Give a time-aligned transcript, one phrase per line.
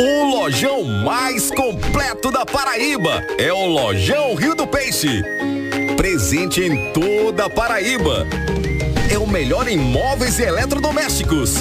[0.00, 5.24] O lojão mais completo da Paraíba é o Lojão Rio do Peixe.
[5.96, 8.24] Presente em toda a Paraíba.
[9.12, 11.56] É o melhor em móveis e eletrodomésticos.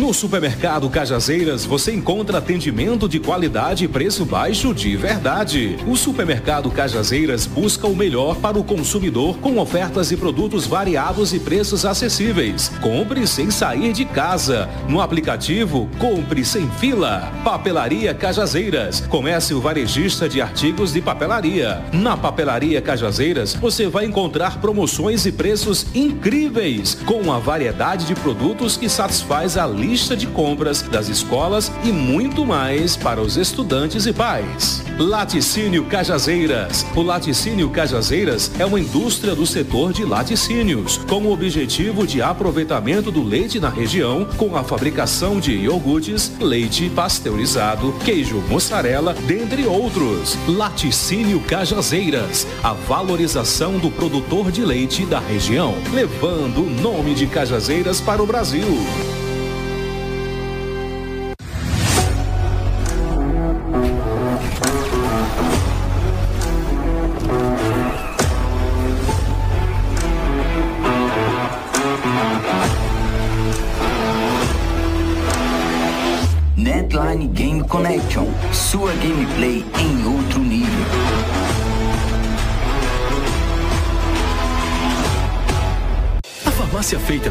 [0.00, 5.76] No supermercado Cajazeiras você encontra atendimento de qualidade e preço baixo de verdade.
[5.86, 11.38] O supermercado Cajazeiras busca o melhor para o consumidor com ofertas e produtos variados e
[11.38, 12.72] preços acessíveis.
[12.80, 14.70] Compre sem sair de casa.
[14.88, 17.30] No aplicativo, compre sem fila.
[17.44, 21.84] Papelaria Cajazeiras, comércio varejista de artigos de papelaria.
[21.92, 28.78] Na Papelaria Cajazeiras você vai encontrar promoções e preços incríveis com uma variedade de produtos
[28.78, 34.12] que satisfaz a lista de compras das escolas e muito mais para os estudantes e
[34.12, 34.84] pais.
[34.96, 36.86] Laticínio Cajazeiras.
[36.94, 43.10] O Laticínio Cajazeiras é uma indústria do setor de laticínios, com o objetivo de aproveitamento
[43.10, 50.38] do leite na região, com a fabricação de iogurtes, leite pasteurizado, queijo mussarela, dentre outros.
[50.46, 58.00] Laticínio Cajazeiras, a valorização do produtor de leite da região, levando o nome de Cajazeiras
[58.00, 58.68] para o Brasil.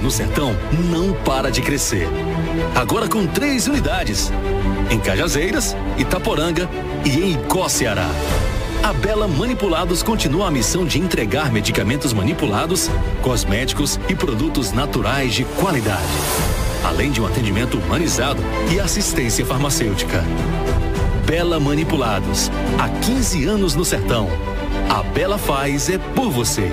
[0.10, 0.56] No sertão
[0.90, 2.08] não para de crescer.
[2.74, 4.32] Agora com três unidades:
[4.90, 6.68] em Cajazeiras, Itaporanga
[7.06, 8.10] e em Icó, Ceará.
[8.82, 12.89] A Bela Manipulados continua a missão de entregar medicamentos manipulados,
[13.22, 16.02] cosméticos e produtos naturais de qualidade.
[16.83, 18.42] Além de um atendimento humanizado
[18.73, 20.23] e assistência farmacêutica.
[21.28, 22.50] Bela Manipulados.
[22.80, 24.28] Há 15 anos no sertão.
[24.89, 26.72] A Bela faz é por você.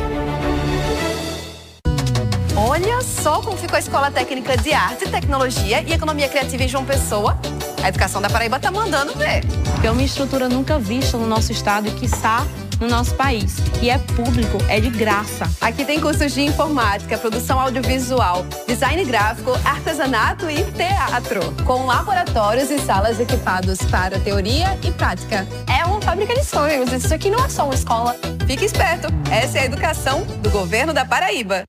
[2.68, 6.84] Olha só como ficou a Escola Técnica de Arte, Tecnologia e Economia Criativa em João
[6.84, 7.38] Pessoa.
[7.80, 9.44] A educação da Paraíba tá mandando ver.
[9.84, 12.44] É uma estrutura nunca vista no nosso estado e quiçá
[12.80, 13.58] no nosso país.
[13.80, 15.48] E é público, é de graça.
[15.60, 22.80] Aqui tem cursos de informática, produção audiovisual, design gráfico, artesanato e teatro, com laboratórios e
[22.80, 25.46] salas equipados para teoria e prática.
[25.72, 26.92] É uma fábrica de sonhos.
[26.92, 28.16] Isso aqui não é só uma escola.
[28.44, 31.62] Fique esperto, essa é a educação do governo da Paraíba.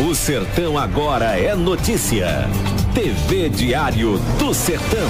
[0.00, 2.44] O Sertão agora é notícia.
[2.94, 5.08] TV Diário do Sertão.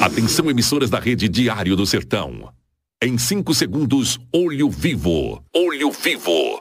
[0.00, 2.52] Atenção emissoras da rede Diário do Sertão.
[3.00, 5.44] Em 5 segundos, olho vivo.
[5.54, 6.60] Olho vivo.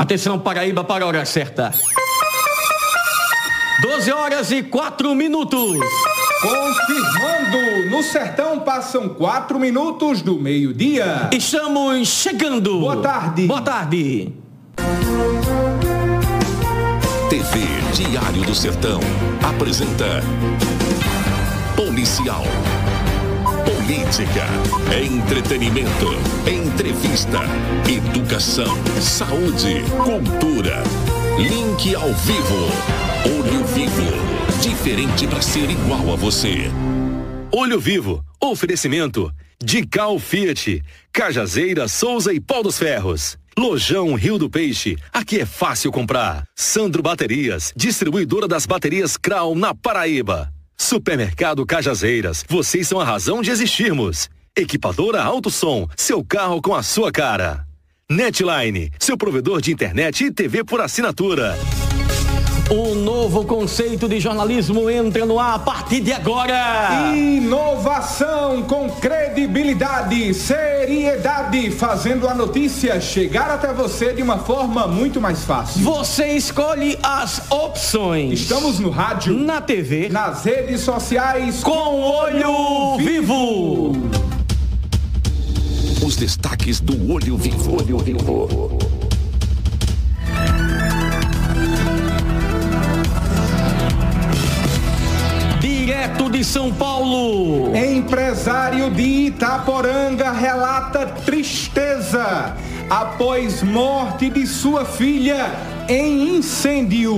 [0.00, 1.74] Atenção, Paraíba, para a hora certa.
[3.82, 5.78] 12 horas e 4 minutos.
[6.40, 11.28] Confirmando, no sertão passam 4 minutos do meio-dia.
[11.30, 12.80] Estamos chegando.
[12.80, 13.46] Boa tarde.
[13.46, 14.32] Boa tarde.
[17.28, 17.60] TV
[17.92, 19.00] Diário do Sertão
[19.46, 20.22] apresenta
[21.76, 22.44] Policial.
[23.90, 24.46] Política,
[24.94, 26.06] entretenimento,
[26.48, 27.40] entrevista,
[27.90, 30.84] educação, saúde, cultura.
[31.36, 32.68] Link ao vivo.
[33.26, 34.62] Olho vivo.
[34.62, 36.70] Diferente para ser igual a você.
[37.50, 38.24] Olho Vivo.
[38.40, 39.28] Oferecimento.
[39.60, 40.84] Dical Fiat.
[41.12, 43.36] Cajazeira, Souza e Pau dos Ferros.
[43.58, 44.96] Lojão Rio do Peixe.
[45.12, 46.44] Aqui é fácil comprar.
[46.54, 47.72] Sandro Baterias.
[47.74, 50.48] Distribuidora das baterias Crown na Paraíba.
[50.80, 52.42] Supermercado Cajazeiras.
[52.48, 54.30] Vocês são a razão de existirmos.
[54.56, 55.86] Equipadora Alto Som.
[55.94, 57.66] Seu carro com a sua cara.
[58.10, 58.90] Netline.
[58.98, 61.54] Seu provedor de internet e TV por assinatura.
[62.70, 67.12] O novo conceito de jornalismo entra no ar a partir de agora.
[67.16, 75.44] Inovação com credibilidade, seriedade, fazendo a notícia chegar até você de uma forma muito mais
[75.44, 75.82] fácil.
[75.82, 78.42] Você escolhe as opções.
[78.42, 83.90] Estamos no rádio, na TV, nas redes sociais, com olho vivo.
[86.06, 87.78] Os destaques do Olho Vivo.
[87.78, 88.99] Olho Vivo.
[96.40, 97.76] De São Paulo.
[97.76, 102.56] Empresário de Itaporanga relata tristeza
[102.88, 105.52] após morte de sua filha
[105.88, 107.16] em incêndio.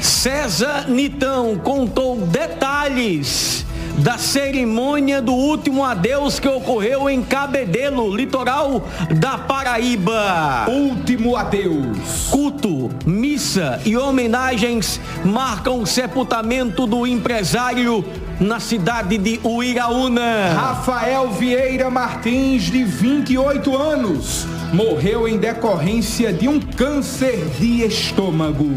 [0.00, 3.66] César Nitão contou detalhes
[3.98, 8.86] da cerimônia do último adeus que ocorreu em Cabedelo, litoral
[9.16, 10.66] da Paraíba.
[10.68, 12.28] Último adeus.
[12.30, 18.04] Culto, missa e homenagens marcam o sepultamento do empresário
[18.40, 20.52] na cidade de Uiraúna.
[20.54, 28.68] Rafael Vieira Martins, de 28 anos, morreu em decorrência de um câncer de estômago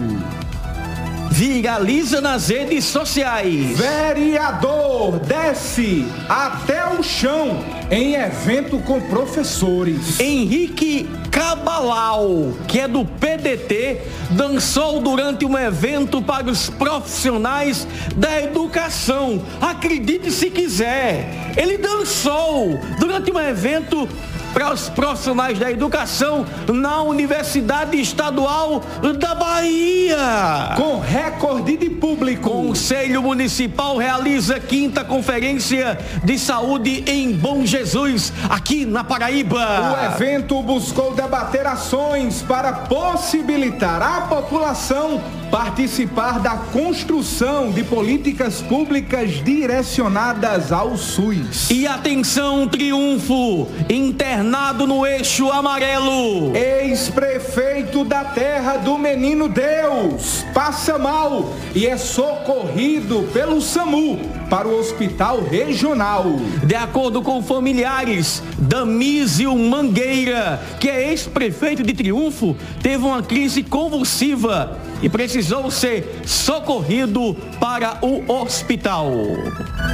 [1.31, 3.77] viraliza nas redes sociais.
[3.77, 10.19] Vereador desce até o chão em evento com professores.
[10.19, 14.01] Henrique Cabalau, que é do PDT,
[14.31, 19.41] dançou durante um evento para os profissionais da educação.
[19.61, 24.07] Acredite se quiser, ele dançou durante um evento
[24.53, 28.83] para os profissionais da educação na Universidade Estadual
[29.19, 30.75] da Bahia.
[30.75, 32.49] Com recorde de público.
[32.49, 39.59] Conselho Municipal realiza quinta conferência de saúde em Bom Jesus, aqui na Paraíba.
[39.91, 45.21] O evento buscou debater ações para possibilitar à população
[45.51, 51.69] participar da construção de políticas públicas direcionadas ao SUS.
[51.69, 53.67] E atenção, triunfo!
[53.89, 56.55] Internado no eixo amarelo.
[56.55, 64.77] Ex-prefeito da terra do Menino Deus passa mal e é socorrido pelo SAMU para o
[64.77, 66.25] hospital regional.
[66.65, 74.77] De acordo com familiares, Damísio Mangueira, que é ex-prefeito de Triunfo, teve uma crise convulsiva
[75.01, 79.13] e precisou ser socorrido para o hospital.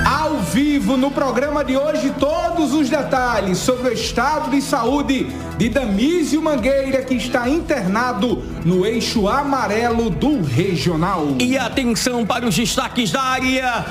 [0.04, 5.28] Ao vivo no programa de hoje, todos os detalhes sobre o estado de saúde
[5.58, 11.28] de Damísio Mangueira, que está internado no eixo amarelo do regional.
[11.40, 13.86] E atenção para os destaques da área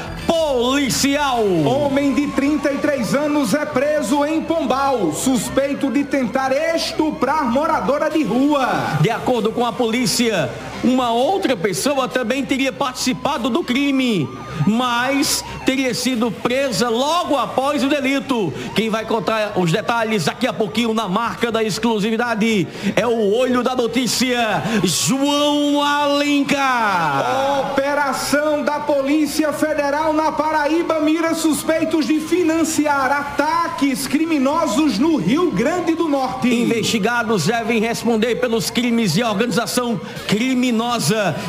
[0.57, 1.45] policial.
[1.67, 8.67] Homem de 33 anos é preso em Pombal, suspeito de tentar estuprar moradora de rua.
[9.03, 10.51] De acordo com a polícia,
[10.87, 14.29] uma outra pessoa também teria participado do crime,
[14.67, 18.53] mas teria sido presa logo após o delito.
[18.75, 23.65] Quem vai contar os detalhes daqui a pouquinho na marca da exclusividade é o olho
[23.65, 27.73] da notícia, João Alencar.
[27.73, 35.97] Operação da Polícia Federal na Paraíba mira suspeitos de financiar ataques criminosos no Rio Grande
[35.97, 36.49] do Norte.
[36.49, 40.76] Investigados devem responder pelos crimes de organização criminosa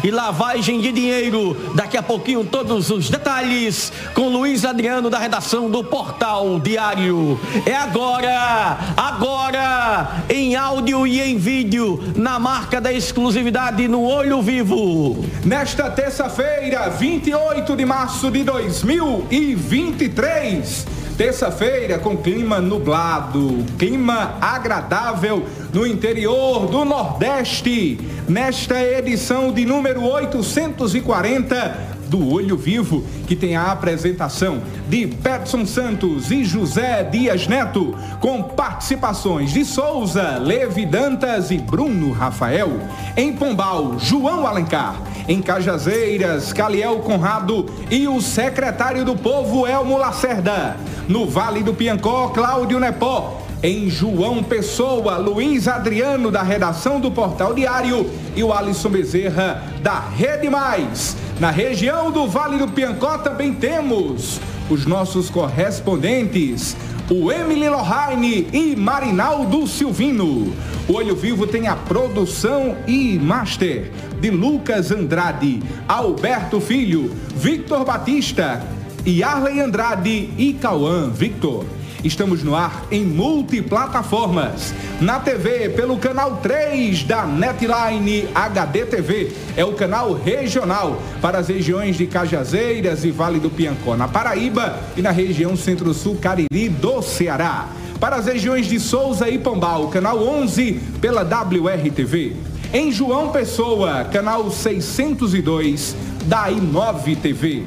[0.03, 1.57] e lavagem de dinheiro.
[1.75, 7.39] Daqui a pouquinho todos os detalhes com Luiz Adriano da redação do Portal Diário.
[7.65, 15.25] É agora, agora, em áudio e em vídeo, na marca da exclusividade no Olho Vivo.
[15.44, 21.06] Nesta terça-feira, 28 de março de 2023.
[21.17, 27.99] Terça-feira com clima nublado, clima agradável no interior do Nordeste.
[28.29, 36.31] Nesta edição de número 840 do Olho Vivo, que tem a apresentação de Petson Santos
[36.31, 42.80] e José Dias Neto, com participações de Souza, Levi Dantas e Bruno Rafael.
[43.16, 44.95] Em Pombal, João Alencar.
[45.28, 50.78] Em Cajazeiras, Caliel Conrado e o secretário do Povo, Elmo Lacerda.
[51.07, 57.54] No Vale do Piancó, Cláudio Nepó em João Pessoa, Luiz Adriano, da redação do Portal
[57.54, 61.16] Diário, e o Alisson Bezerra, da Rede Mais.
[61.40, 66.76] Na região do Vale do Piancó também temos os nossos correspondentes,
[67.09, 70.54] o Emily Lohane e Marinaldo Silvino.
[70.87, 78.61] O Olho Vivo tem a produção e master de Lucas Andrade, Alberto Filho, Victor Batista,
[79.06, 81.66] Yarley Andrade e Cauã Victor.
[82.04, 84.73] Estamos no ar em multiplataformas.
[85.01, 89.31] Na TV, pelo canal 3 da Netline HD TV.
[89.56, 94.80] É o canal regional para as regiões de Cajazeiras e Vale do Piancó, na Paraíba
[94.95, 97.68] e na região Centro-Sul Cariri do Ceará.
[97.99, 102.35] Para as regiões de Souza e Pombal, canal 11 pela WRTV.
[102.71, 105.95] Em João Pessoa, canal 602
[106.27, 107.63] da I9 TV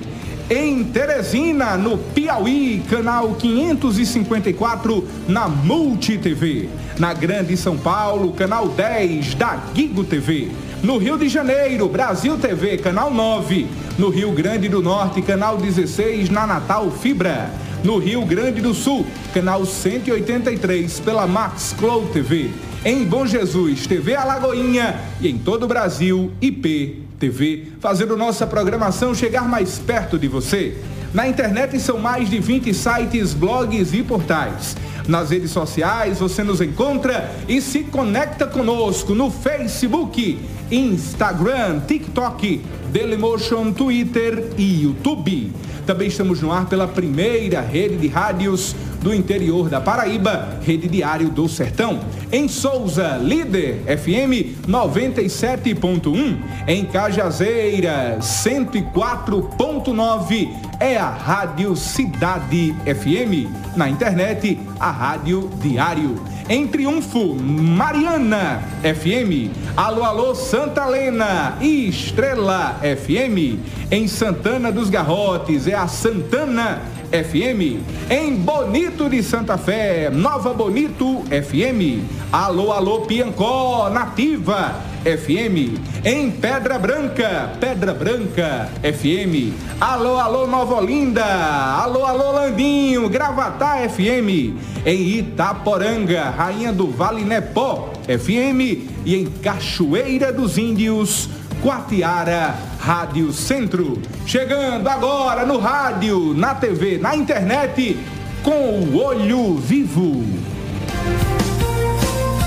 [0.51, 6.69] em Teresina, no Piauí, canal 554 na Multi TV.
[6.99, 10.49] Na Grande São Paulo, canal 10 da Gigo TV.
[10.83, 13.69] No Rio de Janeiro, Brasil TV, canal 9.
[13.97, 17.49] No Rio Grande do Norte, canal 16, na Natal Fibra.
[17.85, 22.51] No Rio Grande do Sul, canal 183, pela Max Cloud TV.
[22.85, 29.15] Em Bom Jesus, TV Alagoinha e em todo o Brasil, IP TV, fazendo nossa programação
[29.15, 30.79] chegar mais perto de você.
[31.13, 34.75] Na internet são mais de 20 sites, blogs e portais.
[35.07, 40.39] Nas redes sociais você nos encontra e se conecta conosco no Facebook,
[40.71, 42.63] Instagram, TikTok,
[42.93, 45.53] Dailymotion, Twitter e YouTube.
[45.85, 51.29] Também estamos no ar pela primeira rede de rádios do interior da Paraíba, Rede Diário
[51.31, 52.01] do Sertão.
[52.31, 56.37] Em Souza, Líder FM 97.1.
[56.67, 63.49] Em Cajazeiras, 104.9 é a Rádio Cidade FM.
[63.77, 66.23] Na internet, a Rádio Diário.
[66.49, 69.55] Em Triunfo, Mariana FM.
[69.77, 73.61] Alô, alô, Santa Helena e Estrela FM.
[73.89, 77.81] Em Santana dos Garrotes, é a Santana FM.
[78.09, 82.03] Em Bonito de Santa Fé, Nova Bonito FM.
[82.33, 85.81] Alô, alô, Piancó, Nativa FM.
[86.05, 89.53] Em Pedra Branca, Pedra Branca FM.
[89.81, 91.25] Alô, alô, Nova Olinda.
[91.25, 94.55] Alô, alô, Landinho, Gravatá FM.
[94.87, 98.89] Em Itaporanga, Rainha do Vale Nepó FM.
[99.05, 101.29] E em Cachoeira dos Índios,
[101.63, 104.01] Quatiara Rádio Centro.
[104.27, 107.99] Chegando agora no rádio, na TV, na internet,
[108.43, 110.25] com o Olho Vivo.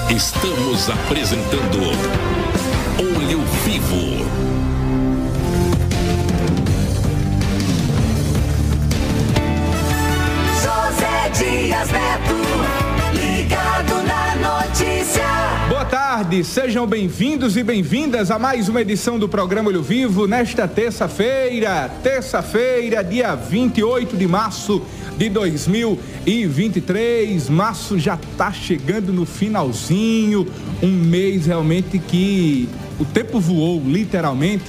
[0.10, 1.80] Estamos apresentando
[3.00, 4.26] Olho Vivo.
[10.62, 12.36] José Dias Neto,
[13.14, 15.33] ligado na notícia.
[16.24, 21.92] Tarde, sejam bem-vindos e bem-vindas a mais uma edição do programa Olho Vivo nesta terça-feira,
[22.02, 24.82] terça-feira, dia 28 de março
[25.18, 27.50] de 2023.
[27.50, 30.48] Março já está chegando no finalzinho,
[30.82, 34.64] um mês realmente que o tempo voou, literalmente,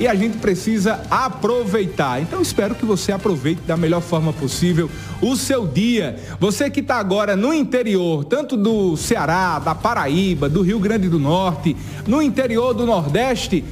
[0.00, 2.20] e a gente precisa aproveitar.
[2.20, 4.90] Então espero que você aproveite da melhor forma possível
[5.20, 6.16] o seu dia.
[6.38, 11.18] Você que está agora no interior, tanto do Ceará, da Paraíba, do Rio Grande do
[11.18, 11.76] Norte,
[12.06, 13.64] no interior do Nordeste,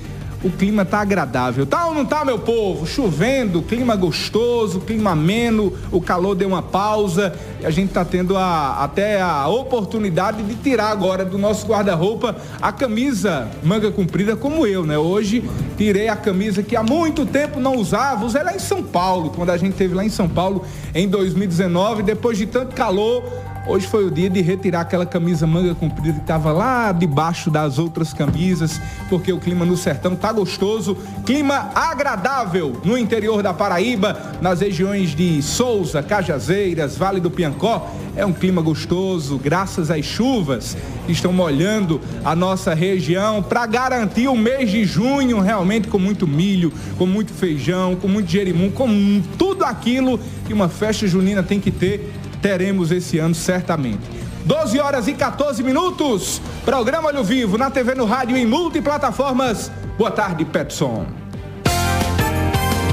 [0.47, 1.67] o clima tá agradável.
[1.67, 2.87] Tá ou não tá, meu povo?
[2.87, 8.37] Chovendo, clima gostoso, clima ameno, o calor deu uma pausa e a gente tá tendo
[8.37, 14.65] a, até a oportunidade de tirar agora do nosso guarda-roupa a camisa manga comprida como
[14.67, 14.97] eu, né?
[14.97, 15.43] Hoje
[15.77, 19.51] tirei a camisa que há muito tempo não usava, usei lá em São Paulo, quando
[19.51, 23.25] a gente teve lá em São Paulo em 2019, depois de tanto calor,
[23.69, 27.81] Hoje foi o dia de retirar aquela camisa manga comprida que estava lá debaixo das
[27.81, 34.37] outras camisas, porque o clima no sertão tá gostoso, clima agradável no interior da Paraíba,
[34.41, 37.91] nas regiões de Souza, Cajazeiras, Vale do Piancó.
[38.15, 44.29] É um clima gostoso, graças às chuvas que estão molhando a nossa região para garantir
[44.29, 49.21] o mês de junho realmente com muito milho, com muito feijão, com muito jerimum, com
[49.37, 52.13] tudo aquilo que uma festa junina tem que ter
[52.47, 53.99] teremos esse ano certamente.
[54.45, 56.41] 12 horas e 14 minutos.
[56.65, 59.73] Programa Olho Vivo na TV, no rádio e em multiplataformas.
[59.99, 61.07] Boa tarde, Petson.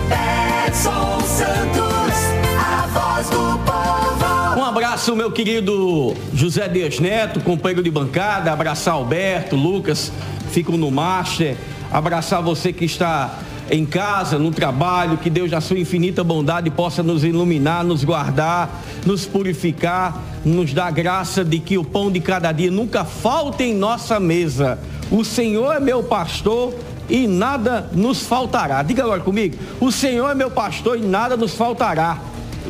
[0.10, 2.15] Petson Santos,
[2.57, 4.60] a voz do povo.
[4.60, 8.51] Um abraço, meu querido José Dias Neto, companheiro de bancada.
[8.51, 10.12] Abraçar Alberto, Lucas,
[10.50, 11.55] ficam no Master.
[11.91, 13.38] Abraçar você que está
[13.70, 18.84] em casa, no trabalho, que Deus, na sua infinita bondade, possa nos iluminar, nos guardar,
[19.05, 23.74] nos purificar, nos dar graça de que o pão de cada dia nunca falte em
[23.74, 24.79] nossa mesa.
[25.10, 26.74] O Senhor é meu pastor
[27.10, 28.82] e nada nos faltará.
[28.84, 32.20] Diga agora comigo: o Senhor é meu pastor e nada nos faltará.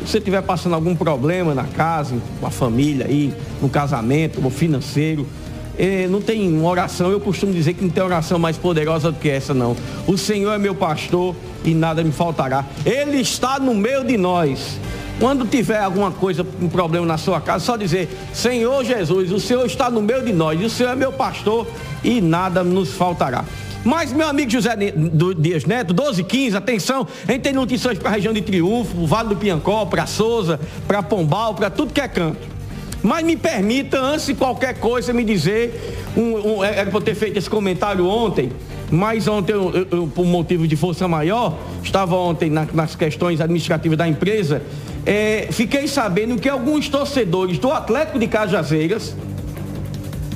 [0.04, 3.32] Se você estiver passando algum problema na casa, com a família aí,
[3.62, 5.26] no casamento, no financeiro,
[5.78, 9.18] eh, não tem uma oração, eu costumo dizer que não tem oração mais poderosa do
[9.18, 9.76] que essa, não.
[10.06, 12.64] O Senhor é meu pastor e nada me faltará.
[12.84, 14.78] Ele está no meio de nós.
[15.18, 19.64] Quando tiver alguma coisa, um problema na sua casa, só dizer: Senhor Jesus, o Senhor
[19.64, 21.66] está no meio de nós, o Senhor é meu pastor
[22.02, 23.44] e nada nos faltará.
[23.84, 24.74] Mas, meu amigo José
[25.38, 29.28] Dias Neto, 12 15, atenção, a gente tem notícias para a região de Triunfo, Vale
[29.28, 32.53] do Piancó, para Souza, para Pombal, para tudo que é canto.
[33.04, 37.36] Mas me permita, antes de qualquer coisa, me dizer, um, um, era para ter feito
[37.36, 38.50] esse comentário ontem,
[38.90, 43.98] mas ontem, eu, eu, por motivo de força maior, estava ontem na, nas questões administrativas
[43.98, 44.62] da empresa,
[45.04, 49.14] é, fiquei sabendo que alguns torcedores do Atlético de Cajazeiras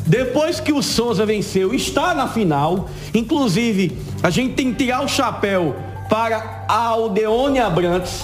[0.07, 2.89] depois que o Souza venceu, está na final.
[3.13, 5.77] Inclusive, a gente tem que tirar o chapéu
[6.09, 8.23] para a Aldeone Abrantes.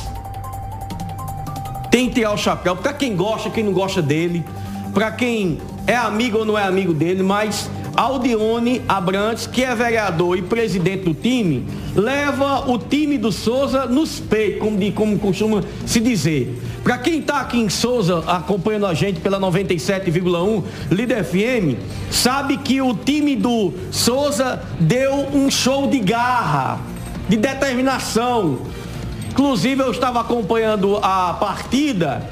[1.94, 4.44] Tem que tirar o chapéu para quem gosta, quem não gosta dele,
[4.92, 10.36] para quem é amigo ou não é amigo dele, mas Aldione Abrantes, que é vereador
[10.36, 15.62] e presidente do time, leva o time do Souza nos peitos, como, de, como costuma
[15.86, 16.60] se dizer.
[16.82, 21.78] Para quem está aqui em Souza, acompanhando a gente pela 97,1 Líder FM,
[22.10, 26.80] sabe que o time do Souza deu um show de garra,
[27.28, 28.73] de determinação.
[29.34, 32.22] Inclusive eu estava acompanhando a partida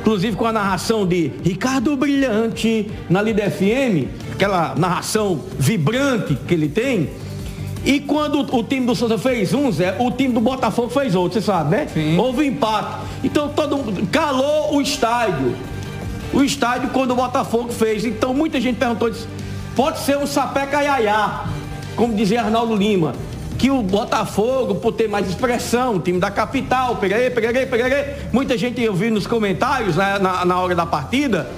[0.00, 6.70] inclusive com a narração de Ricardo Brilhante na Líder FM, aquela narração vibrante que ele
[6.70, 7.10] tem.
[7.84, 11.38] E quando o time do Souza fez um, Zé, o time do Botafogo fez outro,
[11.38, 11.88] você sabe, né?
[11.92, 12.16] Sim.
[12.16, 13.04] Houve um empate.
[13.22, 15.54] Então todo mundo calou o estádio.
[16.32, 18.06] O estádio quando o Botafogo fez.
[18.06, 19.26] Então muita gente perguntou, disse,
[19.76, 21.44] pode ser um sapé caiaiá,
[21.96, 23.12] como dizia Arnaldo Lima
[23.58, 28.14] que o Botafogo, por ter mais expressão, time da capital, peguei, peguei, peguei.
[28.32, 31.50] Muita gente ouviu nos comentários né, na, na hora da partida.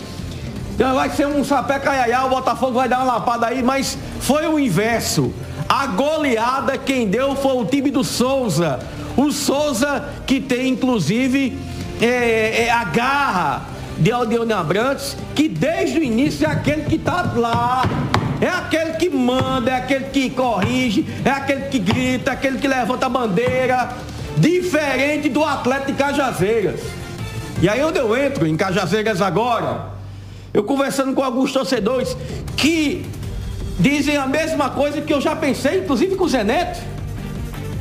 [0.74, 4.46] Então, vai ser um sapé caiaiá, o Botafogo vai dar uma lapada aí, mas foi
[4.46, 5.30] o inverso.
[5.68, 8.80] A goleada quem deu foi o time do Souza.
[9.14, 11.58] O Souza que tem inclusive
[12.00, 13.62] é, é a garra
[13.98, 17.82] de Aldeone Abrantes, que desde o início é aquele que está lá
[18.40, 22.66] é aquele que manda, é aquele que corrige, é aquele que grita, é aquele que
[22.66, 23.90] levanta a bandeira.
[24.36, 26.80] Diferente do atleta de Cajazeiras.
[27.60, 29.90] E aí onde eu entro, em Cajazeiras agora,
[30.54, 32.16] eu conversando com alguns torcedores
[32.56, 33.04] que
[33.78, 36.80] dizem a mesma coisa que eu já pensei, inclusive com o Zé Neto,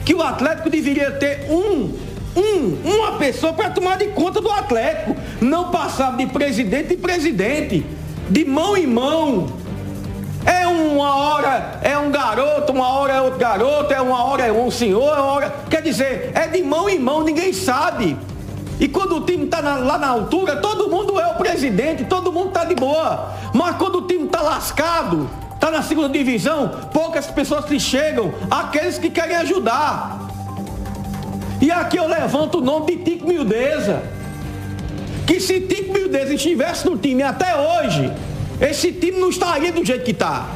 [0.06, 1.94] que o Atlético deveria ter um,
[2.36, 5.16] um, uma pessoa para tomar de conta do Atlético.
[5.39, 7.86] Não passar de presidente em presidente,
[8.30, 9.48] de mão em mão,
[11.10, 14.70] uma hora é um garoto, uma hora é outro garoto, é uma hora é um
[14.70, 15.56] senhor, é uma hora.
[15.70, 18.15] Quer dizer, é de mão em mão, ninguém sabe.
[18.80, 22.50] E quando o time está lá na altura, todo mundo é o presidente, todo mundo
[22.50, 23.34] está de boa.
[23.54, 29.00] Mas quando o time está lascado, está na segunda divisão, poucas pessoas se chegam, aqueles
[29.00, 30.30] que querem ajudar.
[31.60, 34.04] E aqui eu levanto o nome de Tico Mildeza.
[35.26, 38.13] Que se Tico Mildeza estivesse no time até hoje,
[38.62, 40.48] esse time não estaria do jeito que está.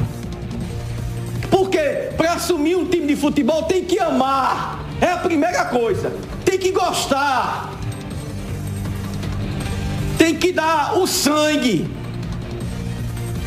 [1.74, 4.86] Porque para assumir um time de futebol tem que amar.
[5.02, 6.14] É a primeira coisa.
[6.46, 7.72] Tem que gostar.
[10.16, 11.90] Tem que dar o sangue.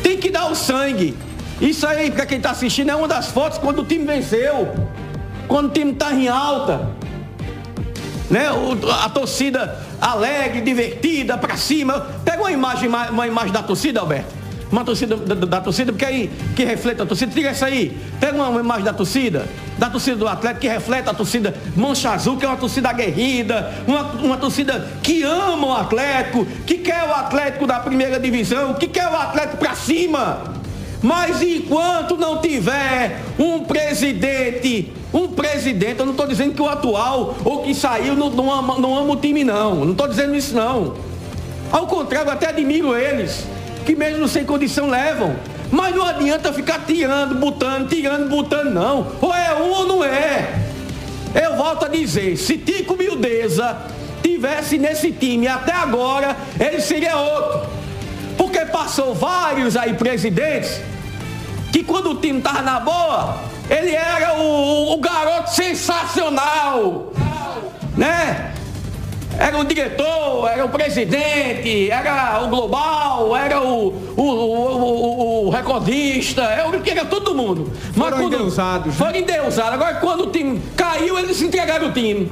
[0.03, 1.15] Tem que dar o sangue.
[1.61, 4.75] Isso aí, para quem está assistindo, é uma das fotos quando o time venceu.
[5.47, 6.89] Quando o time está em alta.
[8.29, 8.51] Né?
[8.51, 12.07] O, a torcida alegre, divertida, para cima.
[12.25, 14.36] Pega uma imagem, uma imagem da torcida, Alberto
[14.71, 18.35] uma torcida da, da, torcida, porque aí que reflete a torcida, tira essa aí, pega
[18.35, 22.37] uma, uma, imagem da torcida, da torcida do Atlético, que reflete a torcida Mancha Azul,
[22.37, 27.13] que é uma torcida aguerrida, uma, uma torcida que ama o Atlético, que quer o
[27.13, 30.55] Atlético da primeira divisão, que quer o Atlético para cima.
[31.01, 37.37] Mas enquanto não tiver um presidente, um presidente, eu não estou dizendo que o atual
[37.45, 39.85] ou que saiu não, não, ama, não ama o time, não.
[39.85, 40.95] Não estou dizendo isso, não.
[41.71, 43.45] Ao contrário, até admiro eles
[43.87, 45.33] que mesmo sem condição levam.
[45.71, 49.13] Mas não adianta ficar tirando, botando, tirando, botando, não.
[49.21, 50.59] Ou é um ou não é.
[51.33, 53.77] Eu volto a dizer, se Tico Mildeza
[54.21, 57.69] tivesse nesse time até agora, ele seria outro.
[58.37, 60.81] Porque passou vários aí presidentes
[61.71, 63.37] que quando o time estava na boa,
[63.69, 67.13] ele era o, o garoto sensacional.
[67.95, 68.51] Né?
[69.39, 76.43] Era o diretor, era o presidente, era o global, era o, o, o, o recordista,
[76.43, 77.71] era, era todo mundo.
[77.95, 78.87] Mas foram endeusados.
[78.87, 78.93] Né?
[78.93, 79.73] Foram endeusados.
[79.73, 82.31] Agora quando o time caiu, eles entregaram o time.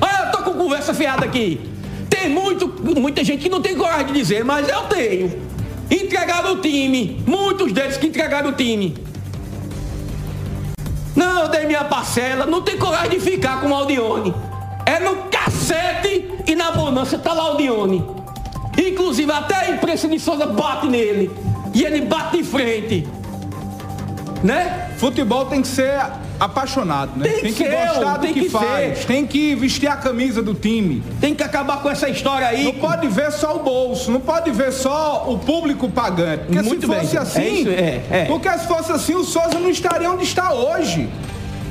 [0.00, 1.60] Ah, eu tô com conversa fiada aqui.
[2.10, 2.68] Tem muito,
[3.00, 5.40] muita gente que não tem coragem de dizer, mas eu tenho.
[5.90, 7.22] Entregaram o time.
[7.26, 8.94] Muitos deles que entregaram o time.
[11.16, 14.34] Não, eu dei minha parcela, não tem coragem de ficar com o Aldione.
[14.86, 15.16] É no
[15.62, 18.04] cacete e na bonança tá lá o Dione.
[18.76, 21.30] Inclusive até a imprensa de Souza bate nele.
[21.72, 23.06] E ele bate de frente.
[24.42, 24.90] Né?
[24.98, 25.94] Futebol tem que ser
[26.40, 27.28] apaixonado, né?
[27.28, 28.98] Tem, tem que, que gostar do tem que, que faz.
[28.98, 29.06] Ser.
[29.06, 31.00] Tem que vestir a camisa do time.
[31.20, 32.64] Tem que acabar com essa história aí.
[32.64, 36.46] Não pode ver só o bolso, não pode ver só o público pagante.
[36.46, 37.18] Porque Muito se fosse bem.
[37.18, 38.24] assim, é isso, é, é.
[38.24, 41.08] porque se fosse assim, o Souza não estaria onde está hoje.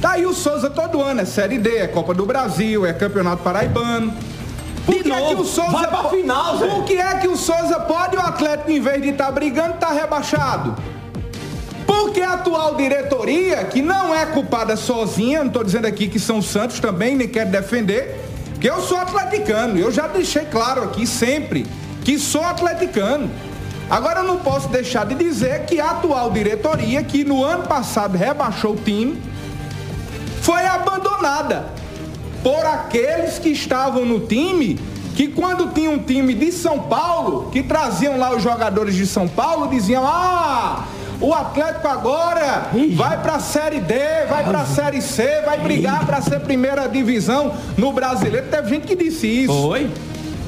[0.01, 3.43] Tá aí o Souza todo ano, é Série D, é Copa do Brasil, é Campeonato
[3.43, 4.11] Paraibano.
[4.83, 6.67] Por que, é que o Souza vai pra final, Zé.
[6.67, 9.31] Por que é que o Souza pode e o Atlético, em vez de estar tá
[9.31, 10.75] brigando, tá rebaixado?
[11.85, 16.41] Porque a atual diretoria, que não é culpada sozinha, não estou dizendo aqui que são
[16.41, 18.19] santos também, nem quero defender,
[18.59, 21.67] que eu sou atleticano, eu já deixei claro aqui sempre
[22.03, 23.29] que sou atleticano.
[23.87, 28.17] Agora eu não posso deixar de dizer que a atual diretoria, que no ano passado
[28.17, 29.21] rebaixou o time,
[30.41, 31.67] foi abandonada
[32.43, 34.79] por aqueles que estavam no time,
[35.15, 39.27] que quando tinha um time de São Paulo, que traziam lá os jogadores de São
[39.27, 40.85] Paulo, diziam: "Ah,
[41.19, 43.93] o Atlético agora vai para a Série D,
[44.27, 48.47] vai para a Série C, vai brigar para ser primeira divisão no Brasileiro".
[48.47, 49.53] Teve gente que disse isso.
[49.53, 49.89] Foi.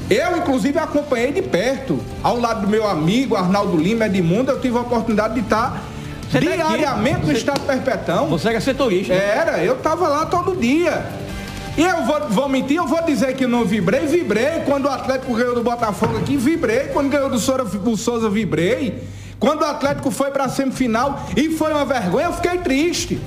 [0.10, 4.78] Eu, inclusive, acompanhei de perto, ao lado do meu amigo Arnaldo Lima Edmundo, eu tive
[4.78, 5.82] a oportunidade de estar
[6.34, 8.28] Você diariamente no Estado Perpetão.
[8.28, 9.14] Você era setorista.
[9.14, 9.24] Né?
[9.24, 11.06] Era, eu estava lá todo dia.
[11.78, 14.62] E eu vou, vou mentir, eu vou dizer que não vibrei, vibrei.
[14.66, 16.86] Quando o Atlético ganhou do Botafogo aqui, vibrei.
[16.88, 19.04] Quando ganhou do Souza, do Souza vibrei.
[19.40, 23.20] Quando o Atlético foi para a semifinal e foi uma vergonha, eu fiquei triste.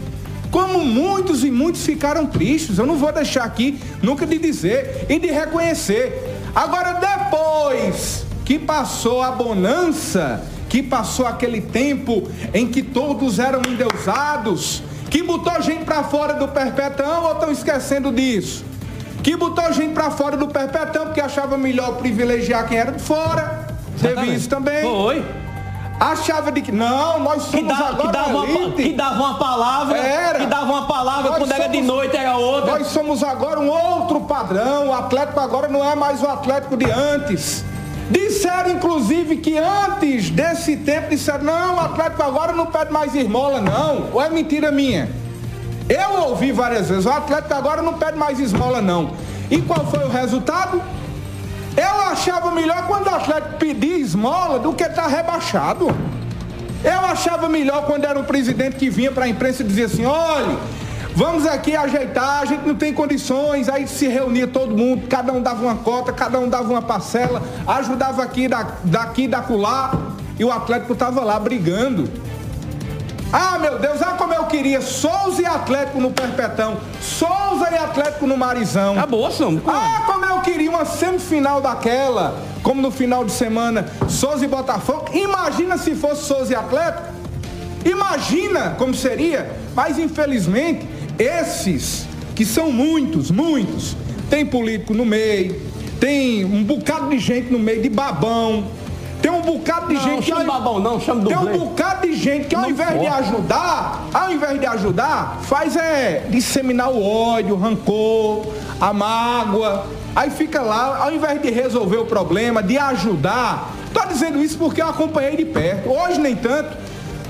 [0.50, 2.78] Como muitos e muitos ficaram tristes.
[2.78, 6.38] Eu não vou deixar aqui nunca de dizer e de reconhecer.
[6.54, 14.82] Agora, depois que passou a bonança, que passou aquele tempo em que todos eram endeusados,
[15.10, 18.64] que botou gente para fora do perpetão ou estão esquecendo disso?
[19.22, 23.66] Que botou gente para fora do perpetão porque achava melhor privilegiar quem era de fora.
[23.96, 24.26] Exatamente.
[24.26, 24.82] Teve isso também.
[24.82, 25.24] Foi.
[25.98, 29.38] Achava de que não, nós somos que dava, agora que dava, uma, que dava uma
[29.38, 30.38] palavra, era.
[30.40, 32.78] que dava uma palavra nós quando somos, era de noite era outra.
[32.78, 34.88] Nós somos agora um outro padrão.
[34.88, 37.64] O Atlético agora não é mais o Atlético de antes.
[38.10, 43.60] Disseram inclusive que antes desse tempo disseram não, o Atlético agora não pede mais esmola
[43.60, 44.10] não.
[44.12, 45.08] Ou é mentira minha?
[45.88, 49.12] Eu ouvi várias vezes, o Atlético agora não pede mais esmola não.
[49.50, 50.80] E qual foi o resultado?
[51.76, 55.88] Eu achava melhor quando o Atlético pedia esmola do que estar tá rebaixado.
[56.82, 60.04] Eu achava melhor quando era um presidente que vinha para a imprensa e dizia assim:
[60.04, 60.56] olha,
[61.16, 63.68] vamos aqui ajeitar, a gente não tem condições.
[63.68, 67.42] Aí se reunia todo mundo, cada um dava uma cota, cada um dava uma parcela,
[67.66, 68.46] ajudava aqui,
[68.84, 69.96] daqui, e dacular.
[70.38, 72.08] E o Atlético estava lá brigando.
[73.32, 78.26] Ah, meu Deus, ah, como eu queria Souza e Atlético no Perpetão, Souza e Atlético
[78.26, 78.92] no Marizão.
[78.96, 79.60] Acabou, São.
[79.66, 85.06] Ah, como eu queria uma semifinal daquela, como no final de semana, Souza e Botafogo.
[85.12, 87.16] Imagina se fosse Souza e Atlético.
[87.84, 90.86] Imagina como seria, mas infelizmente,
[91.18, 93.96] esses, que são muitos, muitos,
[94.28, 95.60] tem político no meio,
[96.00, 98.64] tem um bocado de gente no meio de babão,
[99.26, 100.46] tem um bocado de não, gente chama que.
[100.46, 103.00] babão, não, chama Tem um bocado de gente que ao não invés pode.
[103.00, 108.46] de ajudar, ao invés de ajudar, faz é disseminar o ódio, o rancor,
[108.80, 109.86] a mágoa.
[110.14, 113.72] Aí fica lá, ao invés de resolver o problema, de ajudar.
[113.92, 115.90] Tô dizendo isso porque eu acompanhei de perto.
[115.90, 116.76] Hoje nem tanto,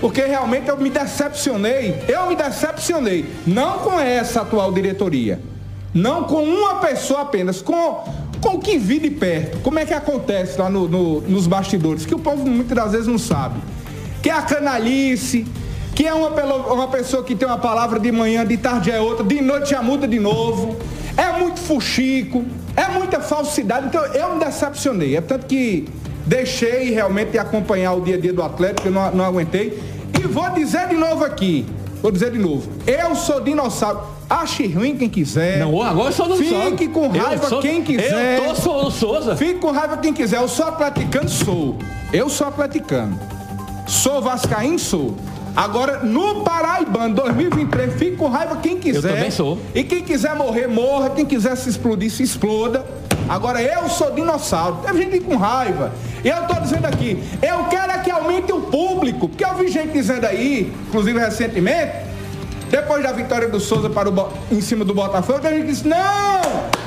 [0.00, 2.02] porque realmente eu me decepcionei.
[2.08, 3.24] Eu me decepcionei.
[3.46, 5.40] Não com essa atual diretoria.
[5.94, 8.04] Não com uma pessoa apenas, com
[8.40, 12.04] com o que vi de perto, como é que acontece lá no, no, nos bastidores,
[12.04, 13.60] que o povo muitas das vezes não sabe.
[14.22, 15.46] Que é a canalice,
[15.94, 16.28] que é uma,
[16.72, 19.82] uma pessoa que tem uma palavra de manhã, de tarde é outra, de noite já
[19.82, 20.76] muda de novo.
[21.16, 22.44] É muito fuxico,
[22.76, 23.86] é muita falsidade.
[23.86, 25.16] Então eu me decepcionei.
[25.16, 25.88] É tanto que
[26.26, 29.80] deixei realmente de acompanhar o dia a dia do Atlético, eu não, não aguentei.
[30.18, 31.64] E vou dizer de novo aqui,
[32.02, 34.16] vou dizer de novo, eu sou dinossauro.
[34.28, 35.60] Ache ruim quem quiser.
[35.60, 38.38] Não, agora eu sou do Fique com raiva sou, quem quiser.
[38.38, 39.36] Eu tô sou, Souza.
[39.36, 40.38] Fique com raiva quem quiser.
[40.38, 41.78] Eu sou atleticano, sou.
[42.12, 43.16] Eu sou atleticano.
[43.86, 45.14] Sou vascaíno, sou.
[45.54, 48.98] Agora, no Paraibano 2023, fique com raiva quem quiser.
[48.98, 49.58] Eu também sou.
[49.72, 51.10] E quem quiser morrer, morra.
[51.10, 52.84] Quem quiser se explodir, se exploda.
[53.28, 54.78] Agora, eu sou dinossauro.
[54.84, 55.92] Tem gente com raiva.
[56.24, 59.28] Eu estou dizendo aqui, eu quero é que aumente o público.
[59.28, 61.92] Porque eu vi gente dizendo aí, inclusive recentemente,
[62.70, 66.40] depois da vitória do Souza para o, em cima do Botafogo, a gente disse, não,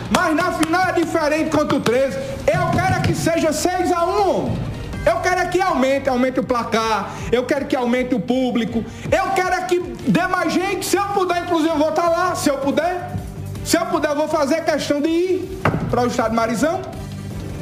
[0.10, 2.18] mas na final é diferente contra o 13.
[2.48, 4.70] Eu quero é que seja 6 a 1
[5.06, 7.12] eu quero é que aumente, aumente o placar.
[7.32, 8.84] Eu quero que aumente o público.
[9.12, 10.86] Eu quero é que dê mais gente.
[10.86, 12.36] Se eu puder, inclusive, eu vou estar lá.
[12.36, 13.19] Se eu puder.
[13.70, 16.82] Se eu puder, eu vou fazer questão de ir para o estado de Marizão.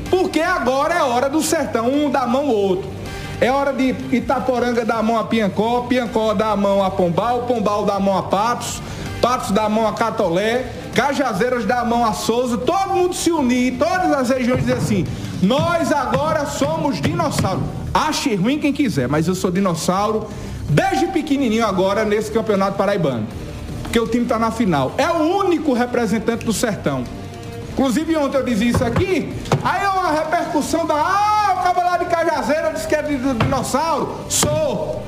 [0.10, 2.90] Porque agora é hora do sertão, um da mão o outro.
[3.42, 7.42] É hora de Itaporanga dar a mão a Piancó, Piancó dar a mão a Pombal,
[7.42, 8.82] Pombal dar a mão a Patos,
[9.22, 13.30] Patos dar a mão a Catolé, Cajazeiras dar a mão a Souza, todo mundo se
[13.30, 15.06] unir, todas as regiões dizer assim,
[15.44, 17.64] nós agora somos dinossauro.
[17.94, 20.26] Ache ruim quem quiser, mas eu sou dinossauro
[20.70, 23.28] desde pequenininho agora nesse campeonato paraibano.
[23.98, 24.94] Porque o time está na final.
[24.96, 27.04] É o único representante do sertão.
[27.74, 29.34] Inclusive ontem eu dizia isso aqui,
[29.64, 30.94] aí é uma repercussão da.
[30.94, 34.16] Ah, o cabo lá de Cajazeira disse que é de, de dinossauro.
[34.30, 35.04] Sou.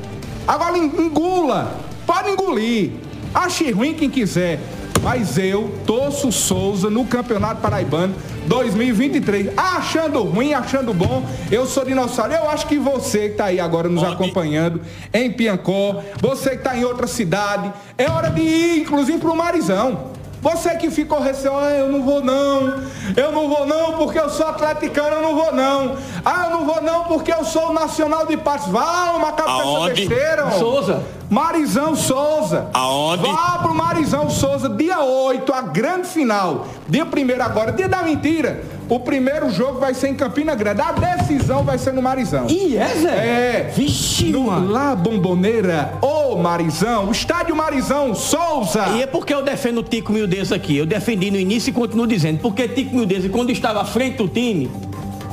[0.47, 1.71] Agora engula.
[2.07, 2.93] Pode engolir.
[3.31, 4.59] Ache ruim quem quiser.
[5.01, 8.13] Mas eu torço Souza no Campeonato Paraibano
[8.47, 9.51] 2023.
[9.55, 12.33] Achando ruim, achando bom, eu sou dinossauro.
[12.33, 14.81] Eu acho que você que está aí agora nos acompanhando
[15.13, 19.35] em Piancó, você que está em outra cidade, é hora de ir, inclusive, para o
[19.35, 20.19] Marizão.
[20.41, 22.81] Você que ficou receoso, ah, eu não vou não,
[23.17, 25.97] eu não vou não porque eu sou atleticano, eu não vou não.
[26.23, 28.67] Ah, eu não vou não porque eu sou o nacional de Patos.
[28.67, 30.51] Vá, uma cabeça besteira.
[30.51, 31.03] Souza.
[31.29, 32.69] Marizão Souza.
[32.73, 33.21] Aonde?
[33.21, 36.67] Vá pro Marizão Souza, dia 8, a grande final.
[36.87, 38.63] Dia 1 agora, dia da mentira.
[38.89, 40.81] O primeiro jogo vai ser em Campina Grande.
[40.81, 42.47] A decisão vai ser no Marizão.
[42.49, 43.09] E é, Zé?
[43.09, 43.73] É.
[43.75, 44.71] Vixe, no mano.
[44.71, 48.87] La Bomboneira, ô Marizão, o estádio Marizão Souza.
[48.95, 50.75] E é porque eu defendo o Tico Mildez aqui.
[50.75, 52.39] Eu defendi no início e continuo dizendo.
[52.39, 54.71] Porque Tico Mildez, quando estava à frente do time,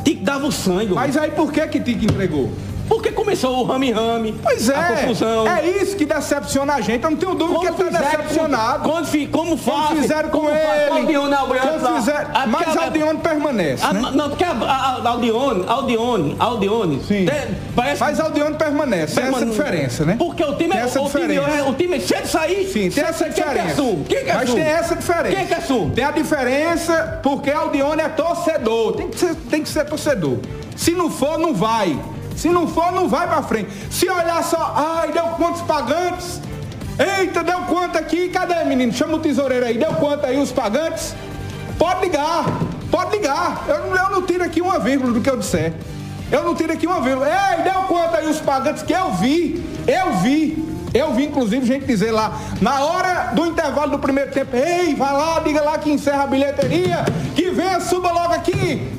[0.05, 0.93] Tico dava o sangue.
[0.93, 2.51] Mas aí por que que Tico entregou?
[2.89, 5.47] Porque começou o rame-rame, Pois é, a confusão.
[5.49, 7.03] é isso que decepciona a gente.
[7.05, 8.89] Eu não tenho dúvida que ele está decepcionado.
[8.89, 9.89] Quando, fi- como faz?
[9.89, 10.91] Quando fizeram com como faz ele.
[10.91, 11.97] com Aldione Albrante Quando lá?
[11.97, 14.11] fizeram- Ah, mas a- Aldione permanece, Ah, né?
[14.15, 17.27] Não, porque a, a, a Aldione, Aldione, Aldione, Sim.
[17.27, 20.15] tem- parece Mas Aldione permanece, tem essa Permane- diferença, né?
[20.19, 21.57] Porque o time é essa o time, diferença.
[21.59, 22.67] é, o time se ele sair.
[22.73, 23.73] Sim, tem essa quem que diferença.
[23.73, 24.05] assume?
[24.05, 24.61] Quem que Mas assume?
[24.63, 25.37] tem essa diferença.
[25.37, 25.91] Quem que assume?
[25.91, 28.93] Tem a diferença porque Aldione é torcedor.
[28.97, 30.39] Tem que ser, tem que ser torcedor.
[30.77, 31.99] Se não for, não vai.
[32.37, 33.71] Se não for, não vai pra frente.
[33.91, 36.41] Se olhar só, ai, deu quantos pagantes?
[36.99, 38.29] Eita, deu quanto aqui?
[38.29, 38.93] Cadê, menino?
[38.93, 39.77] Chama o tesoureiro aí.
[39.79, 41.15] Deu quanto aí os pagantes?
[41.79, 42.45] Pode ligar.
[42.91, 43.65] Pode ligar.
[43.69, 45.75] Eu, eu não tiro aqui uma vírgula do que eu disser.
[46.31, 47.29] Eu não tiro aqui uma vírgula.
[47.29, 49.65] Ei, deu quanto aí os pagantes que eu vi?
[49.87, 50.77] Eu vi.
[50.95, 55.13] Eu vi, inclusive, gente dizer lá, na hora do intervalo do primeiro tempo, ei, vai
[55.13, 58.91] lá, diga lá que encerra a bilheteria, que venha, suba logo aqui.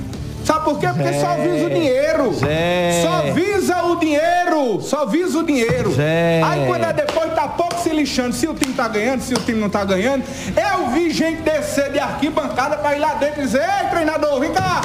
[0.48, 0.88] Sabe por quê?
[0.88, 2.34] Porque só visa o dinheiro.
[2.34, 3.02] Zé.
[3.04, 4.82] Só visa o dinheiro.
[4.82, 5.92] Só visa o dinheiro.
[5.92, 6.42] Zé.
[6.42, 9.40] Aí quando é depois tá pouco se lixando se o time tá ganhando, se o
[9.40, 10.24] time não tá ganhando.
[10.56, 14.54] Eu vi gente descer de arquibancada pra ir lá dentro e dizer, ei, treinador, vem
[14.54, 14.84] cá.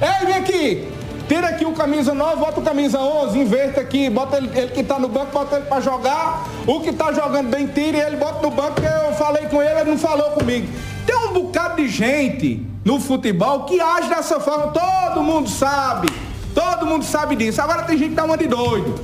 [0.00, 0.88] Ei, vem aqui.
[1.28, 4.82] Tira aqui o camisa 9, bota o camisa 11, inverta aqui, bota ele, ele que
[4.82, 6.48] tá no banco, bota ele pra jogar.
[6.66, 9.62] O que tá jogando bem, tira e ele bota no banco, porque eu falei com
[9.62, 10.66] ele, ele não falou comigo.
[11.06, 16.08] Tem um bocado de gente no futebol que age dessa forma, todo mundo sabe.
[16.54, 17.60] Todo mundo sabe disso.
[17.60, 18.94] Agora tem gente que dá uma de doido.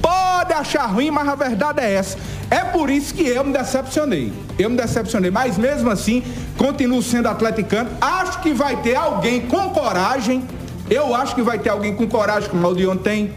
[0.00, 2.18] Pode achar ruim, mas a verdade é essa.
[2.50, 4.32] É por isso que eu me decepcionei.
[4.58, 6.22] Eu me decepcionei, mas mesmo assim,
[6.56, 7.90] continuo sendo atleticano.
[8.00, 10.44] Acho que vai ter alguém com coragem.
[10.88, 13.32] Eu acho que vai ter alguém com coragem, como o Aldion tem,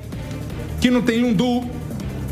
[0.82, 1.63] que não tem um du.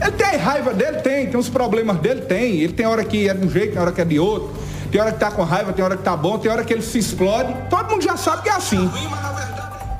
[0.01, 0.97] Ele tem raiva dele?
[0.97, 1.27] Tem.
[1.27, 2.21] Tem os problemas dele?
[2.21, 2.59] Tem.
[2.61, 4.51] Ele tem hora que é de um jeito, tem hora que é de outro.
[4.91, 6.81] Tem hora que tá com raiva, tem hora que tá bom, tem hora que ele
[6.81, 7.55] se explode.
[7.69, 8.91] Todo mundo já sabe que é assim.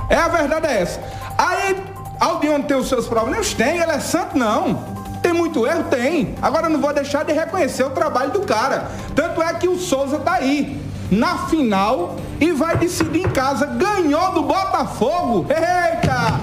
[0.10, 1.00] É a verdade é essa.
[1.38, 1.82] Aí,
[2.20, 3.54] Aldione tem os seus problemas?
[3.54, 4.38] Tem, ele é santo?
[4.38, 4.84] Não.
[5.22, 5.86] Tem muito erro?
[5.86, 6.36] Tem.
[6.42, 8.92] Agora não vou deixar de reconhecer o trabalho do cara.
[9.16, 13.66] Tanto é que o Souza tá aí, na final, e vai decidir em casa.
[13.68, 15.46] Ganhou do Botafogo.
[15.50, 16.40] Eita!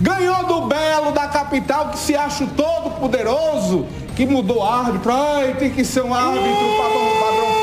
[0.00, 5.12] Ganhou do Belo, da capital, que se acha todo poderoso, que mudou árbitro.
[5.12, 7.61] Ai, tem que ser um árbitro padrão, padrão.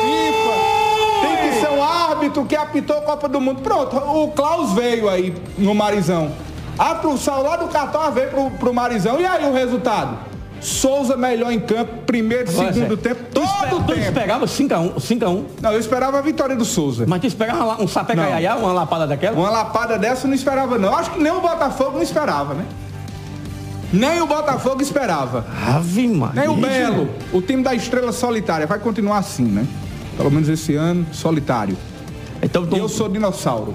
[1.80, 3.62] Um árbitro que apitou a Copa do Mundo.
[3.62, 6.32] Pronto, o Klaus veio aí no Marizão.
[6.78, 9.20] A produção lá do Catar veio pro, pro Marizão.
[9.20, 10.18] E aí o resultado?
[10.62, 14.00] Souza melhor em campo, primeiro, Agora, segundo Zé, tempo, Tu, todo tu tempo.
[14.02, 15.44] esperava 5x1, 5x1.
[15.62, 17.06] Não, eu esperava a vitória do Souza.
[17.08, 19.38] Mas tu esperava uma- um sapé caiaiá, uma lapada daquela?
[19.38, 20.94] Uma lapada dessa eu não esperava, não.
[20.94, 22.65] Acho que nem o Botafogo não esperava, né?
[23.94, 25.46] Nem o Botafogo esperava.
[25.76, 26.42] Ave Maria.
[26.42, 27.10] Nem o Belo.
[27.34, 28.68] O time da estrela solitária.
[28.68, 29.65] Vai continuar assim, né?
[30.20, 31.78] Pelo menos esse ano, solitário.
[32.44, 33.74] Então, eu sou dinossauro.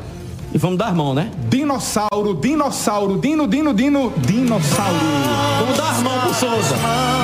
[0.53, 1.31] E vamos dar as mãos, né?
[1.49, 4.95] Dinossauro, dinossauro, dino, dino, dino, dinossauro.
[5.61, 6.77] Vamos dar as mãos pro Souza.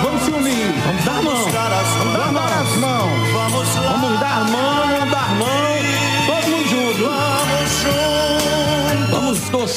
[0.02, 0.72] Vamos se unir.
[0.86, 1.44] Vamos dar as mãos.
[1.44, 3.20] Vamos dar mãos.
[3.82, 5.59] Vamos dar as mãos, vamos dar as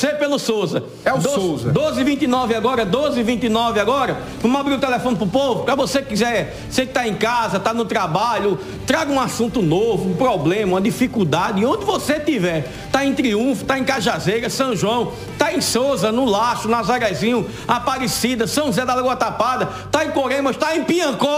[0.03, 0.83] torcer pelo Souza.
[1.05, 1.71] É o Souza.
[1.71, 4.17] 12 29 agora, 12 29 agora.
[4.41, 5.63] Vamos abrir o telefone pro povo.
[5.63, 9.61] Pra você que quiser, você que tá em casa, tá no trabalho, traga um assunto
[9.61, 11.65] novo, um problema, uma dificuldade.
[11.65, 16.25] Onde você tiver, tá em Triunfo, tá em Cajazeira, São João, tá em Souza, no
[16.25, 21.29] Laço, Nazarezinho, Aparecida, São José da Lagoa Tapada, tá em Coremas, tá em Piancó.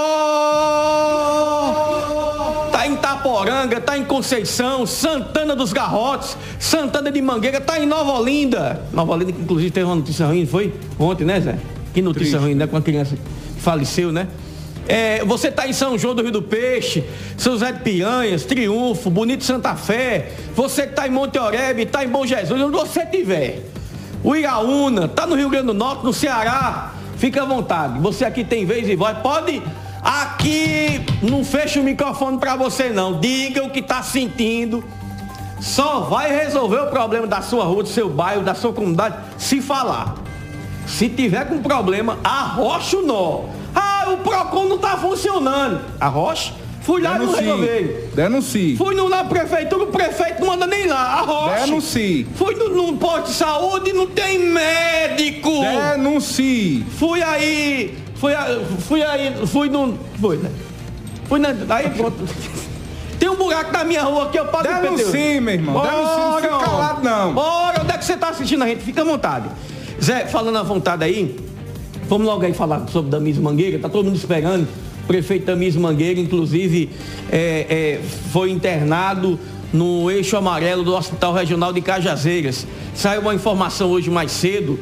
[3.25, 8.83] Tá Itaporanga, tá em Conceição, Santana dos Garrotes, Santana de Mangueira, tá em Nova Olinda.
[8.93, 10.71] Nova Olinda, que inclusive teve uma notícia ruim, foi?
[10.99, 11.57] Ontem, né, Zé?
[11.91, 12.43] Que notícia Triste.
[12.43, 12.67] ruim, né?
[12.67, 14.27] Com a criança que faleceu, né?
[14.87, 17.03] É, você está em São João do Rio do Peixe,
[17.35, 20.31] São José de Piranhas, Triunfo, Bonito Santa Fé.
[20.55, 23.63] Você que está em Monte Oreb, está em Bom Jesus, onde você estiver.
[24.23, 26.93] O Iraúna, está no Rio Grande do Norte, no Ceará.
[27.17, 27.97] Fica à vontade.
[28.01, 29.17] Você aqui tem vez e voz.
[29.17, 29.63] Pode.
[30.05, 33.19] Aqui não fecha o microfone para você não.
[33.19, 34.83] Diga o que está sentindo.
[35.59, 39.61] Só vai resolver o problema da sua rua, do seu bairro, da sua comunidade, se
[39.61, 40.13] falar.
[40.85, 43.45] Se tiver com problema, arrocha o nó.
[43.73, 45.81] Ah, o PROCON não está funcionando.
[45.99, 46.53] Arrocha.
[46.81, 48.09] Fui lá e não resolveu.
[48.13, 48.77] Denuncie.
[48.77, 51.15] Fui no, na prefeitura, o prefeito não manda nem lá.
[51.15, 51.65] Arrocha.
[51.65, 52.27] Denuncie.
[52.35, 55.49] Fui no, no posto de saúde, não tem médico.
[55.49, 56.85] Denuncie.
[56.99, 58.31] Fui aí, fui,
[58.79, 60.51] fui aí, fui no, foi, né?
[61.27, 62.17] Fui na, aí pronto.
[63.19, 65.41] Tem um buraco na minha rua aqui, eu pago Denuncie, pneu.
[65.41, 65.81] meu irmão.
[65.81, 67.37] Denuncie, não fica Ora, calado, não.
[67.37, 68.83] Ora, onde é que você tá assistindo a gente?
[68.83, 69.49] Fica à vontade.
[70.03, 71.35] Zé, falando à vontade aí,
[72.07, 74.67] vamos logo aí falar sobre Damiso Mangueira, tá todo mundo esperando.
[75.03, 76.89] O prefeito Damiso Mangueira, inclusive,
[77.31, 78.01] é, é,
[78.31, 79.39] foi internado
[79.71, 82.65] no eixo amarelo do Hospital Regional de Cajazeiras.
[82.93, 84.79] Saiu uma informação hoje mais cedo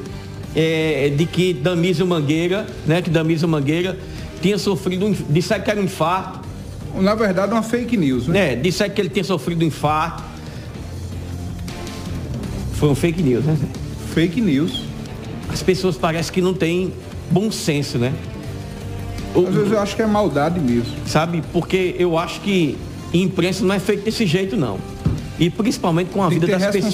[0.55, 3.97] é, de que Damiso Mangueira, né, que Damiso Mangueira
[4.41, 6.39] tinha sofrido, um, disseram que era um infarto,
[6.95, 8.55] Na verdade, uma fake news, né?
[8.55, 10.21] Disseram que ele tinha sofrido um infarto.
[12.73, 13.57] Foi um fake news, né?
[14.13, 14.81] Fake news.
[15.51, 16.93] As pessoas parecem que não têm
[17.31, 18.13] bom senso, né?
[19.33, 20.91] O- Às vezes eu acho que é maldade mesmo.
[21.05, 21.43] sabe?
[21.51, 22.77] Porque eu acho que
[23.13, 24.77] imprensa não é feito desse jeito, não.
[25.39, 26.93] E principalmente com a Tem vida das pessoas.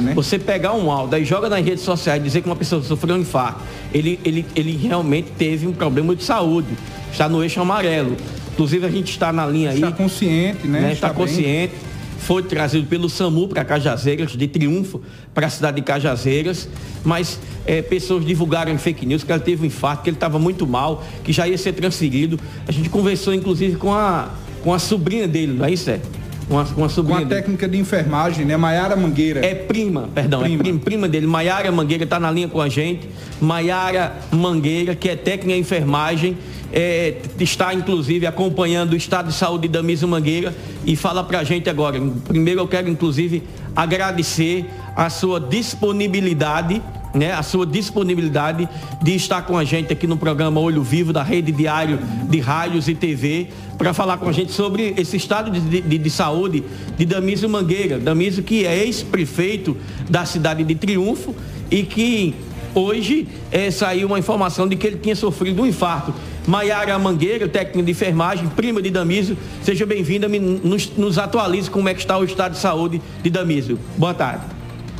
[0.00, 0.14] né?
[0.14, 3.16] Você pegar um áudio e joga nas redes sociais e dizer que uma pessoa sofreu
[3.16, 3.60] um infarto,
[3.92, 6.68] ele, ele, ele realmente teve um problema de saúde.
[7.10, 8.16] Está no eixo amarelo.
[8.52, 9.76] Inclusive a gente está na linha aí.
[9.76, 10.80] Está consciente, né?
[10.80, 10.92] né?
[10.92, 11.16] Está bem.
[11.16, 11.74] consciente.
[12.18, 15.02] Foi trazido pelo SAMU para Cajazeiras, de triunfo
[15.34, 16.68] para a cidade de Cajazeiras,
[17.04, 20.66] mas eh, pessoas divulgaram fake news que ele teve um infarto, que ele estava muito
[20.66, 22.40] mal, que já ia ser transferido.
[22.66, 24.30] A gente conversou inclusive com a,
[24.62, 25.90] com a sobrinha dele, não é isso?
[25.90, 26.00] É?
[26.48, 27.40] Com a, com a Com sobrinha a dele.
[27.40, 28.56] técnica de enfermagem, né?
[28.56, 29.44] Maiara Mangueira.
[29.44, 30.56] É prima, perdão, Prima.
[30.56, 31.26] é prima, prima dele.
[31.26, 33.08] Maiara Mangueira está na linha com a gente.
[33.40, 36.36] Maiara Mangueira, que é técnica em enfermagem,
[36.72, 40.54] é, está inclusive acompanhando o estado de saúde da Misa Mangueira
[40.84, 42.00] e fala pra gente agora.
[42.28, 43.42] Primeiro eu quero inclusive
[43.74, 46.82] agradecer a sua disponibilidade,
[47.14, 47.32] né?
[47.32, 48.68] A sua disponibilidade
[49.02, 52.88] de estar com a gente aqui no programa Olho Vivo da Rede Diário de Rádios
[52.88, 56.62] e TV para falar com a gente sobre esse estado de, de- de saúde
[56.96, 57.98] de Damiso Mangueira.
[57.98, 59.76] Damiso que é ex-prefeito
[60.08, 61.34] da cidade de Triunfo
[61.70, 62.34] e que
[62.74, 66.14] hoje eh, saiu uma informação de que ele tinha sofrido um infarto.
[66.46, 71.94] Maiara Mangueira, técnica de enfermagem, prima de Damiso, seja bem-vinda, nos, nos atualize como é
[71.94, 73.78] que está o estado de saúde de Damiso.
[73.96, 74.44] Boa tarde.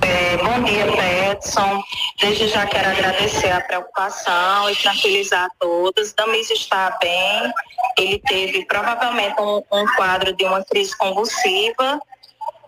[0.04, 1.82] É, bom dia, Petson.
[2.20, 6.12] Desde já quero agradecer a preocupação e tranquilizar a todos.
[6.12, 7.50] Damis está bem.
[7.96, 11.98] Ele teve provavelmente um, um quadro de uma crise convulsiva.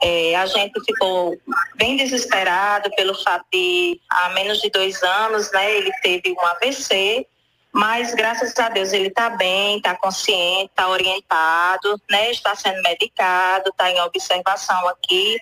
[0.03, 1.37] É, a gente ficou
[1.75, 7.27] bem desesperado pelo fato de, há menos de dois anos, né, ele teve um AVC,
[7.73, 13.71] mas graças a Deus ele está bem, está consciente, está orientado, né, está sendo medicado,
[13.71, 15.39] está em observação aqui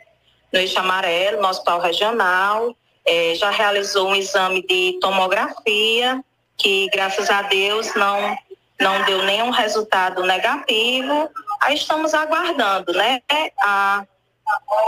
[0.55, 6.25] no Eixo Amarelo, no Hospital Regional, eh, já realizou um exame de tomografia,
[6.57, 8.37] que graças a Deus não,
[8.81, 11.29] não deu nenhum resultado negativo.
[11.61, 13.21] Aí estamos aguardando, né,
[13.61, 14.05] a,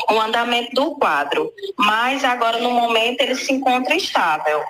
[0.09, 1.53] o andamento do quadro.
[1.77, 4.63] Mas agora, no momento, ele se encontra estável.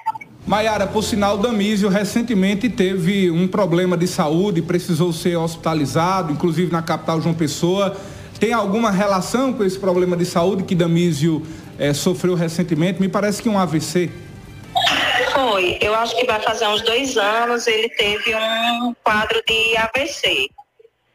[0.46, 6.80] Maiara, por sinal, Damísio recentemente teve um problema de saúde, precisou ser hospitalizado, inclusive na
[6.80, 7.94] capital João Pessoa.
[8.38, 11.46] Tem alguma relação com esse problema de saúde que Damísio
[11.78, 13.00] eh, sofreu recentemente?
[13.00, 14.10] Me parece que um AVC.
[15.32, 20.50] Foi, eu acho que vai fazer uns dois anos, ele teve um quadro de AVC.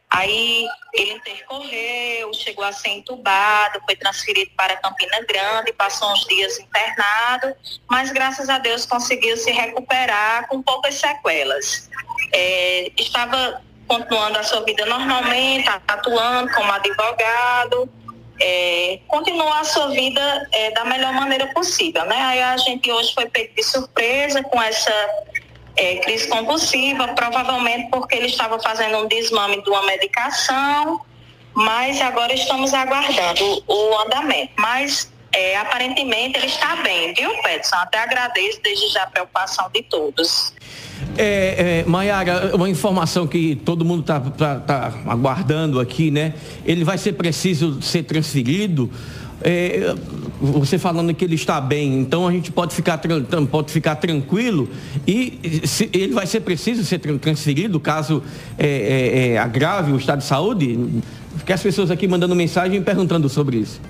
[0.10, 6.60] Aí ele intercorreu, chegou a ser entubado, foi transferido para Campina Grande, passou uns dias
[6.60, 7.56] internado,
[7.90, 11.90] mas graças a Deus conseguiu se recuperar com poucas sequelas.
[12.34, 17.90] É, estava continuando a sua vida normalmente, atuando como advogado,
[18.40, 22.16] é, continuar a sua vida é, da melhor maneira possível, né?
[22.16, 24.94] Aí a gente hoje foi pego de surpresa com essa
[25.76, 31.02] é, crise convulsiva, provavelmente porque ele estava fazendo um desmame de uma medicação,
[31.54, 34.54] mas agora estamos aguardando o, o andamento.
[34.58, 37.76] Mas é, aparentemente ele está bem, viu, Petson?
[37.78, 40.54] Até agradeço desde já a preocupação de todos.
[41.18, 46.34] É, é, Maiara, uma informação que todo mundo está aguardando aqui, né?
[46.66, 48.90] Ele vai ser preciso ser transferido.
[49.44, 49.96] É,
[50.40, 53.02] você falando que ele está bem, então a gente pode ficar,
[53.50, 54.70] pode ficar tranquilo
[55.08, 58.24] e se, ele vai ser preciso ser transferido caso
[58.56, 61.02] é, é, é, agrave o estado de saúde?
[61.38, 63.82] Porque as pessoas aqui mandando mensagem perguntando sobre isso.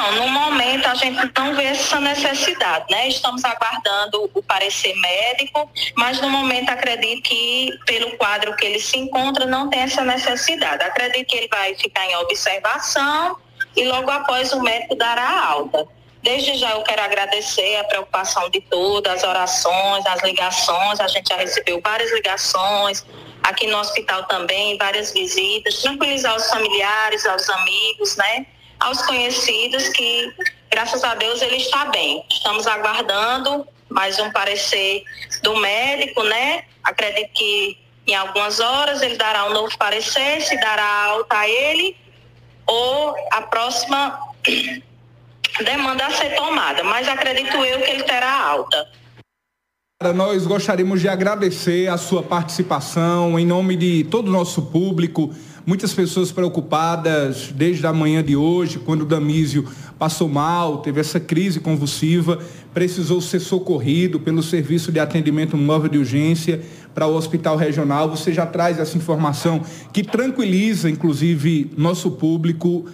[0.00, 3.08] Não, no momento a gente não vê essa necessidade, né?
[3.08, 8.96] Estamos aguardando o parecer médico, mas no momento acredito que, pelo quadro que ele se
[8.96, 10.82] encontra, não tem essa necessidade.
[10.82, 13.36] Acredito que ele vai ficar em observação
[13.76, 15.86] e logo após o médico dará a alta.
[16.22, 20.98] Desde já eu quero agradecer a preocupação de todas, as orações, as ligações.
[20.98, 23.04] A gente já recebeu várias ligações,
[23.42, 28.46] aqui no hospital também, várias visitas, tranquilizar os familiares, aos amigos, né?
[28.80, 30.32] Aos conhecidos que,
[30.70, 32.24] graças a Deus, ele está bem.
[32.30, 35.04] Estamos aguardando mais um parecer
[35.42, 36.64] do médico, né?
[36.82, 41.96] Acredito que em algumas horas ele dará um novo parecer, se dará alta a ele
[42.66, 44.18] ou a próxima
[45.64, 48.88] demanda a ser tomada, mas acredito eu que ele terá alta.
[50.14, 55.34] Nós gostaríamos de agradecer a sua participação em nome de todo o nosso público.
[55.66, 59.66] Muitas pessoas preocupadas desde a manhã de hoje, quando o Damísio
[59.98, 62.38] passou mal, teve essa crise convulsiva,
[62.72, 66.62] precisou ser socorrido pelo Serviço de Atendimento Móvel de Urgência
[66.94, 68.08] para o Hospital Regional.
[68.08, 69.60] Você já traz essa informação
[69.92, 72.86] que tranquiliza, inclusive, nosso público,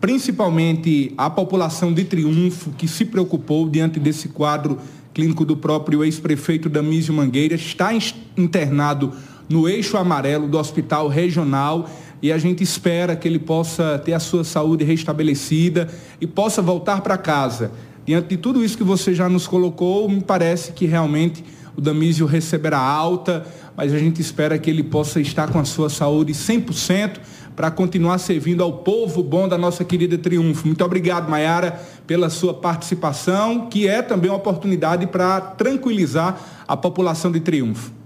[0.00, 4.78] principalmente a população de Triunfo, que se preocupou diante desse quadro
[5.12, 7.92] clínico do próprio ex-prefeito Damísio Mangueira, está
[8.36, 9.12] internado
[9.48, 11.90] no eixo amarelo do Hospital Regional
[12.22, 15.88] e a gente espera que ele possa ter a sua saúde restabelecida
[16.20, 17.72] e possa voltar para casa.
[18.06, 21.44] Diante de tudo isso que você já nos colocou, me parece que realmente
[21.76, 23.44] o Damísio receberá alta,
[23.76, 27.18] mas a gente espera que ele possa estar com a sua saúde 100%
[27.56, 30.66] para continuar servindo ao povo bom da nossa querida Triunfo.
[30.66, 37.32] Muito obrigado, Maiara, pela sua participação, que é também uma oportunidade para tranquilizar a população
[37.32, 38.01] de Triunfo.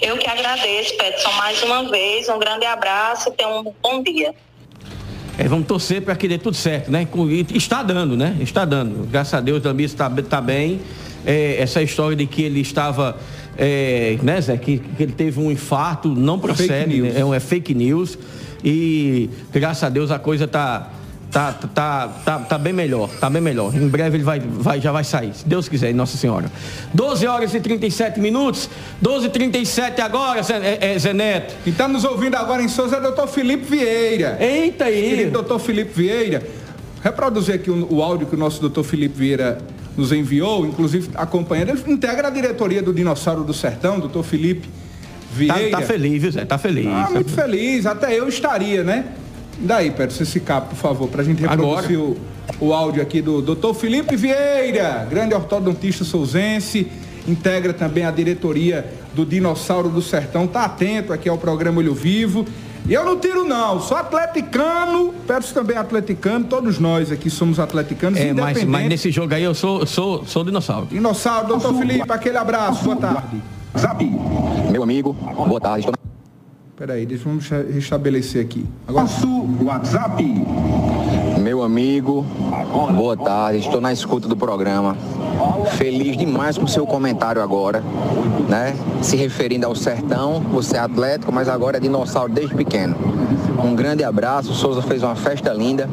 [0.00, 2.28] Eu que agradeço, Petson, mais uma vez.
[2.28, 4.34] Um grande abraço e tenha um bom dia.
[5.36, 7.06] É, vamos torcer para que dê tudo certo, né?
[7.54, 8.36] Está dando, né?
[8.40, 9.06] Está dando.
[9.08, 10.80] Graças a Deus, o Damir está, está bem.
[11.26, 13.18] É, essa história de que ele estava
[13.56, 17.20] é, né, Zé, que, que, ele teve um infarto, não procede, né?
[17.20, 18.18] é, um, é fake news.
[18.64, 20.90] E graças a Deus a coisa tá,
[21.34, 23.74] tá, tá, tá, tá bem melhor, tá bem melhor.
[23.74, 26.48] Em breve ele vai, vai, já vai sair, se Deus quiser, Nossa Senhora.
[26.94, 28.70] 12 horas e 37 minutos,
[29.02, 31.56] 12 e 37 agora, Zé, é, é, Zé Neto.
[31.64, 34.38] Quem está nos ouvindo agora em Souza é doutor Felipe Vieira.
[34.40, 35.10] Eita aí.
[35.10, 36.40] Querido doutor Felipe Vieira,
[37.02, 39.58] reproduzir aqui o, o áudio que o nosso doutor Felipe Vieira
[39.96, 41.70] nos enviou, inclusive acompanhando.
[41.70, 44.68] Ele integra a diretoria do Dinossauro do Sertão, doutor Felipe
[45.32, 45.70] Vieira.
[45.70, 46.44] Tá, tá feliz, viu, Zé?
[46.44, 46.86] Tá feliz.
[46.86, 47.86] Ah, muito feliz.
[47.86, 49.06] Até eu estaria, né?
[49.58, 52.16] Daí, Pedro, esse cabo, por favor, para a gente reproduzir o,
[52.60, 56.90] o, áudio aqui do doutor Felipe Vieira, grande ortodontista souzense,
[57.26, 58.84] integra também a diretoria
[59.14, 60.46] do Dinossauro do Sertão.
[60.46, 62.44] Tá atento aqui ao programa Olho Vivo
[62.86, 68.20] e eu não tiro não, sou atleticano, peço também atleticano, todos nós aqui somos atleticanos
[68.20, 70.86] é, mas, mas, nesse jogo aí eu sou, sou, sou dinossauro.
[70.86, 73.42] Dinossauro, doutor Felipe, aquele abraço, boa tarde.
[73.78, 74.04] Zap.
[74.70, 75.86] Meu amigo, boa tarde.
[76.76, 78.66] Peraí, deixa eu restabelecer aqui.
[78.88, 79.04] Agora...
[79.04, 79.28] Nosso
[79.62, 80.24] WhatsApp.
[81.40, 82.26] Meu amigo,
[82.96, 84.96] boa tarde, estou na escuta do programa.
[85.76, 87.80] Feliz demais com o seu comentário agora,
[88.48, 88.74] né?
[89.02, 92.96] Se referindo ao sertão, você é atlético, mas agora é dinossauro desde pequeno.
[93.62, 95.88] Um grande abraço, o Souza fez uma festa linda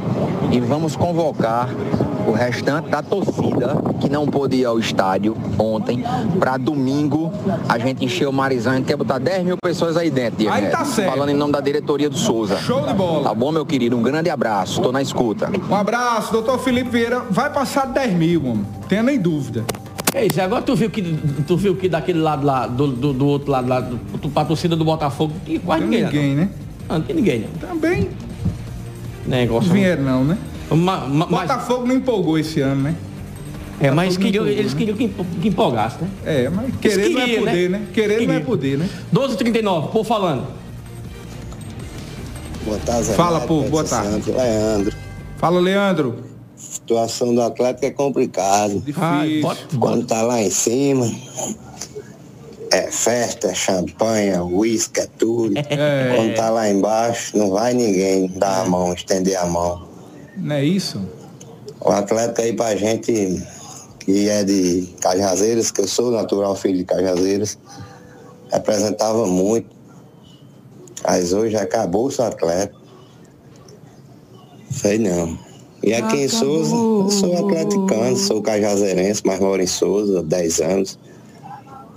[0.52, 1.70] e vamos convocar
[2.28, 6.04] o restante da torcida que não pôde ir ao estádio ontem,
[6.40, 7.32] para domingo
[7.68, 10.54] a gente encher o Marizão, a gente quer botar 10 mil pessoas aí dentro, Diego
[10.54, 11.12] Aí tá certo.
[11.12, 12.58] Falando em nome da diretoria do Souza.
[12.58, 13.24] Show de bola.
[13.24, 13.98] Tá bom, meu querido?
[13.98, 15.50] Um grande abraço, estou na escuta.
[15.70, 17.22] Um abraço, doutor Felipe Vieira.
[17.30, 18.66] Vai passar 10 mil, mano.
[18.88, 19.64] Tenha nem dúvida.
[20.14, 21.02] É isso, agora tu viu que
[21.48, 23.98] tu viu que daquele lado lá, do, do, do outro lado lá, do,
[24.30, 26.04] pra torcida do Botafogo, tinha quase ninguém.
[26.04, 26.50] Ninguém, né?
[26.90, 27.70] Não, não tinha ninguém, não.
[27.70, 28.10] Também.
[29.26, 29.70] Negócio.
[29.70, 30.38] Não vieram não, né?
[30.76, 32.96] Ma, ma, Botafogo não empolgou esse ano, né?
[33.80, 36.10] É, mas queriam, eles queriam que, que empolgasse, né?
[36.24, 37.78] É, mas querer queriam, não é poder, né?
[37.80, 37.88] né?
[37.92, 38.90] Querer não é poder, né?
[39.14, 40.46] 12h39, por falando.
[42.64, 44.32] Boa tarde, Fala, pô, boa tarde.
[44.32, 44.96] Leandro.
[45.38, 46.24] Fala, Leandro.
[46.56, 48.82] A situação do Atlético é complicado.
[48.82, 49.80] Difícil.
[49.80, 51.12] Quando tá lá em cima,
[52.72, 55.58] é festa, é champanhe, uísque, é tudo.
[55.58, 56.14] É.
[56.16, 59.91] Quando tá lá embaixo, não vai ninguém dar a mão, estender a mão.
[60.38, 61.02] Não é isso?
[61.80, 63.42] O atleta aí pra gente
[64.00, 67.58] que é de Cajazeiras, que eu sou natural filho de Cajazeiras,
[68.52, 69.68] representava muito.
[71.04, 72.76] Mas hoje acabou o seu atleta.
[74.72, 75.38] Sei não.
[75.84, 80.62] E aqui em Souza, eu sou atleticano, sou cajazeirense, mas moro em Souza há 10
[80.62, 81.00] anos.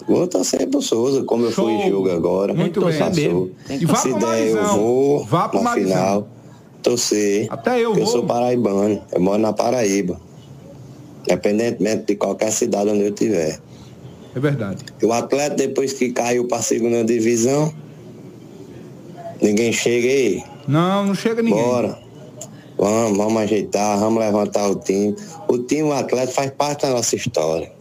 [0.08, 2.54] Vou torcer pro Souza, como eu fui em jogo agora.
[2.54, 3.54] Muito bem.
[3.68, 5.96] E vá Se der, eu vou Vá pro na Marizão.
[5.96, 6.33] final
[6.84, 7.46] torcer.
[7.50, 8.12] Até eu porque Eu vou.
[8.12, 10.20] sou paraibano, eu moro na Paraíba.
[11.22, 13.58] Independentemente de qualquer cidade onde eu estiver.
[14.36, 14.84] É verdade.
[15.02, 17.72] O atleta, depois que caiu para a segunda divisão,
[19.40, 20.44] ninguém chega aí.
[20.68, 21.62] Não, não chega ninguém.
[21.62, 21.98] Bora.
[22.76, 25.14] Vamos, vamos ajeitar, vamos levantar o time.
[25.48, 27.72] O time, o atleta faz parte da nossa história.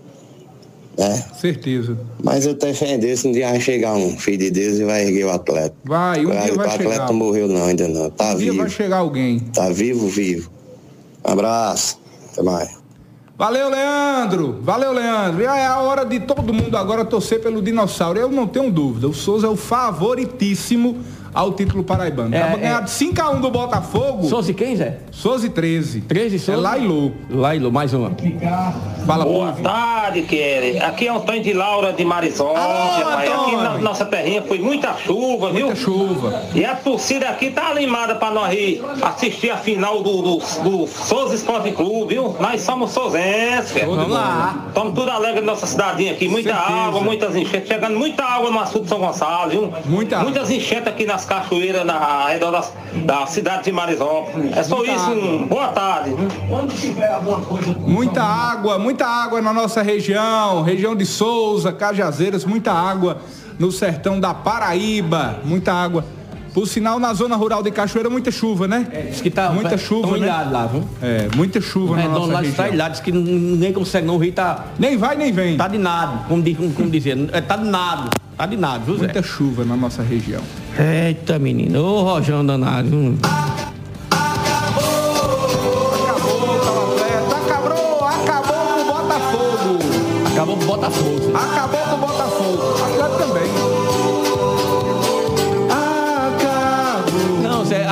[0.97, 1.25] Né?
[1.39, 1.97] Certeza.
[2.23, 4.83] Mas eu tenho fé em Deus, um dia vai chegar um filho de Deus e
[4.83, 5.75] vai erguer o atleta.
[5.83, 7.07] Vai, um o dia vai atleta chegar.
[7.07, 8.09] não morreu não, ainda não.
[8.11, 8.57] Tá Um dia vivo.
[8.57, 9.39] vai chegar alguém.
[9.39, 10.51] Tá vivo, vivo.
[11.23, 11.99] Abraço.
[12.31, 12.83] Até mais.
[13.35, 14.59] Valeu, Leandro!
[14.61, 15.41] Valeu, Leandro!
[15.41, 18.19] E é a hora de todo mundo agora torcer pelo dinossauro.
[18.19, 19.07] Eu não tenho dúvida.
[19.07, 20.99] O Souza é o favoritíssimo
[21.33, 22.33] ao título paraibano.
[22.35, 22.61] É, Acaba é.
[22.61, 24.23] ganhar de 5x1 do Botafogo.
[24.27, 24.97] Souza e quem, Zé?
[25.11, 26.01] Souza e 13.
[26.01, 26.59] 13 Souza?
[26.59, 27.11] É Lailô.
[27.29, 28.11] Lailô, mais uma.
[29.05, 29.63] Fala, Boa povo.
[29.63, 30.79] tarde, Kelly.
[30.79, 32.53] Aqui é Antônio de Laura de Marisol.
[32.53, 33.29] rapaz.
[33.29, 35.65] Aqui na nossa terrinha foi muita chuva, viu?
[35.67, 36.41] Muita chuva.
[36.55, 40.87] E a torcida aqui tá animada pra nós ir assistir a final do, do, do
[40.87, 42.35] Souza Esporte Clube, viu?
[42.39, 43.85] Nós somos souzenses, Kelly.
[43.87, 44.65] Vamos lá.
[44.69, 46.27] Estamos tudo alegre na nossa cidadinha aqui.
[46.29, 46.73] Muita Certeza.
[46.73, 47.67] água, muitas enchentes.
[47.67, 49.73] Chegando muita água no açude de São Gonçalo, viu?
[49.85, 50.29] Muita água.
[50.29, 52.71] Muitas enchentes aqui nas cachoeiras, na, redor das,
[53.05, 54.29] da cidade de Marisol.
[54.55, 55.11] É só Muita isso.
[55.11, 56.15] Um, boa tarde.
[56.47, 57.73] Quando tiver alguma coisa...
[57.79, 63.19] Muita água, muita água na nossa região, região de Souza, Cajazeiras, muita água
[63.57, 66.05] no sertão da Paraíba, muita água.
[66.53, 68.85] Por sinal, na zona rural de Cachoeira, muita chuva, né?
[69.09, 70.25] Diz que tá muita chuva, tão né?
[70.27, 70.83] ilhado lá, viu?
[71.01, 72.51] É, muita chuva O na nossa lá região.
[72.51, 74.65] está ilhado, diz que ninguém consegue não, o rio tá...
[74.77, 75.57] Nem vai, nem vem.
[75.57, 77.17] Tá de nada, como, diz, como, como dizia.
[77.31, 79.05] É, Tá de nada, tá de nada, viu, Zé?
[79.05, 80.41] Muita chuva na nossa região.
[80.77, 81.83] Eita, menino.
[81.83, 82.87] Ô, Rojão danado.
[82.87, 83.17] viu?
[87.31, 89.79] Acabou, acabou com o Botafogo.
[90.31, 91.37] Acabou com o Botafogo.
[91.37, 93.32] Acabou com o Botafogo.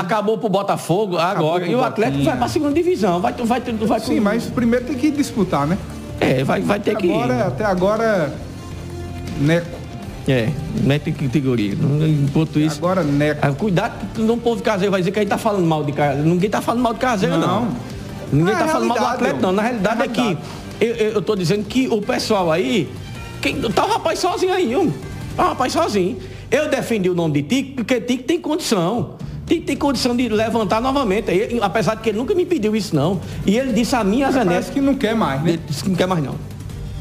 [0.01, 1.63] Acabou pro Botafogo agora.
[1.63, 3.19] pro E o Atlético vai pra segunda divisão.
[3.19, 5.77] Vai, vai, vai, vai Sim, mas primeiro tem que disputar, né?
[6.19, 7.11] É, vai, vai ter que.
[7.11, 8.33] Agora, até agora,
[9.39, 9.81] Neco.
[10.27, 10.49] É,
[10.83, 11.73] mete categoria.
[11.73, 12.77] Enquanto isso.
[12.77, 13.39] Agora, Neco.
[13.41, 15.91] Ah, Cuidado que não povo caseiro vai dizer que a gente tá falando mal de
[15.91, 16.27] caseiro.
[16.27, 17.65] Ninguém tá falando mal de caseiro, não.
[17.65, 17.75] Não.
[18.31, 19.51] Ninguém É tá falando mal do atleta, não.
[19.51, 20.37] Na realidade É é que
[20.79, 22.89] eu, eu, eu tô dizendo que o pessoal aí.
[23.41, 24.91] Quem, tá o rapaz sozinho aí, um.
[25.35, 26.17] Tá o rapaz sozinho.
[26.49, 29.15] Eu defendi o nome de Tico porque Tico tem condição.
[29.51, 31.29] Tico tem condição de levantar novamente.
[31.29, 33.19] Ele- apesar de que ele nunca me pediu isso, não.
[33.45, 34.73] E ele disse a minha Zé Parece Neto.
[34.73, 35.49] que não quer mais, né?
[35.51, 36.35] Ele disse que não quer mais, não.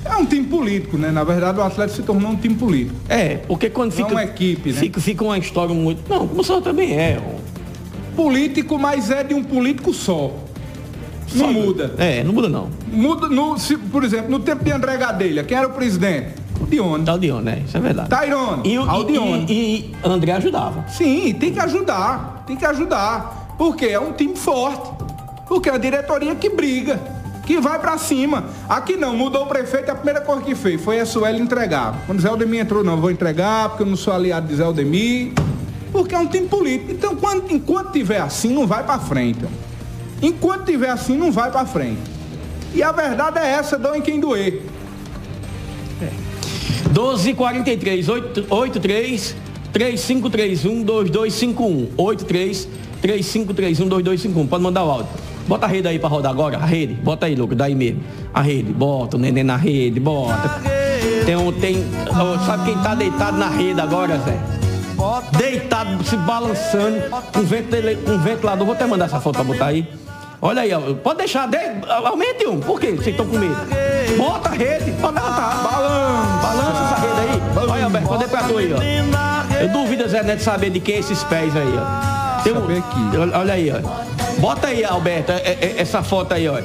[0.05, 1.11] É um time político, né?
[1.13, 2.97] Na verdade, o Atlético se tornou um time político.
[3.09, 4.11] É, porque quando fica.
[4.11, 4.81] uma equipe, né?
[4.81, 6.03] Fica, fica uma história muito.
[6.09, 7.21] Não, como o senhor também é.
[8.17, 10.33] Político, mas é de um político só.
[11.35, 11.95] Não muda.
[11.99, 12.69] É, não muda não.
[12.91, 16.40] Muda, no, se, por exemplo, no tempo de André Gadelha, quem era o presidente?
[16.71, 17.11] O Dione.
[17.11, 17.63] Aldione, né?
[17.67, 18.09] Isso é verdade.
[18.09, 18.63] Tairone.
[18.65, 19.47] E, Aldione.
[19.49, 20.85] e, e, e André ajudava.
[20.89, 22.45] Sim, tem que ajudar.
[22.47, 23.55] Tem que ajudar.
[23.59, 24.91] Porque é um time forte.
[25.49, 27.01] Porque é a diretoria que briga.
[27.45, 28.45] Que vai pra cima.
[28.69, 32.05] Aqui não, mudou o prefeito, a primeira coisa que fez foi a Sueli entregar.
[32.07, 35.33] Quando Zé Aldemir entrou, não, vou entregar, porque eu não sou aliado de Zé Aldemir.
[35.91, 36.93] Porque é um time político.
[36.93, 39.45] Então, quando, enquanto tiver assim, não vai pra frente.
[40.23, 42.01] Enquanto tiver assim, não vai pra frente.
[42.73, 44.63] E a verdade é essa, doem quem doer.
[47.01, 48.09] 1243
[48.51, 49.37] 83
[49.73, 52.69] 3531 2251 83
[53.01, 55.09] 3531 2251 Pode mandar o áudio.
[55.49, 56.59] Bota a rede aí pra rodar agora.
[56.59, 56.95] A rede.
[56.95, 57.55] Bota aí, louco.
[57.55, 58.01] Daí mesmo.
[58.33, 58.73] A rede.
[58.73, 59.99] Bota o neném na rede.
[59.99, 60.61] Bota.
[61.25, 61.51] Tem um.
[61.53, 61.83] Tem,
[62.47, 64.39] sabe quem tá deitado na rede agora, Zé?
[65.39, 67.01] Deitado, se balançando.
[67.33, 68.67] Com ventile- com ventilador.
[68.67, 69.87] Vou até mandar essa foto pra botar aí.
[70.43, 70.71] Olha aí.
[71.03, 71.49] Pode deixar.
[71.49, 71.57] De,
[71.89, 72.61] aumente um.
[72.61, 72.93] Por quê?
[72.93, 73.57] Vocês estão com medo?
[74.17, 74.93] Bota a rede.
[74.93, 75.63] Pode levantar.
[75.63, 76.47] Balança.
[76.47, 77.69] Balança essa rede aí.
[77.71, 78.09] Olha, Alberto.
[78.09, 79.57] Pode pra tu aí, ó.
[79.61, 82.43] Eu duvido, Zé Neto, saber de quem é esses pés aí, ó.
[82.43, 84.41] Tem um- Olha- Olha aí, ó.
[84.41, 86.59] Bota aí, Alberto, é- é- essa foto aí, ó.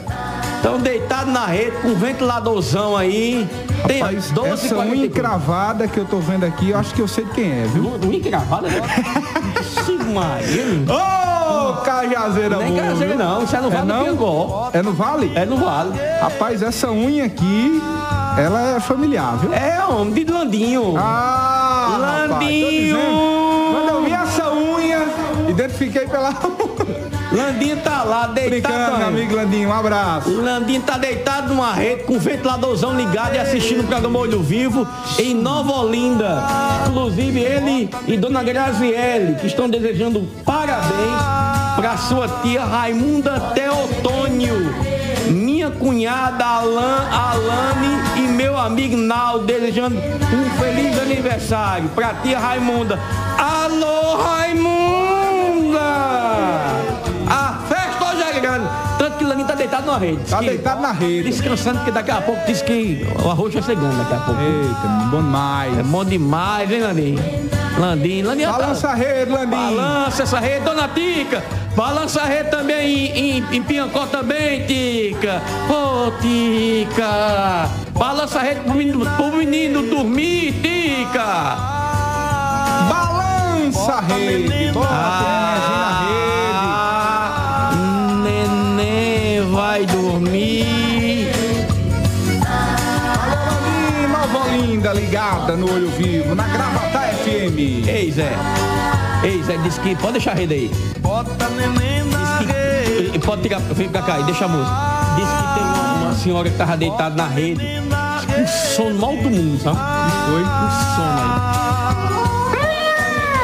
[0.55, 3.47] Estão deitados na rede com um ventiladorzão aí.
[3.87, 7.07] Tem Rapaz, 12 essa unha encravada que eu tô vendo aqui, eu acho que eu
[7.07, 7.99] sei de quem é, viu?
[8.03, 8.67] Unha encravada?
[9.85, 10.63] Sim, Maria.
[11.45, 13.25] Ô, Cajazeira Nem boa, Cajazeira viu?
[13.25, 14.69] não, isso é no Vale do Piangó.
[14.73, 15.31] É no Vale?
[15.35, 15.91] É no Vale.
[16.21, 17.81] Rapaz, essa unha aqui,
[18.37, 19.53] ela é familiar, viu?
[19.53, 20.93] É, homem, de Landinho.
[20.97, 22.97] Ah, rapaz, Landinho.
[22.97, 23.35] dizendo.
[23.71, 25.05] Quando eu vi essa unha,
[25.49, 26.33] identifiquei pela...
[27.35, 28.97] Landinho tá lá, deitado.
[28.97, 30.29] Meu amigo Landinho, um abraço.
[30.29, 34.87] Landinho tá deitado numa rede com o ventiladorzão ligado e assistindo o programa Olho Vivo
[35.19, 36.41] em Nova Olinda.
[36.87, 40.85] Inclusive ele e Dona Graziele, que estão desejando parabéns
[41.75, 44.73] pra sua tia Raimunda Teotônio,
[45.29, 52.97] minha cunhada Alan, Alane e meu amigo Naldo, desejando um feliz aniversário pra tia Raimunda.
[53.37, 54.74] Alô, Raimunda!
[59.75, 60.29] Deitado na rede.
[60.29, 61.29] Tá deitado na rede.
[61.29, 64.41] Descansando, porque daqui a pouco diz que o arroz vai chegando daqui a pouco.
[64.41, 65.77] Eita, bom demais.
[65.77, 67.15] É bom demais, hein, Landim?
[67.77, 68.45] Landim, Landim.
[68.45, 69.75] Balança a rede, Landim.
[69.75, 71.43] Balança essa rede, dona Tica.
[71.75, 75.41] Balança a rede também em, em, em Piancó também, Tica.
[75.69, 77.69] Ô, Tica.
[77.91, 81.57] Balança a rede pro menino, pro menino dormir, Tica.
[82.89, 84.71] Balança a rede.
[84.71, 85.84] Bota ah,
[94.93, 97.87] Ligada no Olho Vivo, na Gravata FM.
[97.87, 98.31] Ei, Zé.
[99.23, 99.95] Ei, Zé, disse que.
[99.95, 100.71] Pode deixar a rede aí.
[100.99, 103.19] Bota neném na rede.
[103.19, 104.75] Pode tirar, vem pra cá e deixa a música.
[105.15, 107.65] Disse que tem uma, uma senhora que tava deitada na rede.
[107.65, 109.77] Um sono mal do mundo, sabe?
[110.27, 112.65] Foi um sono aí.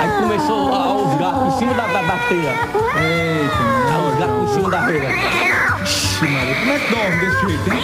[0.01, 2.51] Aí começou a os gatos em cima da, da, da teia.
[3.01, 3.57] Eita,
[3.89, 5.09] Aí os gatos em cima da teia.
[5.83, 7.81] Ixi, Maria, como é que dorme desse jeito, hein?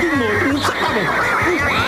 [0.00, 1.87] De noite, não sei tá bom.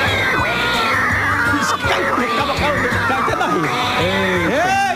[3.09, 3.69] Cai até da rede.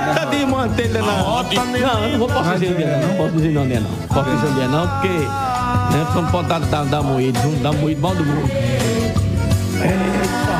[0.08, 3.08] Eita de mantelha na Não, eu não vou posso dizer é, não.
[3.08, 3.90] Não posso dizer é, não.
[4.08, 7.52] Posso dizer é, não, porque né, não pode dar, dar moído, viu?
[7.62, 8.50] dar moído mal do mundo.
[9.80, 10.54] Eita,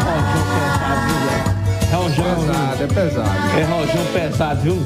[1.97, 3.31] rojão pesado, é pesado.
[3.59, 4.83] é rojão pesado, viu?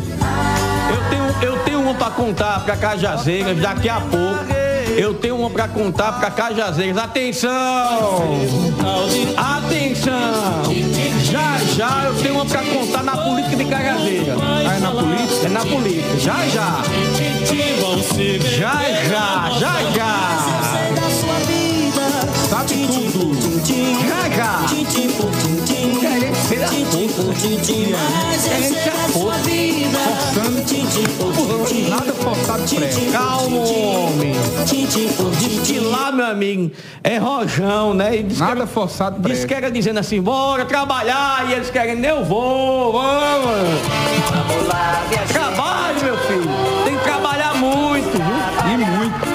[0.91, 4.47] Eu tenho, eu tenho uma pra contar pra Cajazeiras daqui a pouco.
[4.97, 6.97] Eu tenho uma pra contar pra Cajazeiras.
[7.03, 7.51] Atenção!
[9.37, 10.63] Atenção!
[11.79, 14.37] Já eu tenho uma pra contar na política de Cajazeiras.
[14.43, 15.47] Ah, é na política?
[15.47, 16.19] É na política.
[16.19, 16.83] Já já.
[18.59, 20.39] Já já, já já.
[22.51, 23.31] Sabe tudo.
[24.09, 25.58] Já já.
[26.65, 26.69] A
[29.09, 29.51] força.
[29.99, 31.89] Forçando.
[31.89, 32.63] Nada forçado.
[33.13, 34.33] Calma, homem.
[35.39, 36.71] Diz que lá, meu amigo,
[37.05, 38.17] é rojão, né?
[38.19, 39.47] E diz que Nada forçado Diz pré.
[39.49, 43.81] que era dizendo assim, bora trabalhar, e eles querem, eu vou, vamos.
[45.33, 46.49] Trabalhe, meu filho.
[46.85, 48.73] Tem que trabalhar muito, viu?
[48.73, 49.29] E muito.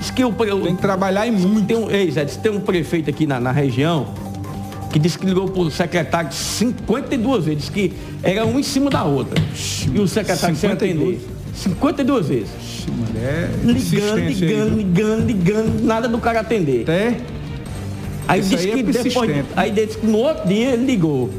[0.00, 1.66] Diz que o, pre- Tem que trabalhar e muito.
[1.66, 4.06] tem um, ei, Zé, diz que tem um prefeito aqui na, na região
[4.92, 9.04] que disse que ligou pro secretário 52 vezes, diz que era um em cima da
[9.04, 9.40] outra.
[9.94, 11.16] E o secretário sem 52?
[11.16, 11.20] atender.
[11.54, 12.48] 52 vezes.
[12.88, 13.50] Mulher.
[13.64, 14.76] Ligando, aí, ligando, viu?
[14.78, 16.82] ligando, ligando, nada do cara atender.
[16.82, 17.16] Até
[18.28, 19.48] Aí Isso disse aí é que depois, persistente.
[19.56, 21.30] aí disse que no outro dia ele ligou.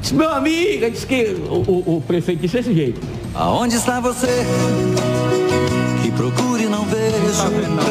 [0.00, 3.00] Disse, meu amigo, disse que o, o- o prefeito disse desse jeito.
[3.34, 4.28] Aonde está você?
[6.18, 7.16] Procure não vejo.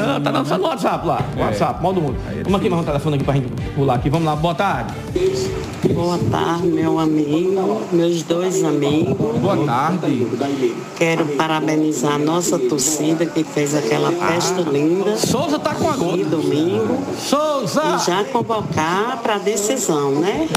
[0.05, 1.21] Não, tá não, só no WhatsApp lá.
[1.37, 2.17] WhatsApp, mal do mundo.
[2.43, 4.09] Vamos aqui mais um telefone aqui pra gente pular aqui.
[4.09, 4.93] Vamos lá, boa tarde.
[5.93, 9.15] Boa tarde, meu amigo, meus dois amigos.
[9.39, 10.27] Boa tarde.
[10.97, 15.15] Quero parabenizar a nossa torcida que fez aquela festa linda.
[15.15, 16.25] Souza tá com a E gota.
[16.25, 16.97] domingo.
[17.17, 17.81] Souza!
[17.95, 20.49] E já convocar para decisão, né?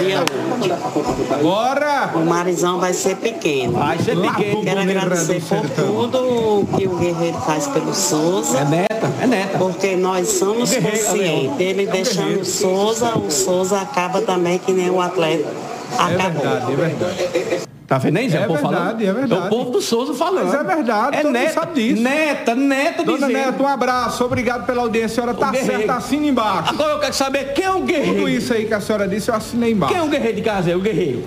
[0.00, 1.42] Dia 8.
[1.42, 2.12] Bora!
[2.14, 3.72] O Marizão vai ser pequeno.
[3.72, 4.62] Vai ser pequeno.
[4.62, 8.64] Quero agradecer por tudo que o Guerreiro faz pelo É Souza.
[8.64, 9.58] neta, é neta.
[9.58, 11.60] Porque nós somos conscientes.
[11.60, 12.42] Ele É deixando guerreiro.
[12.42, 15.48] o Souza, o Souza acaba também que nem o atleta.
[15.92, 16.42] É Acabou.
[16.42, 17.66] verdade, é verdade.
[17.86, 18.38] Tá vendo aí, Zé?
[18.38, 19.02] É o povo verdade, falando?
[19.02, 19.46] é verdade.
[19.46, 20.46] o povo do Souza falando.
[20.46, 22.02] Mas é verdade, É neta, sabe disso.
[22.02, 23.46] neta, neta Dona dizendo.
[23.46, 24.24] Neto, um abraço.
[24.24, 25.22] Obrigado pela audiência.
[25.22, 25.76] A senhora tá guerreiro.
[25.76, 26.70] certa, assina embaixo.
[26.74, 28.14] Agora eu quero saber quem é o guerreiro.
[28.16, 29.94] Tudo isso aí que a senhora disse, eu assinei embaixo.
[29.94, 30.76] Quem é o guerreiro de casa?
[30.76, 31.22] O guerreiro.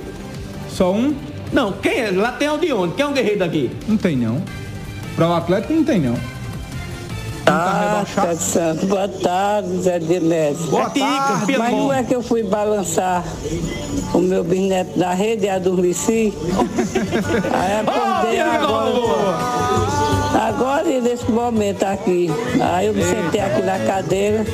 [0.69, 1.15] Só um?
[1.53, 2.11] Não, quem é?
[2.11, 2.93] Lá tem o de onde?
[2.95, 3.71] Quem é o guerreiro daqui?
[3.87, 4.43] Não tem não.
[5.19, 6.15] Para o Atlético não tem não.
[7.45, 8.85] Ah, tá santo.
[8.85, 10.63] Boa tarde, Zé de Neto.
[10.69, 11.57] Boa É tarde.
[11.57, 13.25] Mas não é que eu fui balançar
[14.13, 16.33] o meu bisneto da rede e adormeci?
[17.51, 18.93] Aí acordei agora.
[20.47, 22.29] Agora e nesse momento aqui.
[22.61, 24.45] Aí eu me sentei aqui na cadeira.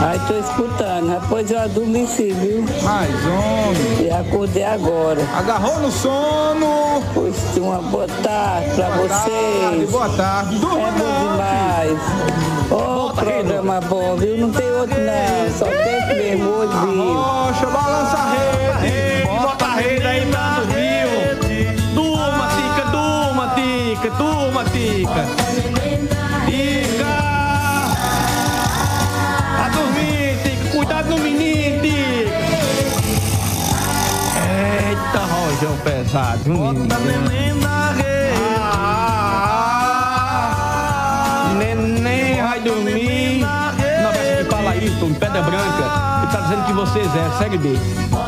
[0.00, 1.20] Aí tô escutando.
[1.20, 2.64] Depois eu adormeci, viu?
[2.82, 4.06] Mais homem.
[4.06, 5.20] E acordei agora.
[5.36, 7.02] Agarrou no sono.
[7.14, 9.90] Pois uma boa tarde pra Boa tarde, vocês.
[9.90, 10.56] boa tarde.
[10.58, 11.98] Durma É bom demais.
[12.70, 14.38] Ô, programa bom, viu?
[14.38, 15.58] Não tem outro não.
[15.58, 17.12] Só tem esse mesmo hoje, viu?
[17.14, 18.30] Rocha, balança a
[18.80, 19.26] rede.
[19.26, 21.76] Bota a rede aí pra dormir.
[21.94, 25.22] Durma, tica, durma, tica, durma, tica.
[25.22, 25.41] Tica!
[35.62, 36.52] feijão pesado.
[36.52, 38.42] Bota neném na rede.
[38.58, 39.54] Ah,
[41.50, 43.38] ah, neném vai dormir.
[43.38, 46.22] Na versão de Palaíton, Pedra Branca.
[46.22, 47.68] Ele tá dizendo que vocês é Série B.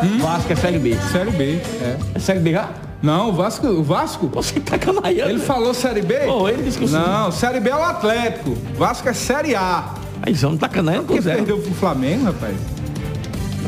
[0.03, 0.19] Hum?
[0.19, 0.97] Vasco é Série B.
[1.11, 1.97] Série B, é.
[2.15, 2.69] É Série B já?
[3.03, 4.29] Não, o Vasco, o Vasco.
[4.29, 5.31] Você tá camaiando.
[5.31, 6.27] Ele falou Série B?
[6.27, 8.57] Ou ele disse que Não, Série B é o Atlético.
[8.77, 9.95] Vasco é Série A.
[10.25, 11.35] Mas não tá canaiando com o Zé.
[11.35, 12.57] perdeu pro Flamengo, rapaz?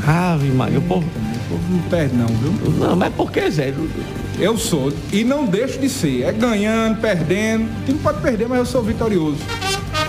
[0.06, 1.06] Ave Maria, o povo...
[1.06, 2.72] O povo não perde não, viu?
[2.72, 3.72] Não, mas por que, Zé?
[4.38, 4.92] Eu sou.
[5.12, 6.24] E não deixo de ser.
[6.24, 7.64] É ganhando, perdendo.
[7.64, 9.38] O time pode perder, mas eu sou vitorioso.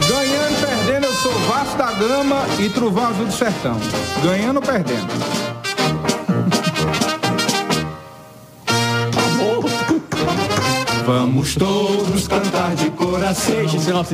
[0.08, 3.78] Ganhando, perdendo, eu sou Vasco da Gama e Truvão Azul do Sertão.
[4.24, 5.47] Ganhando ou perdendo.
[11.08, 13.56] Vamos todos cantar de coração.
[13.56, 14.14] Deixa esse nosso.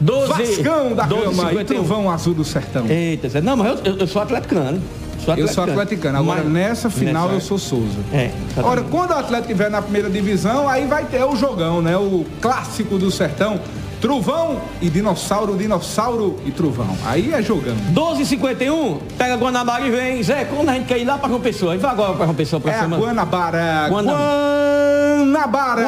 [0.00, 1.64] 12, Vascão da 12, Gama e 51.
[1.64, 2.84] Truvão Azul do Sertão.
[2.88, 3.40] Eita.
[3.40, 4.82] Não, mas eu, eu, sou atleticano.
[5.24, 6.18] Sou Eu sou atleticano.
[6.18, 7.98] Agora, Mas- nessa final, Nessa- eu sou Souza.
[8.12, 8.32] É.
[8.60, 11.96] Ora, quando o Atlético estiver na primeira divisão, aí vai ter o jogão, né?
[11.96, 13.60] O clássico do sertão.
[14.00, 16.94] Truvão e dinossauro, dinossauro e trovão.
[17.06, 17.74] Aí é jogão.
[17.94, 20.22] 12h51, pega Guanabara e vem.
[20.22, 21.74] Zé, quando a gente quer ir lá pra João Pessoa?
[21.74, 23.02] E vai agora pra João Pessoa pra É semana.
[23.02, 23.86] Guanabara.
[23.88, 24.12] Guana-
[25.16, 25.82] Guanabara.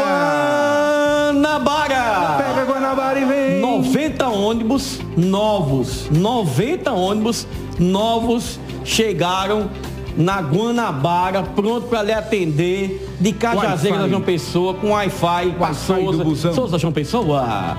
[1.32, 2.36] Guanabara.
[2.38, 3.60] Pega Guanabara e vem.
[3.60, 6.08] 90 ônibus novos.
[6.10, 7.46] 90 ônibus
[7.78, 9.68] novos chegaram
[10.16, 14.02] na Guanabara, pronto para lhe atender de Cajazeiras Wi-Fi.
[14.02, 16.52] da João Pessoa, com Wi-Fi, com a Souza.
[16.52, 17.76] Souza João Pessoa.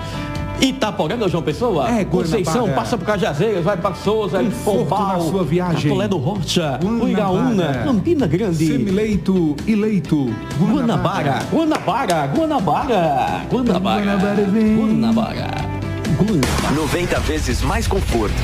[0.62, 1.90] Itaporanga João Pessoa.
[1.90, 2.76] É, Conceição, Guanabara.
[2.76, 5.84] passa por Cajazeiras, vai para Souza, vai Conforto Pombal, sua viagem.
[5.90, 7.84] Catolé do Rocha, Guanabara.
[7.84, 8.68] Campina Grande.
[8.68, 10.30] Semileito, eleito.
[10.60, 14.76] Guanabara, Guanabara, Guanabara, Guanabara, Guanabara vem.
[14.78, 15.79] Guanabara.
[16.24, 18.36] 90 vezes mais conforto,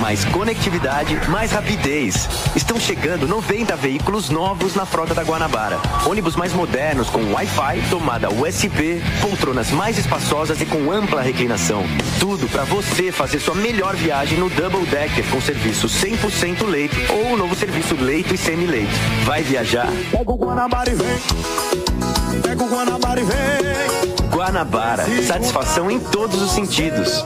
[0.00, 2.28] mais conectividade, mais rapidez.
[2.56, 5.78] Estão chegando 90 veículos novos na frota da Guanabara.
[6.06, 11.84] Ônibus mais modernos com Wi-Fi, tomada USB, poltronas mais espaçosas e com ampla reclinação.
[12.18, 17.34] Tudo para você fazer sua melhor viagem no Double Decker com serviço 100% leito ou
[17.34, 18.92] o novo serviço leito e semi-leito.
[19.24, 19.88] Vai viajar?
[20.10, 22.42] Pega o Guanabara e vem.
[22.42, 24.03] Pega o Guanabara e vem.
[24.44, 27.24] Guanabara, satisfação em todos os sentidos.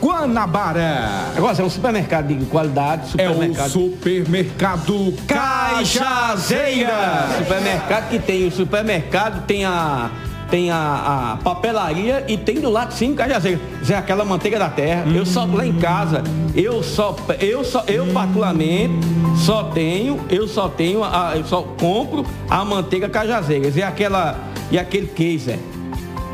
[0.00, 1.32] Guanabara.
[1.36, 3.70] Agora, é um supermercado de qualidade, É o supermercado.
[3.70, 6.92] supermercado Cajazeira.
[7.38, 10.08] Supermercado que tem o supermercado, tem a
[10.52, 13.58] tem a, a papelaria e tem do lado sim Cajazeira.
[13.84, 15.02] Zé, aquela manteiga da terra.
[15.12, 16.22] Eu só lá em casa,
[16.54, 18.94] eu só eu só eu particularmente
[19.36, 24.38] só tenho, eu só tenho a, eu só compro a manteiga Cajazeiras e aquela
[24.70, 25.58] e aquele queijo.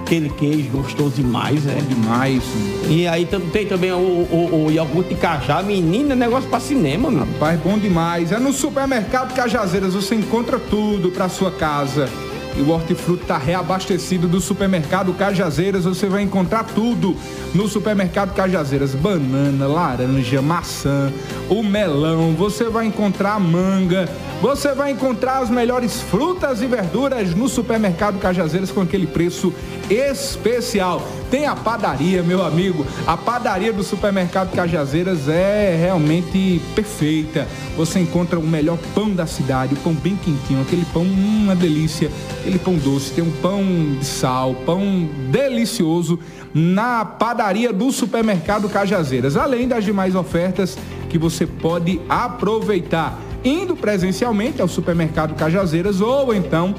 [0.08, 1.74] Aquele queijo gostoso demais, é.
[1.74, 2.42] Demais.
[2.88, 7.26] E aí tem também o, o, o iogurte cajá, menina, negócio pra cinema, meu.
[7.26, 8.32] Rapaz, bom demais.
[8.32, 12.08] É no supermercado Cajazeiras, você encontra tudo para sua casa.
[12.56, 15.84] E o hortifruti está reabastecido do supermercado Cajazeiras.
[15.84, 17.16] Você vai encontrar tudo
[17.54, 21.12] no supermercado Cajazeiras: banana, laranja, maçã,
[21.48, 22.34] o melão.
[22.34, 24.08] Você vai encontrar manga.
[24.40, 29.52] Você vai encontrar as melhores frutas e verduras no supermercado Cajazeiras com aquele preço
[29.90, 31.02] especial.
[31.28, 32.86] Tem a padaria, meu amigo.
[33.04, 37.48] A padaria do supermercado Cajazeiras é realmente perfeita.
[37.76, 41.56] Você encontra o melhor pão da cidade, o pão bem quentinho, aquele pão, hum, uma
[41.56, 42.10] delícia.
[42.48, 43.62] Aquele pão doce, tem um pão
[43.98, 46.18] de sal, pão delicioso
[46.54, 49.36] na padaria do supermercado Cajazeiras.
[49.36, 50.78] Além das demais ofertas
[51.10, 56.74] que você pode aproveitar indo presencialmente ao supermercado Cajazeiras ou então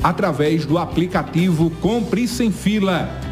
[0.00, 3.27] através do aplicativo Compre Sem Fila.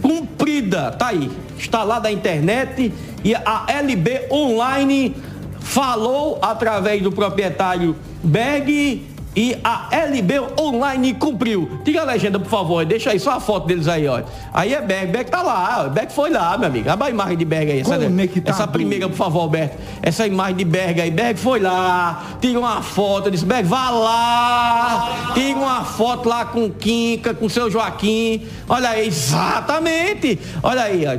[0.00, 1.30] cumprida, tá aí.
[1.58, 2.92] Está lá da internet
[3.24, 5.16] e a LB Online
[5.60, 11.80] falou através do proprietário Beg e a LB Online cumpriu.
[11.84, 12.84] Tira a legenda, por favor.
[12.84, 14.22] Deixa aí só a foto deles aí, ó.
[14.52, 15.10] Aí é Berg.
[15.10, 15.88] Berg tá lá.
[15.88, 16.88] Berg foi lá, meu amigo.
[16.88, 17.80] Abra a imagem de Berg aí.
[17.80, 17.98] Essa,
[18.44, 19.76] essa primeira, por favor, Alberto.
[20.02, 21.10] Essa imagem de Berg aí.
[21.10, 22.36] Berg foi lá.
[22.40, 23.30] Tira uma foto.
[23.30, 25.32] Disse, Berg, vá lá.
[25.34, 28.46] Tira uma foto lá com Quinca, com seu Joaquim.
[28.68, 30.38] Olha aí, exatamente.
[30.62, 31.14] Olha aí, ó.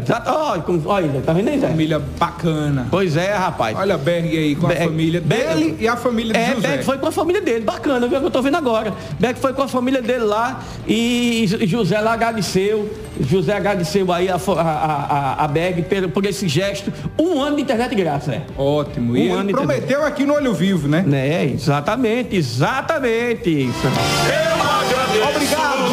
[0.86, 1.68] Olha, tá vendo aí, Zé?
[1.68, 2.88] Família bacana.
[2.90, 3.78] Pois é, rapaz.
[3.78, 6.68] Olha Berg aí com Berg, a família dele Berg, e a família de é, José.
[6.68, 7.66] Berg foi com a família dele.
[7.66, 8.94] Bacana eu que eu tô vendo agora.
[9.20, 12.92] Beck foi com a família dele lá e José lá agradeceu.
[13.20, 16.92] José agradeceu aí a, a, a, a Berg por, por esse gesto.
[17.20, 18.42] Um ano de internet grátis, é.
[18.58, 19.14] Ótimo.
[19.14, 21.06] Um e ano ele prometeu aqui no Olho Vivo, né?
[21.14, 23.50] É, exatamente, exatamente.
[23.50, 23.88] Isso.
[23.88, 25.30] Eu agradeço.
[25.36, 25.92] Obrigado.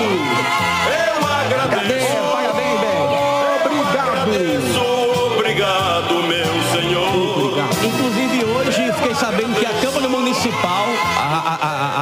[0.88, 1.72] Eu agradeço.
[1.72, 2.22] Cadê?
[2.32, 3.12] Parabéns, Berg.
[3.66, 5.36] Obrigado.
[5.36, 7.38] Obrigado, meu Senhor.
[7.38, 7.84] Obrigado.
[7.84, 10.86] Inclusive hoje fiquei sabendo que a Câmara Municipal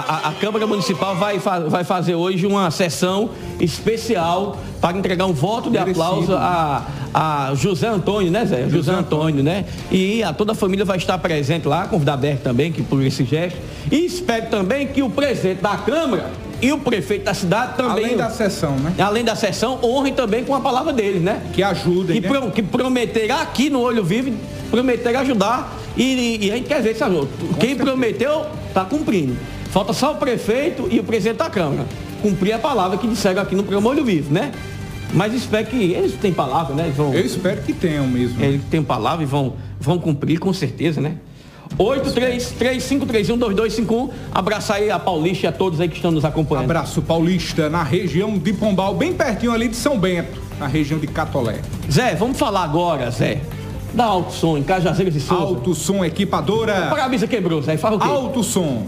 [0.00, 5.70] a, a, Câmara Municipal vai, vai fazer hoje uma sessão especial para entregar um voto
[5.70, 6.02] de Merecido.
[6.02, 8.62] aplauso a, a José Antônio, né, Zé?
[8.62, 9.64] José, José Antônio, né?
[9.90, 13.24] E a toda a família vai estar presente lá, convidar aberto também, que por esse
[13.24, 13.58] gesto.
[13.90, 16.30] E espero também que o presidente da Câmara
[16.62, 18.04] e o prefeito da cidade também.
[18.04, 18.94] Além da sessão, né?
[18.98, 21.42] Além da sessão, honrem também com a palavra deles, né?
[21.52, 22.20] Que ajudem.
[22.20, 22.38] Que, né?
[22.38, 24.32] pro, que prometerá aqui no Olho Vivo,
[24.70, 25.76] prometerá ajudar.
[25.96, 27.16] E, e, a gente quer ver, sabe?
[27.58, 27.84] Quem certeza.
[27.84, 29.36] prometeu, está cumprindo.
[29.70, 31.86] Falta só o prefeito e o presidente da Câmara.
[32.20, 34.52] Cumprir a palavra que disseram aqui no programa Olho Vivo, né?
[35.12, 36.92] Mas espero que eles têm palavra, né?
[36.94, 38.42] Vão, Eu espero que tenham mesmo.
[38.42, 41.16] Eles têm palavra e vão, vão cumprir com certeza, né?
[41.78, 44.10] 8335312251.
[44.32, 46.64] Abraço aí a Paulista e a todos aí que estão nos acompanhando.
[46.64, 51.06] Abraço Paulista, na região de Pombal, bem pertinho ali de São Bento, na região de
[51.06, 51.60] Catolé.
[51.90, 53.40] Zé, vamos falar agora, Zé.
[53.94, 55.42] Da Alto Som, em Cajazeiras e Souza.
[55.42, 56.90] Alto Som Equipadora.
[56.90, 57.76] A camisa quebrou, Zé.
[57.76, 58.08] Fala o quê?
[58.08, 58.86] Alto Som.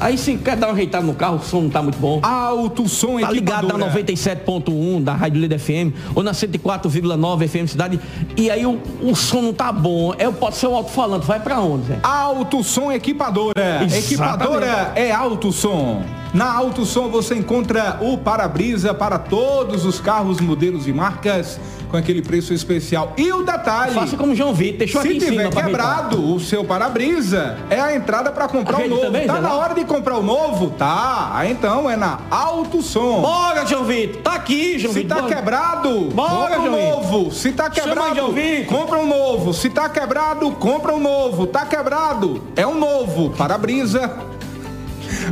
[0.00, 2.20] Aí sim, quer dar uma ajeitada no carro, o som não tá muito bom.
[2.22, 8.00] Alto som Tá ligado na 97.1 da Rádio Líder FM ou na 104,9 FM Cidade.
[8.36, 10.14] E aí o, o som não tá bom.
[10.16, 11.26] É, pode ser o alto-falante.
[11.26, 11.98] Vai para onde, Zé?
[12.02, 13.84] Alto som equipadora.
[13.84, 13.98] Exatamente.
[13.98, 16.02] Equipadora é alto som.
[16.32, 21.58] Na Alto Som você encontra o para-brisa para todos os carros, modelos e marcas
[21.90, 23.12] com aquele preço especial.
[23.16, 23.94] E o detalhe.
[23.94, 28.30] Faça como João Vitor, deixou aqui Se tiver quebrado o seu para-brisa, é a entrada
[28.30, 29.02] para comprar o novo.
[29.02, 30.70] Também, tá na hora de comprar o novo?
[30.70, 31.42] Tá.
[31.48, 33.20] Então é na Alto Som.
[33.20, 34.22] Bora, João Vitor.
[34.22, 35.16] Tá aqui, João Vitor.
[35.18, 37.30] Se tá quebrado, bora, compra um novo.
[37.32, 38.34] Se tá quebrado,
[38.68, 39.52] compra um novo.
[39.52, 41.46] Se tá quebrado, compra um novo.
[41.46, 43.30] Tá quebrado, é um novo.
[43.30, 44.30] Para-brisa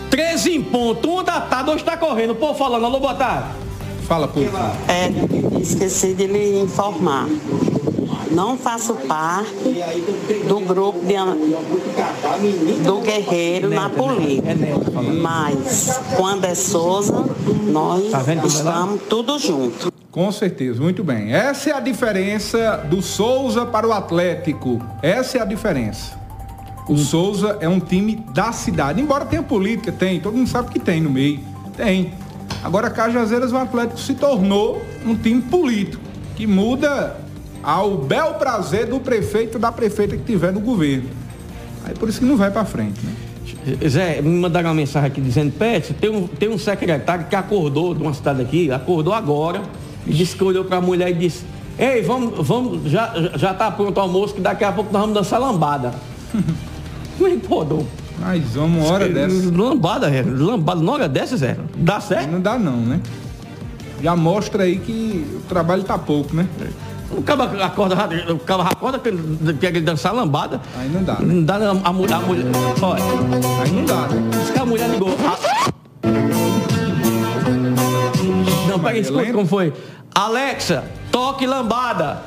[0.10, 3.50] 13 em ponto, uma da tarde, hoje tá correndo, pô, falando, alô, boa tarde.
[4.08, 4.56] Fala, público.
[4.88, 7.28] É, esqueci de lhe informar.
[8.32, 9.50] Não faço parte
[10.48, 11.16] do grupo de,
[12.84, 14.56] do Guerreiro na política.
[15.22, 17.26] Mas quando é Souza,
[17.68, 19.95] nós Tá é estamos tudo junto.
[20.16, 21.34] Com certeza, muito bem.
[21.34, 24.82] Essa é a diferença do Souza para o Atlético.
[25.02, 26.18] Essa é a diferença.
[26.88, 29.02] O Souza é um time da cidade.
[29.02, 30.22] Embora tenha política, tem.
[30.22, 31.42] Todo mundo sabe que tem no meio.
[31.76, 32.14] Tem.
[32.64, 36.02] Agora, Cajazeiras, o Atlético se tornou um time político,
[36.38, 37.18] que muda
[37.62, 41.10] ao bel prazer do prefeito da prefeita que tiver no governo.
[41.84, 43.14] Aí por isso que não vai para frente, né?
[43.86, 47.94] Zé, me mandaram uma mensagem aqui dizendo, Pet, tem um, tem um secretário que acordou
[47.94, 49.62] de uma cidade aqui, acordou agora,
[50.06, 51.44] e disse que olhou para a mulher e disse,
[51.78, 55.16] ei, vamos, vamos, já, já tá pronto o almoço, que daqui a pouco nós vamos
[55.16, 55.94] dançar lambada.
[56.34, 57.86] É que acordou?
[58.20, 59.52] Mas vamos uma hora dessa.
[59.52, 61.58] Lambada, Zé, lambada, na hora dessa, Zé.
[61.76, 62.32] Dá certo?
[62.32, 63.00] Não dá não, né?
[64.02, 66.48] Já mostra aí que o trabalho tá pouco, né?
[67.12, 67.96] O cara acorda,
[68.34, 70.60] o cara acorda quer ele dançar lambada.
[70.78, 71.14] Aí não dá.
[71.20, 71.34] né?
[71.34, 72.46] Não dá, a, mulher, a mulher.
[72.82, 73.04] Olha.
[73.62, 74.30] Aí não dá, né?
[74.32, 75.16] Diz que a mulher ligou.
[75.26, 75.72] Ah.
[78.78, 79.74] Não, pega escuta como foi.
[80.14, 82.22] Alexa, toque lambada.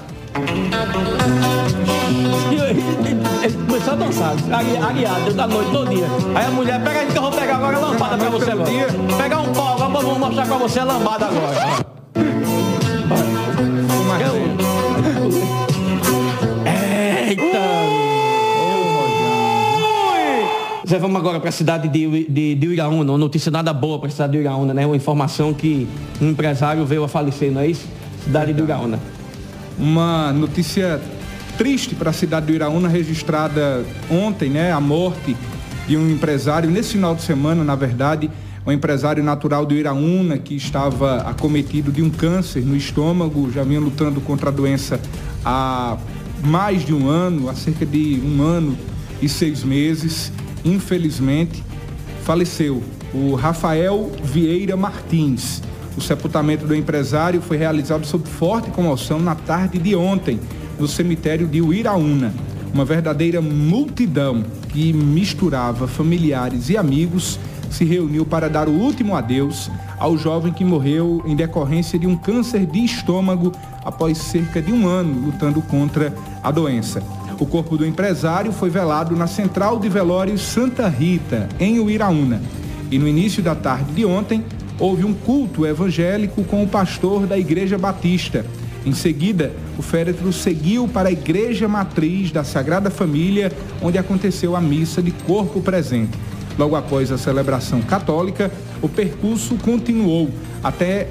[3.43, 6.07] Ele começou a dançar, agui- aguiado, da noite todo dia.
[6.35, 8.71] Aí a mulher, pega aí que eu vou pegar agora a lambada pra você agora.
[9.17, 11.89] Pegar um pau, agora vamos mostrar pra você a lambada agora.
[16.67, 17.88] Eita!
[20.89, 24.09] Zé, vamos agora para a cidade de, de, de Iraúna, uma notícia nada boa para
[24.09, 24.87] a cidade de Iraúna, né?
[24.87, 25.87] Uma informação que
[26.19, 27.87] um empresário veio a falecer, não é isso?
[28.25, 28.99] Cidade de Iraúna.
[29.79, 30.99] Uma notícia
[31.59, 34.73] triste para a cidade do Iraúna, registrada ontem, né?
[34.73, 35.37] A morte
[35.87, 38.31] de um empresário, nesse final de semana, na verdade,
[38.67, 43.79] um empresário natural do Iraúna que estava acometido de um câncer no estômago, já vinha
[43.79, 44.99] lutando contra a doença
[45.45, 45.99] há
[46.43, 48.75] mais de um ano, há cerca de um ano
[49.21, 50.33] e seis meses.
[50.65, 51.63] Infelizmente,
[52.23, 52.83] faleceu
[53.13, 55.63] o Rafael Vieira Martins.
[55.97, 60.39] O sepultamento do empresário foi realizado sob forte comoção na tarde de ontem,
[60.79, 62.33] no cemitério de Uiraúna.
[62.73, 67.39] Uma verdadeira multidão que misturava familiares e amigos
[67.71, 72.17] se reuniu para dar o último adeus ao jovem que morreu em decorrência de um
[72.17, 73.53] câncer de estômago
[73.85, 77.03] após cerca de um ano lutando contra a doença.
[77.39, 82.43] O corpo do empresário foi velado na Central de Velórios Santa Rita, em Uiraúna.
[82.91, 84.45] E no início da tarde de ontem,
[84.77, 88.45] houve um culto evangélico com o pastor da Igreja Batista.
[88.85, 94.61] Em seguida, o féretro seguiu para a Igreja Matriz da Sagrada Família, onde aconteceu a
[94.61, 96.19] missa de corpo presente.
[96.59, 98.51] Logo após a celebração católica,
[98.83, 100.29] o percurso continuou
[100.63, 101.07] até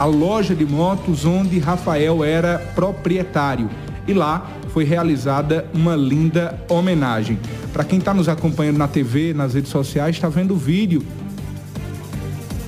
[0.00, 3.70] a loja de motos onde Rafael era proprietário.
[4.06, 7.38] E lá foi realizada uma linda homenagem.
[7.72, 11.02] Para quem está nos acompanhando na TV, nas redes sociais, está vendo o vídeo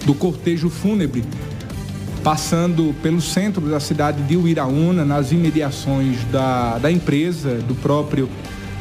[0.05, 1.24] do cortejo fúnebre
[2.22, 8.28] passando pelo centro da cidade de Uiraúna, nas imediações da, da empresa do próprio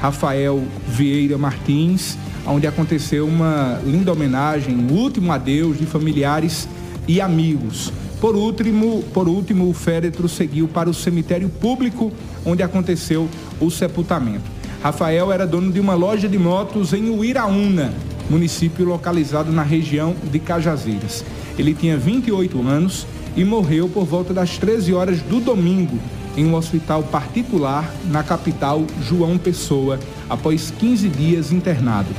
[0.01, 6.67] Rafael Vieira Martins, onde aconteceu uma linda homenagem, um último adeus de familiares
[7.07, 7.91] e amigos.
[8.19, 12.11] Por último, por último, o féretro seguiu para o cemitério público,
[12.45, 14.43] onde aconteceu o sepultamento.
[14.83, 17.93] Rafael era dono de uma loja de motos em Uiraúna,
[18.29, 21.23] município localizado na região de Cajazeiras.
[21.57, 25.97] Ele tinha 28 anos e morreu por volta das 13 horas do domingo
[26.37, 29.99] em um hospital particular na capital João Pessoa,
[30.29, 32.09] após 15 dias internado.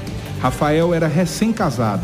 [0.41, 2.03] Rafael era recém-casado.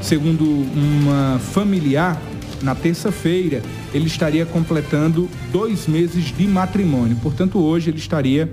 [0.00, 2.20] Segundo uma familiar,
[2.62, 7.16] na terça-feira ele estaria completando dois meses de matrimônio.
[7.22, 8.52] Portanto, hoje ele estaria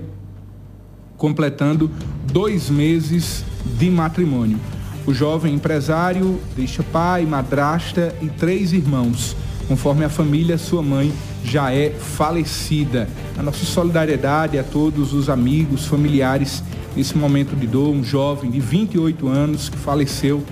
[1.16, 1.90] completando
[2.32, 3.44] dois meses
[3.78, 4.58] de matrimônio.
[5.06, 9.36] O jovem empresário deixa pai, madrasta e três irmãos.
[9.68, 11.12] Conforme a família, sua mãe
[11.44, 13.08] já é falecida.
[13.36, 16.62] A nossa solidariedade a todos os amigos, familiares
[16.96, 17.94] nesse momento de dor.
[17.94, 20.42] Um jovem de 28 anos que faleceu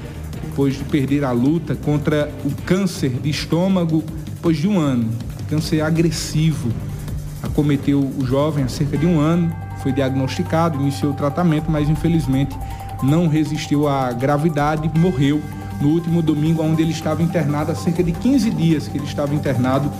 [0.55, 4.05] depois de perder a luta contra o câncer de estômago
[4.37, 5.11] depois de um ano.
[5.51, 6.71] Câncer agressivo.
[7.43, 9.53] Acometeu o jovem há cerca de um ano,
[9.83, 12.57] foi diagnosticado, iniciou o tratamento, mas infelizmente
[13.03, 15.43] não resistiu à gravidade e morreu
[15.81, 19.35] no último domingo, onde ele estava internado há cerca de 15 dias que ele estava
[19.35, 19.91] internado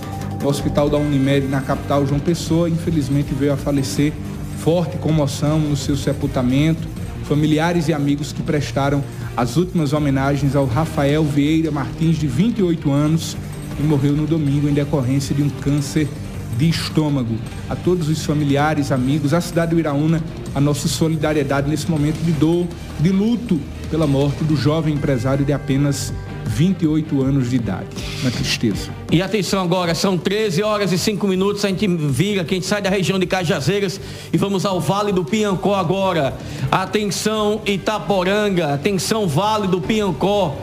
[0.41, 2.69] no hospital da Unimed na capital João Pessoa.
[2.69, 4.13] Infelizmente veio a falecer,
[4.59, 6.94] forte comoção no seu sepultamento.
[7.27, 9.03] Familiares e amigos que prestaram
[9.35, 13.35] as últimas homenagens ao Rafael Vieira Martins, de 28 anos,
[13.79, 16.07] e morreu no domingo em decorrência de um câncer
[16.55, 17.35] de estômago.
[17.69, 20.23] A todos os familiares, amigos, a cidade do Iraúna,
[20.53, 22.67] a nossa solidariedade nesse momento de dor,
[22.99, 23.59] de luto
[23.89, 26.13] pela morte do jovem empresário de apenas
[26.45, 27.87] 28 anos de idade.
[28.21, 28.89] Uma tristeza.
[29.11, 32.81] E atenção agora, são 13 horas e 5 minutos, a gente vira, a gente sai
[32.81, 33.99] da região de Cajazeiras
[34.31, 36.37] e vamos ao Vale do Piancó agora.
[36.71, 40.55] Atenção Itaporanga, atenção Vale do Piancó.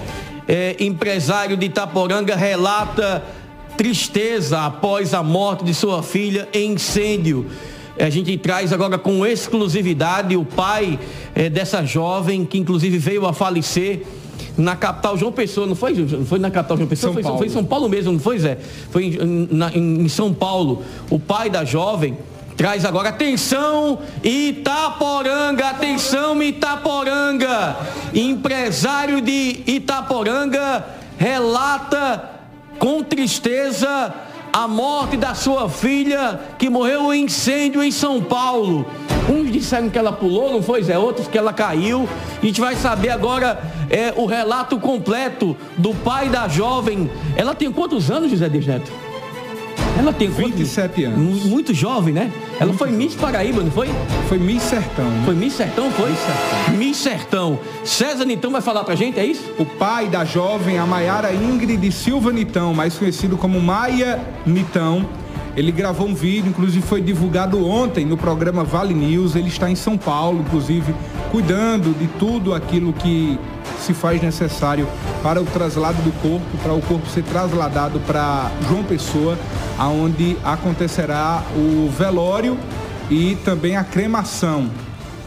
[0.49, 3.23] É, empresário de Itaporanga relata
[3.77, 7.47] tristeza após a morte de sua filha em incêndio.
[7.99, 10.99] A gente traz agora com exclusividade o pai
[11.35, 14.03] é, dessa jovem que inclusive veio a falecer
[14.57, 15.95] na capital João Pessoa, não foi?
[16.25, 17.13] Foi na capital João Pessoa?
[17.13, 18.59] Foi, foi, em São Paulo mesmo, não foi, Zé?
[18.91, 20.83] Foi em, na, em São Paulo.
[21.11, 22.17] O pai da jovem
[22.57, 27.77] traz agora atenção Itaporanga, atenção Itaporanga.
[28.15, 30.85] Empresário de Itaporanga
[31.19, 32.31] relata
[32.79, 34.13] com tristeza
[34.53, 38.87] a morte da sua filha que morreu em incêndio em São Paulo.
[39.29, 40.99] Uns disseram que ela pulou, não foi, Zé?
[40.99, 42.07] Outros que ela caiu.
[42.41, 47.11] A gente vai saber agora é, o relato completo do pai da jovem.
[47.35, 48.93] Ela tem quantos anos, José Dejeto?
[49.99, 51.45] Ela tem 27 anos.
[51.45, 52.33] Muito jovem, né?
[52.57, 53.89] Ela muito foi Miss Paraíba, não foi?
[54.29, 55.05] Foi Miss Sertão.
[55.05, 55.23] Né?
[55.25, 56.11] Foi Miss Sertão, foi?
[56.11, 56.75] Miss Sertão.
[56.77, 57.61] Miss Sertão.
[57.85, 59.53] César Nitão vai falar pra gente, é isso?
[59.59, 65.07] O pai da jovem, a Maiara Ingrid Silva Nitão, mais conhecido como Maia Nitão,
[65.57, 69.37] ele gravou um vídeo, inclusive foi divulgado ontem no programa Vale News.
[69.37, 70.95] Ele está em São Paulo, inclusive,
[71.31, 73.39] cuidando de tudo aquilo que
[73.79, 74.89] se faz necessário
[75.23, 79.39] para o traslado do corpo, para o corpo ser trasladado para João Pessoa,
[79.79, 82.57] aonde acontecerá o velório
[83.11, 84.71] e também a cremação.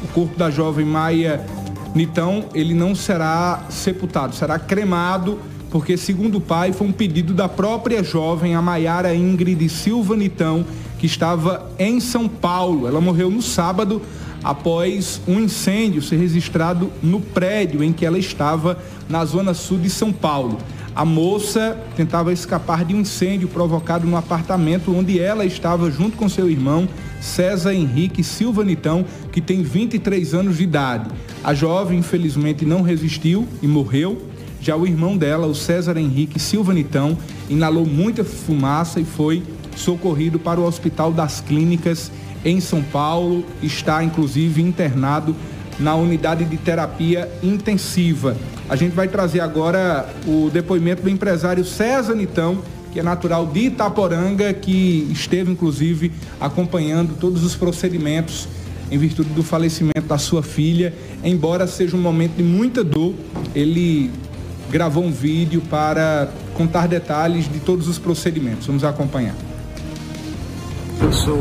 [0.04, 1.46] O corpo da jovem Maia
[1.94, 5.40] Nitão, ele não será sepultado, será cremado
[5.76, 10.66] porque, segundo o pai, foi um pedido da própria jovem, a Maiara Ingrid Silva Nitão,
[10.98, 12.88] que estava em São Paulo.
[12.88, 14.02] Ela morreu no sábado
[14.42, 18.78] após um incêndio ser registrado no prédio em que ela estava,
[19.10, 20.60] na zona sul de São Paulo.
[20.96, 26.30] A moça tentava escapar de um incêndio provocado no apartamento onde ela estava junto com
[26.30, 26.88] seu irmão,
[27.20, 31.10] César Henrique Silva Nitão, que tem 23 anos de idade.
[31.44, 34.35] A jovem, infelizmente, não resistiu e morreu.
[34.66, 37.16] Já o irmão dela, o César Henrique Silva Nitão,
[37.48, 39.44] inalou muita fumaça e foi
[39.76, 42.12] socorrido para o Hospital das Clínicas
[42.44, 43.46] em São Paulo.
[43.62, 45.36] Está, inclusive, internado
[45.78, 48.36] na unidade de terapia intensiva.
[48.68, 52.58] A gente vai trazer agora o depoimento do empresário César Nitão,
[52.92, 56.12] que é natural de Itaporanga, que esteve, inclusive,
[56.42, 58.48] acompanhando todos os procedimentos
[58.90, 60.92] em virtude do falecimento da sua filha.
[61.24, 63.14] Embora seja um momento de muita dor,
[63.54, 64.10] ele
[64.70, 68.68] gravou um vídeo para contar detalhes de todos os procedimentos.
[68.68, 69.36] Vamos acompanhar.
[71.02, 71.38] Eu sou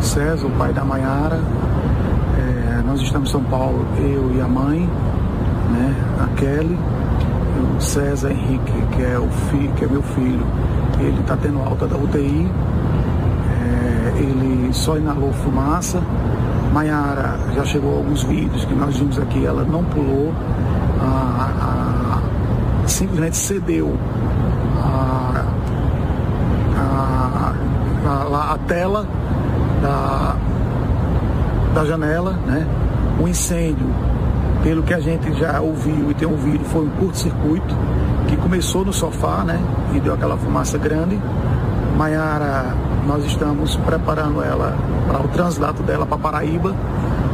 [0.00, 1.40] César, o pai da Maiara.
[2.38, 4.88] É, nós estamos em São Paulo, eu e a mãe,
[5.70, 6.78] né, a Kelly.
[7.76, 10.46] O César Henrique, que é, o filho, que é meu filho,
[10.98, 12.48] ele está tendo alta da UTI.
[13.60, 16.00] É, ele só inalou fumaça.
[16.72, 20.32] Maiara já chegou alguns vídeos que nós vimos aqui, ela não pulou.
[21.00, 21.91] A, a
[22.92, 23.96] simplesmente cedeu
[24.76, 25.44] a,
[26.76, 27.54] a,
[28.06, 29.06] a, a tela
[29.80, 30.36] da,
[31.74, 32.66] da janela, né?
[33.18, 33.86] O incêndio,
[34.62, 37.74] pelo que a gente já ouviu e tem ouvido, foi um curto-circuito
[38.28, 39.58] que começou no sofá, né?
[39.94, 41.18] E deu aquela fumaça grande.
[41.96, 42.74] Maiara,
[43.06, 44.76] nós estamos preparando ela
[45.06, 46.74] para o translado dela para Paraíba,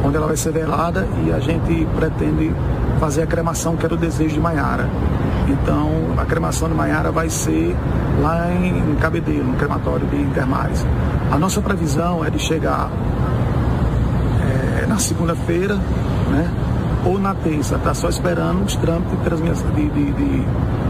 [0.03, 2.53] onde ela vai ser velada e a gente pretende
[2.99, 4.89] fazer a cremação, que era o desejo de Maiara.
[5.49, 7.75] Então, a cremação de Maiara vai ser
[8.21, 10.85] lá em, Cabedelo, no crematório de Intermares.
[11.31, 12.91] A nossa previsão é de chegar
[14.81, 15.75] é, na segunda-feira,
[16.29, 16.51] né?
[17.05, 20.45] Ou na terça, está só esperando os trâmites de, de, de,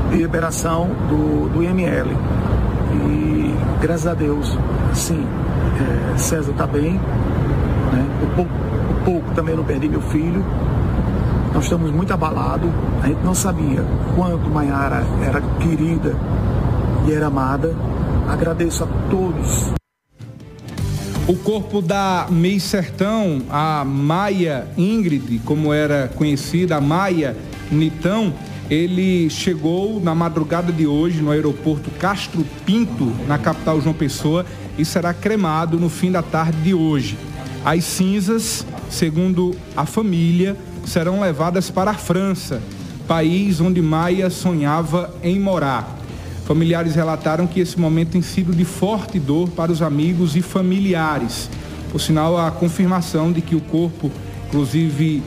[0.09, 2.09] de liberação do, do IML.
[2.91, 4.57] E graças a Deus,
[4.93, 5.23] sim,
[6.13, 6.93] é, César está bem.
[6.93, 8.05] Né?
[8.23, 8.51] O pouco,
[9.05, 10.43] pouco também não perdi meu filho.
[11.53, 12.69] Nós estamos muito abalados.
[13.01, 13.83] A gente não sabia
[14.15, 16.15] quanto Maiara era querida
[17.07, 17.75] e era amada.
[18.27, 19.73] Agradeço a todos.
[21.27, 27.35] O corpo da Mei Sertão, a Maia Ingrid, como era conhecida, a Maia
[27.71, 28.33] Nitão,
[28.69, 34.45] ele chegou na madrugada de hoje no aeroporto Castro Pinto, na capital João Pessoa,
[34.77, 37.17] e será cremado no fim da tarde de hoje.
[37.65, 40.55] As cinzas, segundo a família,
[40.89, 42.61] serão levadas para a França,
[43.07, 45.97] país onde Maia sonhava em morar.
[46.45, 51.47] Familiares relataram que esse momento tem sido de forte dor para os amigos e familiares.
[51.91, 54.11] Por sinal, a confirmação de que o corpo,
[54.47, 55.21] inclusive,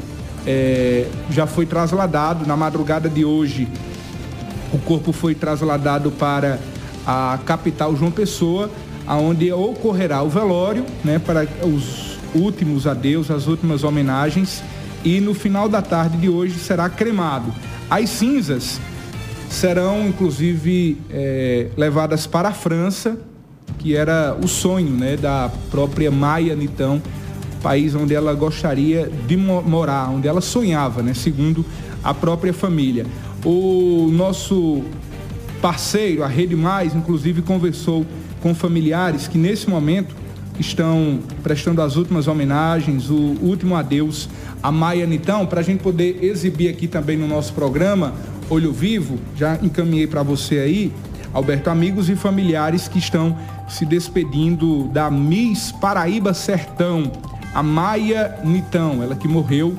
[0.44, 3.68] é, já foi trasladado na madrugada de hoje.
[4.72, 6.58] O corpo foi trasladado para
[7.06, 8.68] a capital João Pessoa,
[9.06, 14.62] aonde ocorrerá o velório, né, para os últimos adeus, as últimas homenagens,
[15.04, 17.52] e no final da tarde de hoje será cremado.
[17.90, 18.80] As cinzas
[19.50, 23.18] serão, inclusive, é, levadas para a França,
[23.78, 27.02] que era o sonho né, da própria Maia Nitão,
[27.62, 31.64] país onde ela gostaria de morar, onde ela sonhava, né, segundo
[32.02, 33.06] a própria família.
[33.44, 34.82] O nosso
[35.60, 38.04] parceiro, a Rede Mais, inclusive conversou
[38.40, 40.14] com familiares que nesse momento
[40.58, 44.28] estão prestando as últimas homenagens, o último adeus
[44.62, 48.14] a Maia Nitão, para a gente poder exibir aqui também no nosso programa
[48.48, 50.92] Olho Vivo, já encaminhei para você aí,
[51.32, 53.36] Alberto, amigos e familiares que estão
[53.68, 57.10] se despedindo da Miss Paraíba Sertão,
[57.54, 59.74] a Maia Nitão, ela que morreu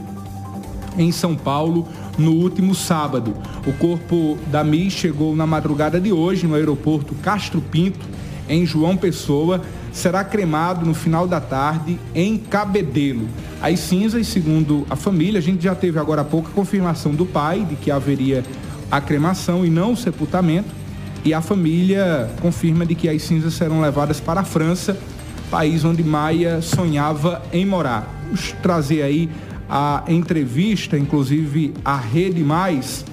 [0.97, 1.87] em São Paulo
[2.17, 3.33] no último sábado.
[3.65, 8.05] O corpo da Miss chegou na madrugada de hoje no aeroporto Castro Pinto,
[8.47, 9.61] em João Pessoa,
[9.91, 13.27] será cremado no final da tarde em Cabedelo.
[13.61, 17.25] As cinzas, segundo a família, a gente já teve agora há pouco a confirmação do
[17.25, 18.43] pai de que haveria
[18.91, 20.69] a cremação e não o sepultamento.
[21.23, 24.97] E a família confirma de que as cinzas serão levadas para a França,
[25.49, 28.21] país onde Maia sonhava em morar.
[28.25, 29.29] Vamos trazer aí
[29.69, 33.05] a entrevista, inclusive a Rede Mais,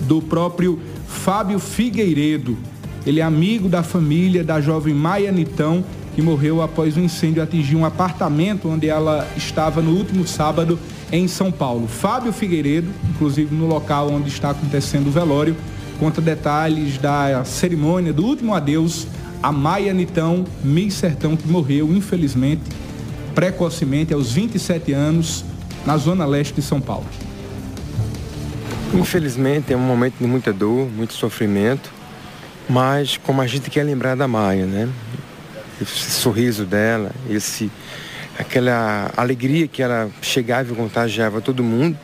[0.00, 2.58] do próprio Fábio Figueiredo.
[3.06, 5.84] Ele é amigo da família da jovem Maia Nitão,
[6.16, 10.76] que morreu após um incêndio atingir um apartamento onde ela estava no último sábado
[11.12, 11.86] em São Paulo.
[11.86, 15.54] Fábio Figueiredo, inclusive no local onde está acontecendo o velório,
[16.00, 19.06] conta detalhes da cerimônia do último adeus
[19.40, 22.62] a Maia Nitão, Miss Sertão, que morreu, infelizmente,
[23.36, 25.44] precocemente, aos 27 anos,
[25.84, 27.06] na zona leste de São Paulo.
[28.92, 31.92] Infelizmente é um momento de muita dor, muito sofrimento,
[32.68, 34.88] mas como a gente quer lembrar da Maia, né?
[35.80, 37.70] Esse sorriso dela, esse
[38.38, 41.96] aquela alegria que ela chegava e contagiava todo mundo.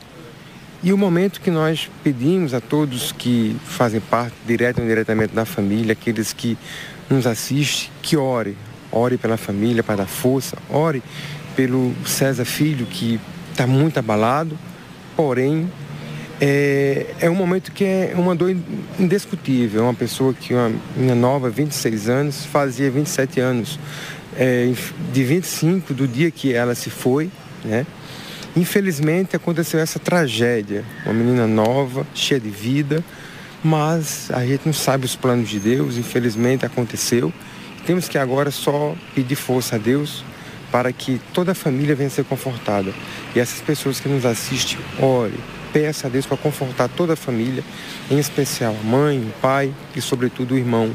[0.82, 5.44] E o momento que nós pedimos a todos que fazem parte, direto ou indiretamente da
[5.44, 6.58] família, aqueles que
[7.08, 8.56] nos assistem, que ore.
[8.90, 11.02] Ore pela família para dar força, ore
[11.54, 13.20] pelo César Filho, que
[13.50, 14.58] está muito abalado,
[15.16, 15.70] porém
[16.44, 18.52] é, é, um momento que é uma dor
[18.98, 19.82] indiscutível.
[19.82, 23.78] É uma pessoa que, uma menina nova, 26 anos, fazia 27 anos,
[24.36, 24.72] é,
[25.12, 27.30] de 25 do dia que ela se foi,
[27.64, 27.86] né?
[28.56, 30.84] Infelizmente aconteceu essa tragédia.
[31.04, 33.04] Uma menina nova, cheia de vida,
[33.62, 37.32] mas a gente não sabe os planos de Deus, infelizmente aconteceu.
[37.86, 40.24] Temos que agora só pedir força a Deus
[40.72, 42.92] para que toda a família venha ser confortada.
[43.32, 45.38] E essas pessoas que nos assistem, ore,
[45.72, 47.64] peça a Deus para confortar toda a família,
[48.10, 50.94] em especial a mãe, o pai e sobretudo o irmão,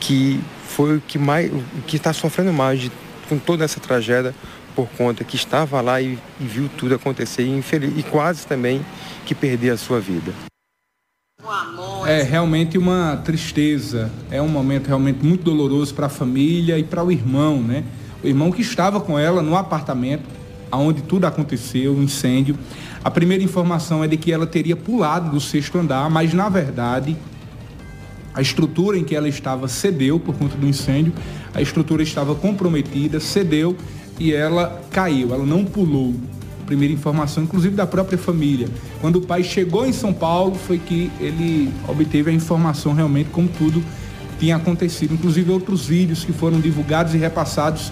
[0.00, 2.92] que foi o que mais, o que está sofrendo mais de,
[3.28, 4.34] com toda essa tragédia
[4.74, 8.84] por conta que estava lá e, e viu tudo acontecer e, infeliz, e quase também
[9.26, 10.32] que perdeu a sua vida.
[12.06, 17.02] É realmente uma tristeza, é um momento realmente muito doloroso para a família e para
[17.02, 17.84] o irmão, né?
[18.22, 20.24] O irmão que estava com ela no apartamento,
[20.72, 22.56] onde tudo aconteceu, o um incêndio.
[23.02, 27.16] A primeira informação é de que ela teria pulado do sexto andar, mas na verdade
[28.34, 31.12] a estrutura em que ela estava cedeu por conta do incêndio,
[31.52, 33.76] a estrutura estava comprometida, cedeu
[34.18, 36.14] e ela caiu, ela não pulou
[36.68, 38.68] primeira informação, inclusive da própria família.
[39.00, 43.48] Quando o pai chegou em São Paulo, foi que ele obteve a informação realmente como
[43.48, 43.82] tudo
[44.38, 47.90] tinha acontecido, inclusive outros vídeos que foram divulgados e repassados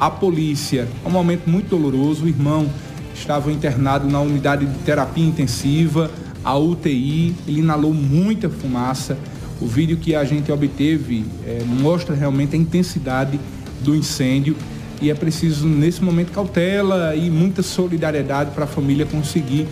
[0.00, 0.88] à polícia.
[1.04, 2.24] É um momento muito doloroso.
[2.24, 2.68] O irmão
[3.14, 6.10] estava internado na unidade de terapia intensiva,
[6.44, 9.16] a UTI, ele inalou muita fumaça.
[9.60, 13.40] O vídeo que a gente obteve é, mostra realmente a intensidade
[13.80, 14.56] do incêndio
[15.00, 19.66] e é preciso, nesse momento, cautela e muita solidariedade para a família conseguir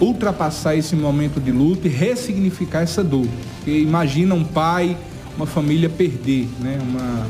[0.00, 3.26] ultrapassar esse momento de luta e ressignificar essa dor.
[3.56, 4.96] Porque imagina um pai,
[5.36, 6.78] uma família perder né?
[6.82, 7.26] uma,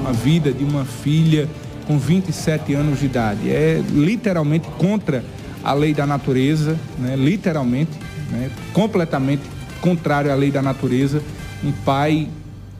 [0.00, 1.48] uma vida de uma filha
[1.90, 3.50] com 27 anos de idade.
[3.50, 5.24] É literalmente contra
[5.64, 7.16] a lei da natureza, né?
[7.16, 7.90] literalmente,
[8.30, 8.48] né?
[8.72, 9.42] completamente
[9.80, 11.20] contrário à lei da natureza,
[11.64, 12.28] um pai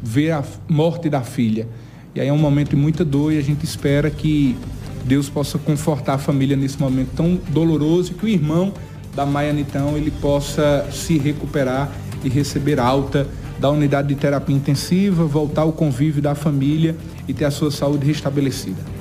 [0.00, 1.66] ver a morte da filha.
[2.14, 4.56] E aí é um momento de muita dor e a gente espera que
[5.04, 8.72] Deus possa confortar a família nesse momento tão doloroso e que o irmão
[9.12, 11.90] da Maia Nitão ele possa se recuperar
[12.22, 13.26] e receber alta
[13.58, 16.94] da unidade de terapia intensiva, voltar ao convívio da família
[17.26, 18.99] e ter a sua saúde restabelecida.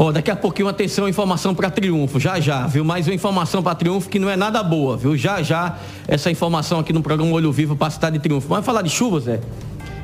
[0.00, 2.84] Ó, daqui a pouquinho, atenção, informação para Triunfo, já já, viu?
[2.84, 5.16] Mais uma informação para Triunfo que não é nada boa, viu?
[5.16, 5.76] Já já,
[6.06, 8.46] essa informação aqui no programa Olho Vivo para a cidade de Triunfo.
[8.46, 9.40] Vamos falar de chuvas, Zé?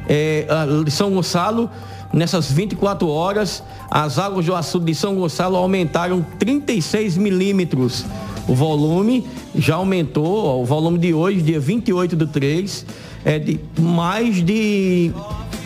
[0.08, 0.48] É,
[0.90, 1.70] São Gonçalo,
[2.12, 8.04] nessas 24 horas, as águas do açude de São Gonçalo aumentaram 36 milímetros.
[8.48, 12.84] O volume já aumentou, ó, o volume de hoje, dia 28 do 3,
[13.24, 15.12] é de mais de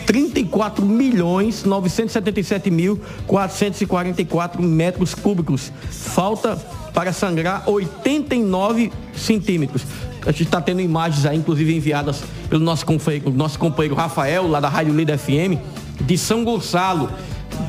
[0.09, 5.71] 34 milhões 977 mil 444 metros cúbicos.
[5.91, 6.55] Falta
[6.95, 9.83] para sangrar 89 centímetros.
[10.25, 14.59] A gente está tendo imagens aí, inclusive enviadas pelo nosso companheiro, nosso companheiro Rafael, lá
[14.59, 15.61] da Rádio Líder FM,
[16.01, 17.11] de São Gonçalo.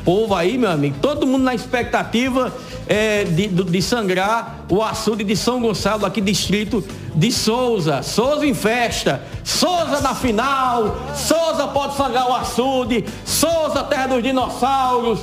[0.03, 2.51] Povo aí, meu amigo, todo mundo na expectativa
[2.87, 6.83] é, de, de sangrar o açude de São Gonçalo, aqui distrito
[7.15, 8.01] de Souza.
[8.01, 9.21] Souza em festa.
[9.43, 10.97] Souza na final.
[11.15, 13.05] Souza pode sangrar o açude.
[13.25, 15.19] Souza, terra dos dinossauros.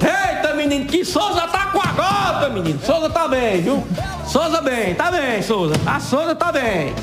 [0.00, 2.80] Eita, menino, que Souza tá com a gota, menino.
[2.84, 3.84] Souza tá bem, viu?
[4.26, 5.74] Souza bem, tá bem, Souza.
[5.84, 6.94] A Souza tá bem.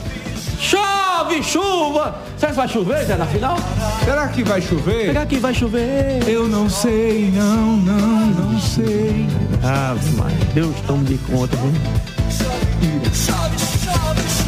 [0.60, 2.16] Chove, chuva.
[2.38, 3.58] Será que vai chover, Zé, na final?
[4.04, 5.06] Será que vai chover?
[5.08, 6.28] Será que vai chover?
[6.28, 9.28] Eu não sei, não, não, não sei.
[9.64, 11.72] Ave Maria, Deus tome de conta, viu?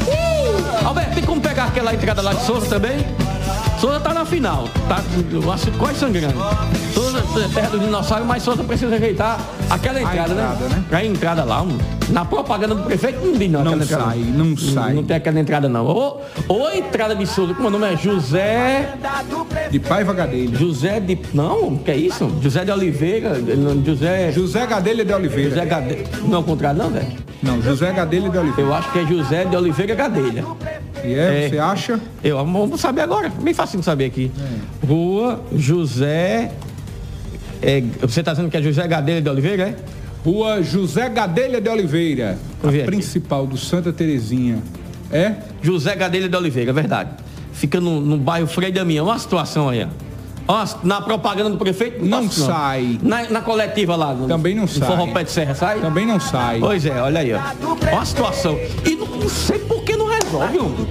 [0.07, 0.88] Uh!
[0.88, 3.06] Alberto, tem como pegar aquela entrada lá de Souza também?
[3.80, 6.36] Souza tá na final, tá açude quase sangrando.
[6.94, 7.09] Souza
[7.53, 9.39] terra do dinossauro, mas Souza precisa ajeitar
[9.69, 10.84] aquela entrada, entrada, né?
[10.91, 11.77] A entrada lá, um-
[12.10, 13.64] na propaganda do prefeito não diz não.
[13.64, 14.93] Não sai, não sai.
[14.93, 15.85] Não tem aquela entrada não.
[15.85, 18.95] Ou, ou a entrada de Souza, como o nome é José...
[19.69, 20.57] De Paiva Gadelha.
[20.57, 21.19] José de...
[21.34, 22.31] Não, que é isso?
[22.41, 23.34] José de Oliveira,
[23.85, 24.31] José...
[24.31, 25.49] José Gadelha de Oliveira.
[25.51, 26.06] José Gadelha.
[26.23, 27.07] Não é o contrário não, velho?
[27.43, 28.69] Não, José Gadelha de Oliveira.
[28.69, 30.43] Eu acho que é José de Oliveira Gadelha.
[31.03, 31.99] E é, você acha?
[32.23, 33.30] Eu vamos saber agora.
[33.41, 34.31] Bem fácil de saber aqui.
[34.85, 36.51] Rua José.
[37.61, 39.76] É, você está dizendo que é José Gadelha de Oliveira, é?
[40.23, 42.38] Rua José Gadelha de Oliveira.
[42.64, 44.61] A principal do Santa Terezinha.
[45.11, 45.36] É?
[45.61, 47.10] José Gadelha de Oliveira, é verdade.
[47.53, 49.07] Fica no, no bairro Frei Damião.
[49.07, 50.10] Olha a situação aí, ó.
[50.52, 52.99] Ó, na propaganda do prefeito Não sai.
[53.03, 54.14] Na, na coletiva lá.
[54.15, 54.88] No, Também não sai.
[54.88, 55.80] Forró Pé de Serra, sai?
[55.80, 56.60] Também não sai.
[56.60, 57.38] Pois é, olha aí, ó.
[57.38, 58.57] Olha a situação.
[58.84, 60.88] E não, não sei por que não resolve, homem.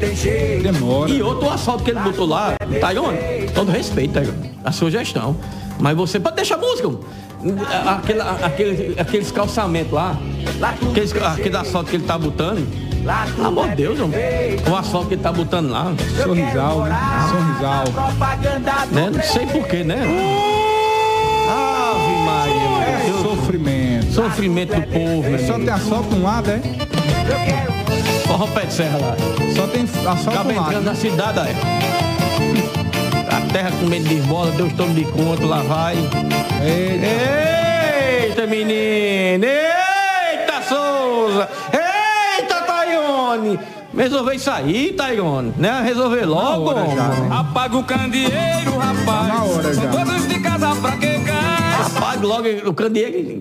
[0.63, 1.11] Demora.
[1.11, 3.19] E outro asfalto que ele botou lá, Tairone,
[3.53, 5.37] todo respeito, Tairone, a sua gestão.
[5.81, 6.91] Mas você pode deixar a música.
[7.87, 10.17] Aquele, aquele, aqueles calçamentos lá,
[10.91, 12.67] aqueles, aquele asfalto que ele tá botando.
[13.37, 14.19] Pelo amor de Deus, homem.
[14.69, 15.93] O asfalto que ele tá botando lá.
[16.23, 16.97] Sorrisal, né?
[17.31, 17.85] Sorrisal.
[18.91, 19.11] Né?
[19.11, 20.03] Não sei porquê, né?
[21.49, 22.69] Ave Maria.
[22.89, 24.13] É sofrimento.
[24.13, 26.61] Sofrimento do povo, meu Só tem asfalto um lado, é?
[28.27, 29.17] Forró Pé de Serra lá.
[29.55, 30.69] Só tem asfalto Acaba um lado.
[30.69, 32.18] entrando na cidade, é.
[33.53, 35.97] Terra com medo de bola, Deus tome de conta, lá vai.
[38.25, 39.45] Eita, menino!
[39.45, 41.49] Eita, Souza!
[41.73, 43.59] Eita, Taione!
[43.97, 45.83] Resolver isso aí, Taione, né?
[45.85, 47.29] Resolver logo, hora já, né?
[47.33, 49.29] Apaga o candeeiro, rapaz.
[49.29, 49.89] Na hora já.
[49.89, 51.87] Todos de casa pra que cá?
[51.87, 53.41] Apague logo o candeeiro.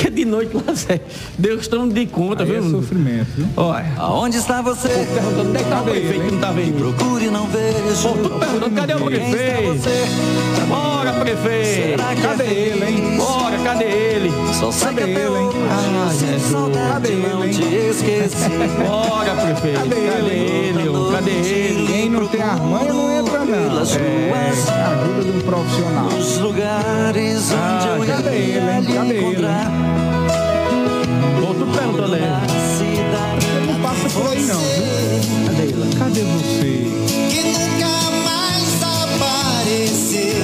[0.00, 0.98] Que é de noite lá, Zé.
[1.36, 2.70] Deus tome de conta, Aí é viu?
[2.70, 3.46] sofrimento, viu?
[3.54, 3.92] Olha.
[3.98, 4.88] Aonde está você?
[4.88, 6.78] Perguntando onde é que tá o prefeito que não tá vendo.
[6.78, 8.02] Procure, não vejo.
[8.02, 9.88] Pô, tudo perguntando, cadê o prefeito?
[10.68, 11.90] Bora, prefeito!
[12.00, 13.16] Será que Cadê é ele, hein?
[13.18, 14.32] Bora, cadê ele?
[14.52, 15.50] Só até ele, hein?
[15.70, 16.76] Ah, eu Jesus.
[16.92, 18.50] Cadê não ele, te esqueci.
[18.86, 19.78] Bora, prefeito!
[19.78, 20.88] Cadê ele?
[20.88, 21.10] ô?
[21.12, 21.86] Cadê ele?
[21.86, 23.56] Quem não tem as manhas não entra, não.
[23.56, 26.04] É, ajuda de um profissional.
[26.04, 28.84] Nos lugares onde Ah, eu cadê ele, hein?
[28.94, 29.46] Cadê ele.
[31.40, 34.99] Tô tudo perguntando Ele não passa por aí, não, viu?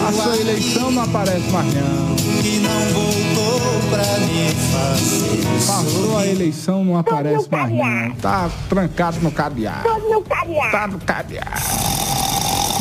[0.09, 2.17] A eleição, não aparece mais, não.
[2.41, 8.15] que não voltou pra me fazer Passou a eleição, não aparece mais, não.
[8.17, 9.89] Tá trancado no cadeado.
[10.09, 10.71] no cadeado.
[10.71, 11.63] Tá no cadeado.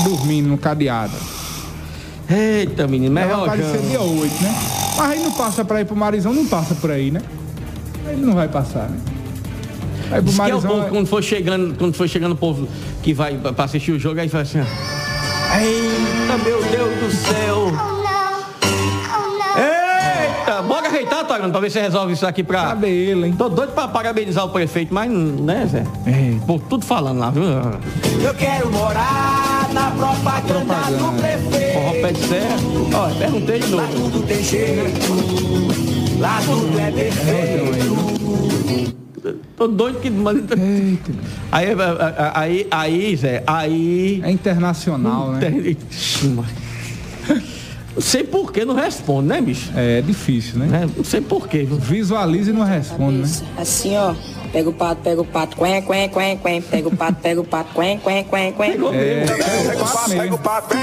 [0.03, 1.13] Dormindo no cadeado.
[2.29, 4.55] Eita, menino, mas Vai aparecer dia 8, né?
[4.97, 7.21] Mas aí não passa pra ir pro Marizão, não passa por aí, né?
[8.07, 8.97] Ele não vai passar, né?
[10.11, 10.71] Aí pro Diz que é o Marizão.
[10.71, 12.67] povo, quando for chegando, quando for chegando o povo
[13.01, 15.04] que vai pra assistir o jogo, aí fala assim, ó.
[15.57, 17.71] Eita, meu Deus do céu!
[19.57, 20.61] Eita!
[20.63, 22.63] Bora ajeitar, Tagano, pra ver se resolve isso aqui pra.
[22.67, 23.33] Cadê ele, hein?
[23.37, 25.83] Tô doido pra parabenizar o prefeito, mas, né, Zé?
[26.05, 26.35] É.
[26.45, 27.43] Pô, tudo falando lá, viu?
[27.43, 31.73] Eu quero morar na propaganda, do prefeito.
[31.73, 32.57] Forró pé de serra.
[32.93, 34.11] Ó, perguntei de Lá novo.
[34.11, 38.95] tudo tem jeito, lá tudo é perfeito.
[39.57, 40.09] Tô doido que.
[41.51, 41.67] Aí,
[42.33, 44.21] aí, aí, Zé, aí.
[44.23, 45.39] É internacional, né?
[47.95, 49.71] Não sei por que não responde, né, bicho?
[49.73, 50.83] É difícil, né?
[50.83, 51.63] É, não sei por que.
[51.63, 53.29] Visualiza e não responde, né?
[53.57, 54.13] Assim, ó.
[54.51, 56.61] Pega o pato, pega o pato, quen, quen, quen, quen.
[56.61, 58.71] Pega o pato, pega o pato, quen, quen, quen, quen.
[58.73, 59.35] Pegou É, mesmo.
[59.35, 60.75] pega o pato, pega o pato, vem,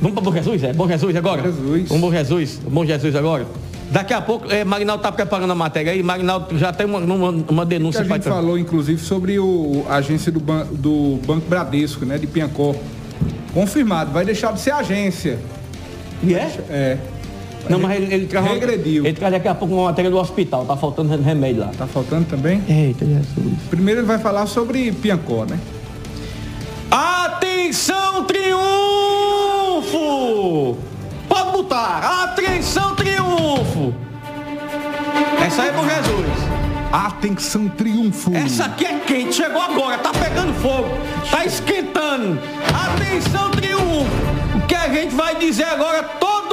[0.00, 0.72] Vamos para Bom Jesus, é?
[0.72, 1.42] Bom Jesus agora?
[1.42, 1.88] Jesus.
[1.88, 3.46] Vamos Bom Jesus, Bom Jesus agora.
[3.90, 7.28] Daqui a pouco, é, Marinaldo tá preparando a matéria aí, Marinaldo já tem uma, uma,
[7.28, 11.20] uma Que denúncia a gente pra- falou, inclusive, sobre o, a agência do, ban, do
[11.26, 12.16] Banco Bradesco, né?
[12.16, 12.74] De Piancó.
[13.52, 15.38] Confirmado, vai deixar de ser agência.
[16.22, 16.50] E é?
[16.70, 16.98] É.
[17.68, 19.04] Não, mas ele, ele traz Regrediu.
[19.06, 21.70] Ele traz daqui a pouco uma matéria do hospital, tá faltando remédio lá.
[21.76, 22.62] Tá faltando também?
[22.68, 23.54] Eita, Jesus.
[23.70, 25.58] Primeiro ele vai falar sobre Piancó, né?
[26.90, 28.58] Atenção, triunfo!
[31.28, 32.24] Pode botar!
[32.24, 33.94] Atenção, triunfo!
[35.44, 36.26] Essa aí é Bom Jesus.
[36.92, 38.34] Atenção, triunfo!
[38.34, 40.90] Essa aqui é quente, chegou agora, tá pegando fogo,
[41.30, 42.38] tá esquentando.
[42.68, 44.10] Atenção, triunfo!
[44.54, 46.31] O que a gente vai dizer agora, todo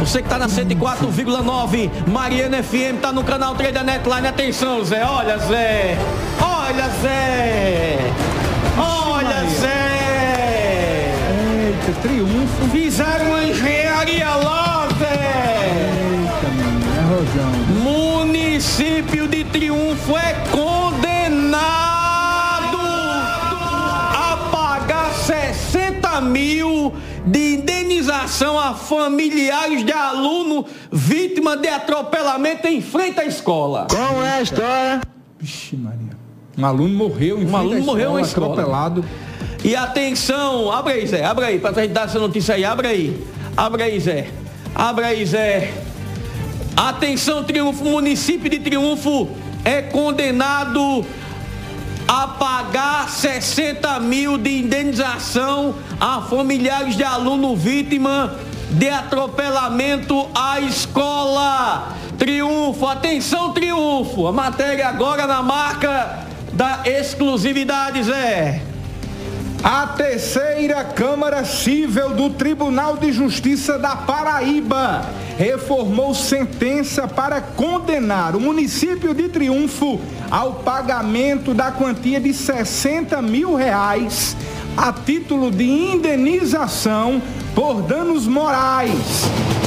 [0.00, 4.26] Você que tá na 104,9, Mariana FM, tá no canal 3 da Netline.
[4.28, 5.04] Atenção, Zé.
[5.04, 5.98] Olha, Zé.
[6.40, 7.98] Olha, Zé.
[8.78, 11.12] Olha, Zé.
[11.66, 12.68] Eita, triunfo.
[12.72, 15.06] Fizeram uma engenharia lá, Zé.
[16.22, 16.46] Eita,
[16.98, 17.52] é rojão.
[17.84, 21.60] Município de Triunfo é condenado
[24.14, 26.92] a pagar 60 mil
[27.26, 33.86] de indenização a familiares de aluno vítima de atropelamento em frente à escola.
[33.90, 35.00] Como é a história?
[35.38, 36.10] Vixe, Maria.
[36.56, 38.52] Um aluno morreu em Um frente à aluno morreu na escola.
[38.52, 39.04] atropelado.
[39.62, 43.24] E atenção, abre aí, Zé, abre aí, pra gente dar essa notícia aí, abre aí.
[43.56, 44.28] Abre aí, Zé.
[44.74, 45.72] Abre aí, Zé.
[46.76, 49.28] Atenção, Triunfo, município de Triunfo
[49.64, 51.04] é condenado
[52.10, 58.34] a pagar 60 mil de indenização a familiares de aluno vítima
[58.68, 61.94] de atropelamento à escola.
[62.18, 64.26] Triunfo, atenção, Triunfo.
[64.26, 68.60] A matéria agora na marca da exclusividade, Zé.
[69.62, 75.02] A terceira Câmara Cível do Tribunal de Justiça da Paraíba
[75.36, 80.00] reformou sentença para condenar o município de Triunfo
[80.30, 84.34] ao pagamento da quantia de 60 mil reais
[84.76, 87.22] a título de indenização
[87.54, 89.24] por danos morais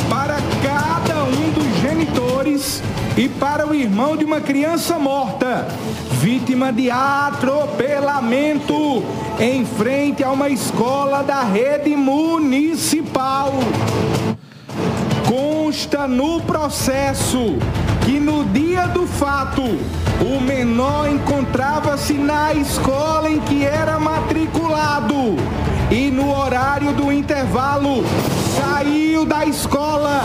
[0.10, 2.84] para cada um dos genitores
[3.18, 5.68] e para o irmão de uma criança morta,
[6.14, 9.04] vítima de atropelamento
[9.40, 13.54] em frente a uma escola da rede municipal.
[15.28, 17.56] Consta no processo
[18.06, 25.36] que no dia do fato o menor encontrava-se na escola em que era matriculado
[25.90, 28.04] e no horário do intervalo
[28.58, 30.24] saiu da escola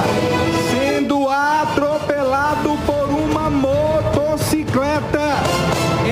[0.71, 5.37] sendo atropelado por uma motocicleta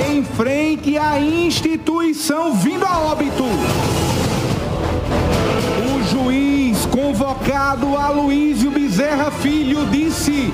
[0.08, 3.44] em frente à instituição vindo a óbito.
[5.84, 10.52] O juiz convocado Aloísio Bezerra Filho disse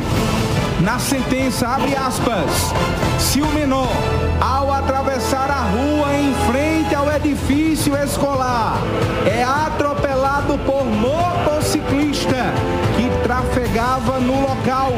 [0.82, 2.74] na sentença, abre aspas,
[3.18, 3.92] se o menor,
[4.40, 8.78] ao atravessar a rua em frente ao edifício escolar,
[9.24, 12.52] é atropelado por motociclista
[12.96, 14.92] que trafegava no local,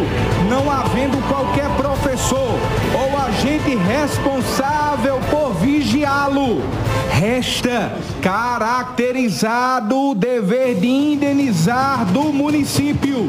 [0.48, 2.58] não havendo qualquer professor
[2.94, 6.62] ou agente responsável por vigiá-lo,
[7.10, 7.92] resta
[8.22, 13.28] caracterizado o dever de indenizar do município,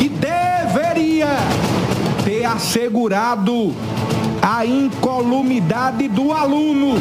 [0.00, 1.28] que deveria
[2.24, 3.74] ter assegurado
[4.40, 6.94] a incolumidade do aluno,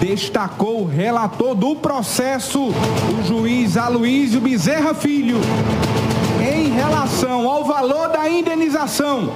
[0.00, 5.36] destacou o relator do processo, o juiz Aloísio Bezerra Filho.
[6.40, 9.30] Em relação ao valor da indenização,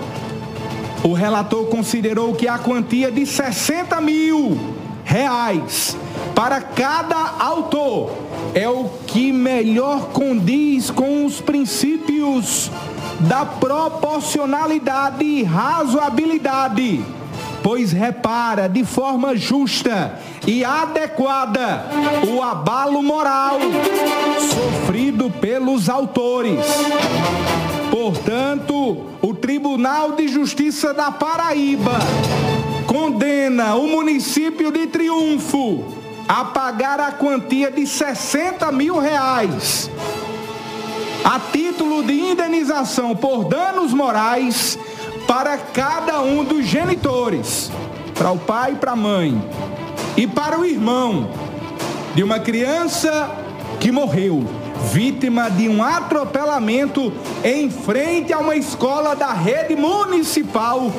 [1.05, 4.59] o relator considerou que a quantia de 60 mil
[5.05, 5.95] reais
[6.35, 8.26] para cada autor
[8.57, 12.71] é o que melhor condiz com os princípios
[13.21, 17.05] da proporcionalidade e razoabilidade,
[17.63, 21.85] pois repara de forma justa e adequada
[22.35, 23.59] o abalo moral
[24.41, 26.65] sofrido pelos autores.
[27.91, 31.99] Portanto, o Tribunal de Justiça da Paraíba
[32.87, 39.91] condena o município de Triunfo a pagar a quantia de 60 mil reais
[41.27, 44.79] a título de indenização por danos morais
[45.27, 47.69] para cada um dos genitores,
[48.15, 49.43] para o pai e para a mãe,
[50.17, 51.29] e para o irmão
[52.15, 53.29] de uma criança
[53.81, 54.45] que morreu,
[54.93, 57.13] vítima de um atropelamento
[57.43, 60.93] em frente a uma escola da rede municipal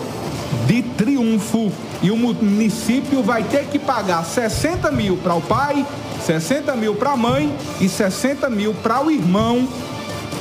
[0.67, 1.71] de Triunfo.
[2.01, 5.85] E o município vai ter que pagar 60 mil para o pai,
[6.25, 9.67] 60 mil para a mãe e 60 mil para o irmão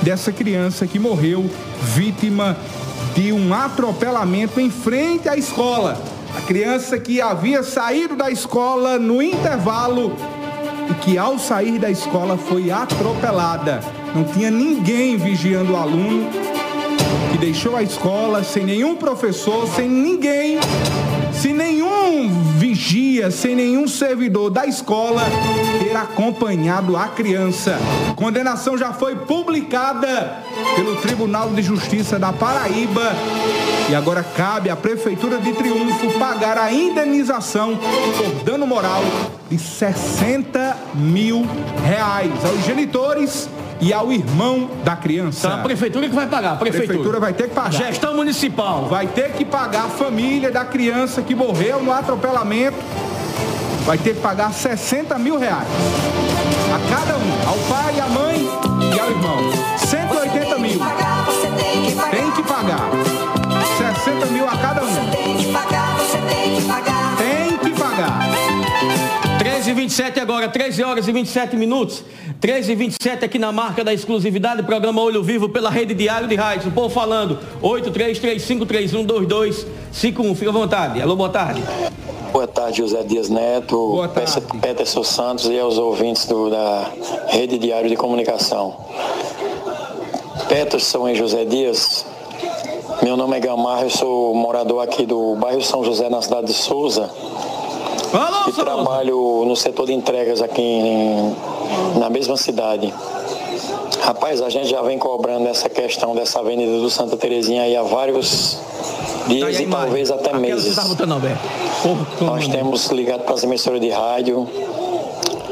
[0.02, 1.48] dessa criança que morreu
[1.82, 2.56] vítima
[3.14, 5.98] de um atropelamento em frente à escola.
[6.36, 10.14] A criança que havia saído da escola no intervalo
[10.90, 13.80] e que ao sair da escola foi atropelada.
[14.14, 16.28] Não tinha ninguém vigiando o aluno,
[17.32, 20.58] que deixou a escola sem nenhum professor, sem ninguém,
[21.46, 22.28] sem nenhum
[22.58, 25.22] vigia, sem nenhum servidor da escola
[25.78, 27.78] ter acompanhado a criança.
[28.16, 30.42] Condenação já foi publicada
[30.74, 33.14] pelo Tribunal de Justiça da Paraíba
[33.88, 39.04] e agora cabe à Prefeitura de Triunfo pagar a indenização por dano moral
[39.48, 41.46] de 60 mil
[41.84, 43.48] reais aos genitores
[43.80, 45.46] e ao irmão da criança.
[45.46, 46.86] Então a prefeitura que vai pagar, a prefeitura.
[46.86, 47.72] prefeitura vai ter que pagar.
[47.72, 48.86] Gestão municipal.
[48.86, 52.76] Vai ter que pagar a família da criança que morreu no atropelamento.
[53.84, 55.68] Vai ter que pagar 60 mil reais.
[56.74, 58.48] A cada um, ao pai, à mãe
[58.94, 59.38] e ao irmão.
[59.78, 60.80] 180 mil.
[62.10, 62.90] Tem que pagar.
[64.04, 64.85] 60 mil a cada um.
[69.86, 72.02] 27 agora, 13 horas e 27 minutos.
[72.40, 76.34] 13 e 27 aqui na marca da exclusividade, programa Olho Vivo pela Rede Diário de
[76.34, 76.70] Rádio.
[76.70, 80.34] O povo falando, 8335312251.
[80.34, 81.00] Fica à vontade.
[81.00, 81.62] Alô, boa tarde.
[82.32, 84.42] Boa tarde, José Dias Neto, Boa tarde.
[84.60, 86.90] Peterson Santos e aos ouvintes do, da
[87.28, 88.76] Rede Diário de Comunicação.
[90.48, 92.04] Peterson e José Dias,
[93.02, 96.54] meu nome é Gamarra, eu sou morador aqui do bairro São José, na cidade de
[96.54, 97.08] Souza.
[98.12, 101.36] Alô, e trabalho no setor de entregas aqui em,
[101.98, 102.92] na mesma cidade.
[104.00, 107.82] Rapaz, a gente já vem cobrando essa questão dessa avenida do Santa Terezinha aí há
[107.82, 108.58] vários
[109.26, 110.76] dias e talvez até meses.
[112.20, 114.46] Nós temos ligado para as emissoras de rádio,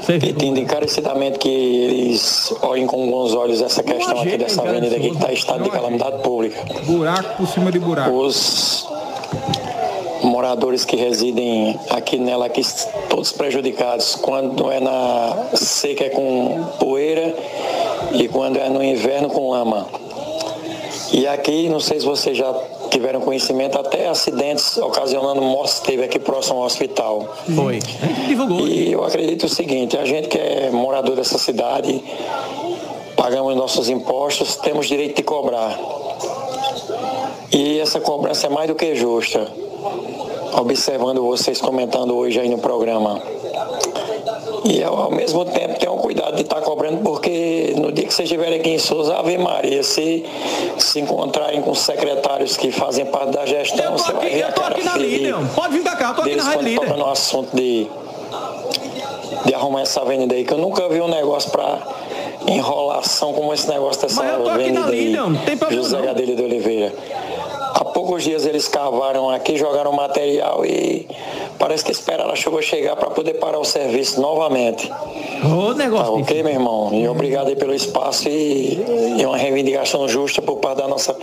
[0.07, 5.17] pedindo encarecidamente que eles olhem com bons olhos essa questão aqui dessa avenida aqui que
[5.17, 6.63] está em estado de calamidade pública.
[6.85, 8.11] Buraco por cima de buraco.
[8.13, 8.87] Os
[10.25, 12.63] moradores que residem aqui nela, aqui,
[13.09, 14.15] todos prejudicados.
[14.17, 17.35] Quando é na seca é com poeira
[18.13, 19.87] e quando é no inverno com lama.
[21.13, 22.53] E aqui, não sei se vocês já
[22.91, 27.29] tiveram conhecimento, até acidentes ocasionando mortes teve aqui próximo ao hospital.
[27.55, 27.79] Foi.
[28.27, 28.67] Divulgou.
[28.67, 32.03] E eu acredito o seguinte, a gente que é morador dessa cidade,
[33.17, 35.79] pagamos nossos impostos, temos direito de cobrar.
[37.53, 39.47] E essa cobrança é mais do que justa.
[40.59, 43.21] Observando vocês comentando hoje aí no programa.
[44.65, 48.29] E ao, ao mesmo tempo tenham cuidado de estar cobrando, porque no dia que vocês
[48.29, 50.25] estiverem aqui em Souza, Ave Maria, se
[50.79, 55.37] se encontrarem com secretários que fazem parte da gestão, você vai ver a cara feia
[55.55, 56.97] Pode vir pra cá, eu tô aqui na Rádio Líder.
[56.97, 57.89] no assunto de,
[59.45, 61.79] de arrumar essa avenida aí, que eu nunca vi um negócio pra
[62.47, 65.57] enrolação como esse negócio dessa Mas eu tô aqui avenida na aí, Líder, não tem
[65.57, 66.05] problema José não.
[66.05, 66.93] Gadelha de Oliveira.
[67.75, 71.09] Há poucos dias eles cavaram aqui, jogaram material e
[71.59, 74.91] parece que esperaram a chuva chegar para poder parar o serviço novamente.
[75.45, 76.13] Ô, negócio.
[76.15, 76.91] Tá ok, meu irmão?
[76.93, 78.83] E obrigado aí pelo espaço e,
[79.19, 81.17] e uma reivindicação justa por parte da nossa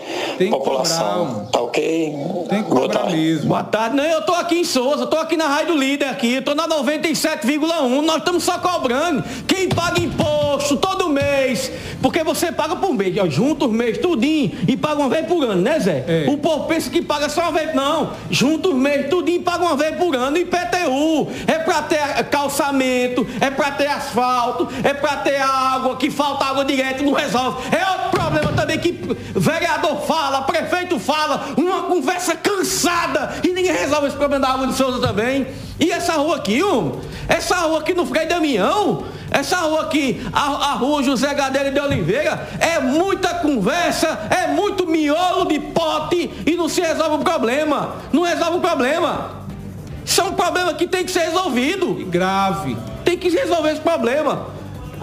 [0.50, 1.48] população.
[1.52, 2.16] Tá ok?
[2.50, 3.16] Tem que Boa tarde.
[3.16, 3.48] mesmo.
[3.50, 3.96] Boa tarde.
[3.96, 8.02] Não, eu tô aqui em Souza, tô aqui na Rádio Líder aqui, tô na 97,1,
[8.02, 9.24] nós estamos só cobrando.
[9.48, 11.10] Quem paga imposto todo
[11.52, 11.72] mês,
[12.02, 15.44] porque você paga por mês, ó, junta os meses tudinho e paga uma vez por
[15.44, 16.26] ano, né Zé?
[16.28, 18.14] O povo pensa que paga só uma vez, não.
[18.30, 20.38] Junta os meses tudinho e paga uma vez por ano.
[20.38, 22.00] IPTU, é pra ter
[22.30, 27.14] calçamento, é pra ter asfalto asfalto, é para ter água, que falta água direto, não
[27.14, 27.64] resolve.
[27.76, 28.92] É outro problema também que
[29.36, 34.76] vereador fala, prefeito fala, uma conversa cansada e ninguém resolve esse problema da água de
[34.76, 35.48] Souza também.
[35.80, 40.40] E essa rua aqui, um, essa rua aqui no Frei Damião, essa rua aqui, a,
[40.42, 46.56] a rua José Gadelha de Oliveira, é muita conversa, é muito miolo de pote e
[46.56, 47.96] não se resolve o problema.
[48.12, 49.42] Não resolve o problema.
[50.06, 51.98] Isso é um problema que tem que ser resolvido.
[52.00, 52.76] E grave.
[53.06, 54.48] Tem que resolver esse problema.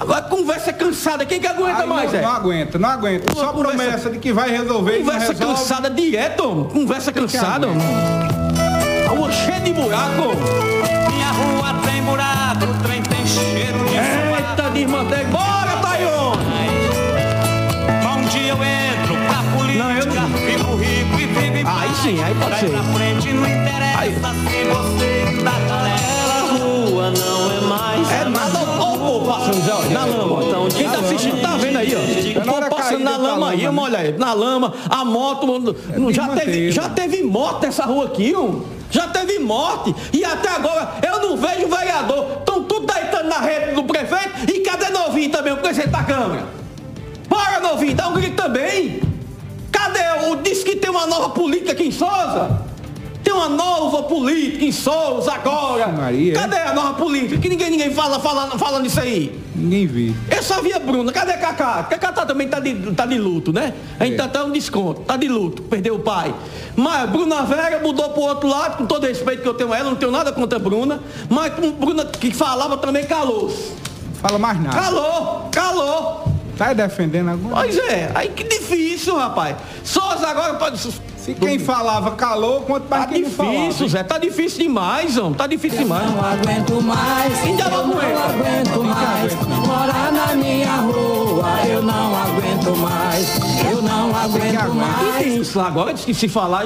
[0.01, 2.23] Agora conversa cansada, quem que aguenta Aí mais, não, é?
[2.23, 3.33] não aguenta, não aguenta.
[3.33, 7.67] Uma Só conversa- promessa de que vai resolver e não Conversa cansada direto, conversa cansada.
[7.67, 7.83] homem.
[9.07, 10.37] A rua cheia de buraco.
[11.11, 13.03] Minha rua tem buraco, tem
[14.89, 15.29] Desmantega.
[15.29, 16.33] Bora, Tayon!
[18.03, 22.35] Mas um dia eu entro pra política, fico rico e vivo em Aí sim, aí
[22.35, 22.71] pode ser.
[22.71, 24.15] pra frente não interessa Aí.
[24.15, 26.59] se você tá galera.
[26.59, 28.11] rua não é mais.
[28.13, 30.71] É nada, ó o povo passando, Zé, olha, na lama.
[30.75, 32.41] Quem tá assistindo tá vendo aí, ó.
[32.41, 35.47] O povo passando na lama aí, uma olha aí, na lama, a moto,
[35.99, 38.79] não- já, teve, já teve morte nessa rua aqui, ó.
[38.91, 39.95] Já teve morte.
[40.15, 42.39] E até agora eu não vejo vereador.
[42.39, 44.28] Estão tudo deitando na rede do prefeito.
[44.47, 46.47] E cadê novinho também, o presidente da Câmara?
[47.29, 49.01] Bora, novinho, dá um grito também.
[49.71, 50.37] Cadê o.
[50.37, 52.67] Diz que tem uma nova política aqui em Souza?
[53.23, 55.93] Tem uma nova política em Souza agora.
[56.35, 57.39] Cadê a nova política?
[57.39, 59.39] Que ninguém, ninguém fala, fala, fala nisso aí.
[59.55, 60.13] Ninguém vê.
[60.35, 61.13] Eu só vi a Bruna.
[61.13, 61.83] Cadê a Cacá?
[61.85, 63.75] Cacá tá, também tá de, tá de luto, né?
[64.01, 65.03] A gente tá, tá um desconto.
[65.03, 65.63] Tá de luto.
[65.63, 66.35] Perdeu o pai.
[66.75, 69.91] Mas Bruna Vera mudou pro outro lado, com todo respeito que eu tenho a ela,
[69.91, 71.01] não tenho nada contra a Bruna.
[71.29, 73.53] Mas com Bruna que falava também calou.
[74.21, 74.77] Fala mais nada.
[74.77, 76.25] Calou, calou.
[76.57, 77.55] Tá defendendo agora?
[77.55, 79.57] Pois é, aí que difícil, rapaz.
[79.85, 80.77] Souza agora pode.
[80.79, 83.57] Se quem falava calou, quanto mais Tá quem não falava.
[83.59, 84.03] difícil, Zé.
[84.03, 85.35] Tá difícil demais, homem.
[85.35, 86.11] Tá difícil demais.
[86.11, 89.35] Não aguento mais, Ainda eu não aguento mais
[89.67, 91.45] morar na minha rua.
[91.69, 93.39] Eu não aguento mais,
[93.71, 95.17] eu não aguento E mais.
[95.25, 96.65] tem isso lá agora, diz que se falar,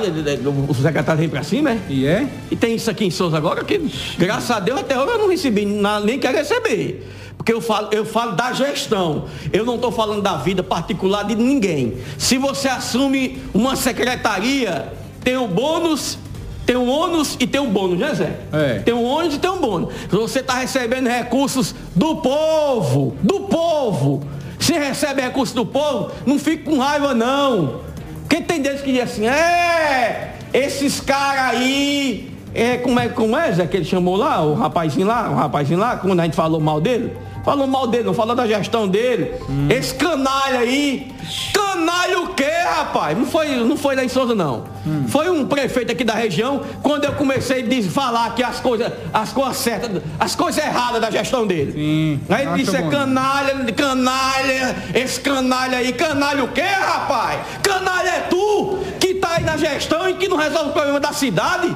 [0.69, 1.79] o secretário vem pra cima, é?
[1.91, 2.27] E é?
[2.51, 3.79] E tem isso aqui em Souza agora que,
[4.17, 7.07] graças a Deus, até agora eu não recebi, nem quero receber.
[7.37, 9.25] Porque eu falo, eu falo da gestão.
[9.53, 11.99] Eu não estou falando da vida particular de ninguém.
[12.17, 14.93] Se você assume uma secretaria,
[15.25, 16.19] tem o bônus,
[16.65, 18.41] tem um ônus e tem um bônus, né, Zé?
[18.53, 18.79] É.
[18.81, 19.93] Tem um ônus e tem um bônus.
[20.09, 24.23] Você está recebendo recursos do povo, do povo.
[24.59, 27.81] Se recebe recursos do povo, não fique com raiva, não.
[28.29, 33.53] Quem tem deles que diz assim, é, esses caras aí, é, como é, como é,
[33.53, 36.61] Zé, que ele chamou lá, o rapazinho lá, o rapazinho lá, quando a gente falou
[36.61, 37.17] mal dele?
[37.45, 39.35] Falou mal dele, não falou da gestão dele.
[39.69, 41.13] Esse canalha aí.
[41.53, 43.19] Canalha o quê, rapaz?
[43.19, 44.65] Não foi, não foi lá em Souza, não.
[45.09, 49.33] Foi um prefeito aqui da região, quando eu comecei a falar que as coisas, as
[49.33, 52.21] coisas certas, as coisas erradas da gestão dele.
[52.29, 52.91] Aí ele disse, é bom.
[52.91, 57.41] canalha, canalha, esse canalha aí, canalha o quê, rapaz?
[57.61, 61.13] Canalha é tu, que tá aí na gestão e que não resolve o problema da
[61.13, 61.75] cidade.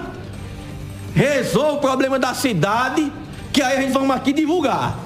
[1.16, 3.10] Resolve o problema da cidade,
[3.50, 4.98] que aí a gente vamos aqui divulgar.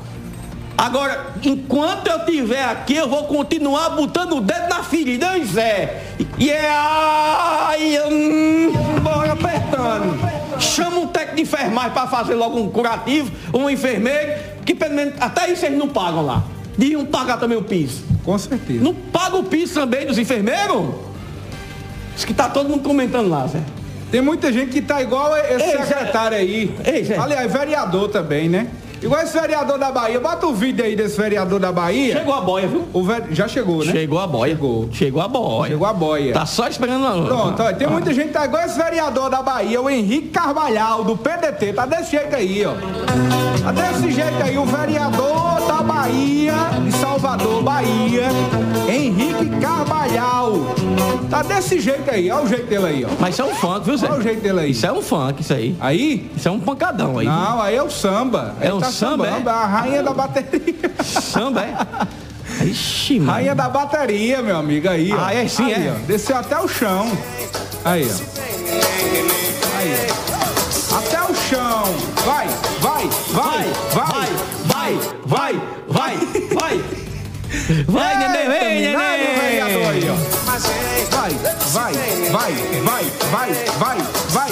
[0.77, 6.03] Agora, enquanto eu estiver aqui, eu vou continuar botando o dedo na ferida, hein, Zé?
[6.37, 10.19] E é ai, hum, bora apertando.
[10.59, 14.33] Chama um técnico de enfermagem para fazer logo um curativo, um enfermeiro,
[14.67, 16.43] que pelo menos até isso eles não pagam lá.
[16.77, 18.03] Deviam pagar também o piso.
[18.25, 18.83] Com certeza.
[18.83, 20.89] Não paga o piso também dos enfermeiros?
[22.17, 23.63] Isso que tá todo mundo comentando lá, Zé.
[24.11, 26.75] Tem muita gente que tá igual esse Ei, secretário aí.
[26.85, 27.17] Ei, Zé.
[27.17, 28.67] Aliás, vereador também, né?
[29.03, 30.21] Igual esse vereador da Bahia.
[30.21, 32.19] Bota o vídeo aí desse vereador da Bahia.
[32.19, 32.87] Chegou a boia, viu?
[32.93, 33.93] O ve- Já chegou, né?
[33.93, 34.53] Chegou a boia.
[34.55, 34.89] Chegou.
[34.93, 35.71] Chegou a boia.
[35.71, 36.33] Chegou a boia.
[36.35, 37.13] Tá só esperando a...
[37.25, 41.03] Pronto, olha, tem muita gente que tá igual esse vereador da Bahia, o Henrique Carvalhal,
[41.03, 42.75] do PDT, tá desse jeito aí, ó.
[43.63, 48.29] Tá desse jeito aí, o vereador da Bahia, de Salvador, Bahia,
[48.89, 50.53] Henrique Carvalhal.
[51.29, 53.09] Tá desse jeito aí, olha o jeito dele aí, ó.
[53.21, 54.09] Mas isso é um funk, viu, Zé?
[54.09, 54.71] Olha o jeito dele aí.
[54.71, 55.77] Isso é um funk, isso aí.
[55.79, 56.31] Aí?
[56.37, 57.27] Isso é um pancadão aí.
[57.27, 58.55] Não, aí é o samba.
[58.61, 59.53] É Ele um tá samba, sambando, é?
[59.53, 60.75] a rainha da bateria.
[61.05, 61.77] Samba, é?
[62.65, 63.33] Ixi, mano.
[63.33, 65.19] Rainha da bateria, meu amigo, aí, ó.
[65.25, 65.95] Ah, é sim, Aí, é?
[65.97, 67.11] ó, Desceu até o chão.
[67.85, 68.15] Aí, ó.
[69.79, 69.95] Aí,
[70.37, 70.40] ó.
[70.93, 71.85] Até o chão.
[72.25, 72.49] Vai,
[72.81, 74.29] vai, vai, vai,
[74.67, 76.17] vai, vai, vai,
[76.53, 76.85] vai.
[77.87, 78.97] Vai, neném, vem, neném.
[78.97, 80.01] Vai, vai, vai,
[82.83, 83.99] vai, vai, vai,
[84.31, 84.51] vai.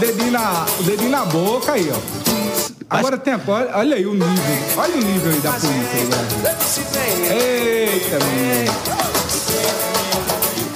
[0.00, 1.96] Dedinho na, dedinho na boca aí, ó.
[2.90, 4.34] Agora tem, olha, olha aí o nível,
[4.78, 6.84] olha o nível aí da polícia aí, Brasil.
[7.30, 8.72] Eita, menino.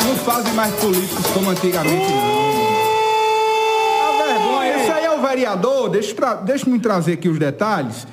[0.06, 2.51] Não fazem mais políticos como antigamente, não.
[5.22, 8.06] Vereador, deixa, tra- deixa me trazer aqui os detalhes.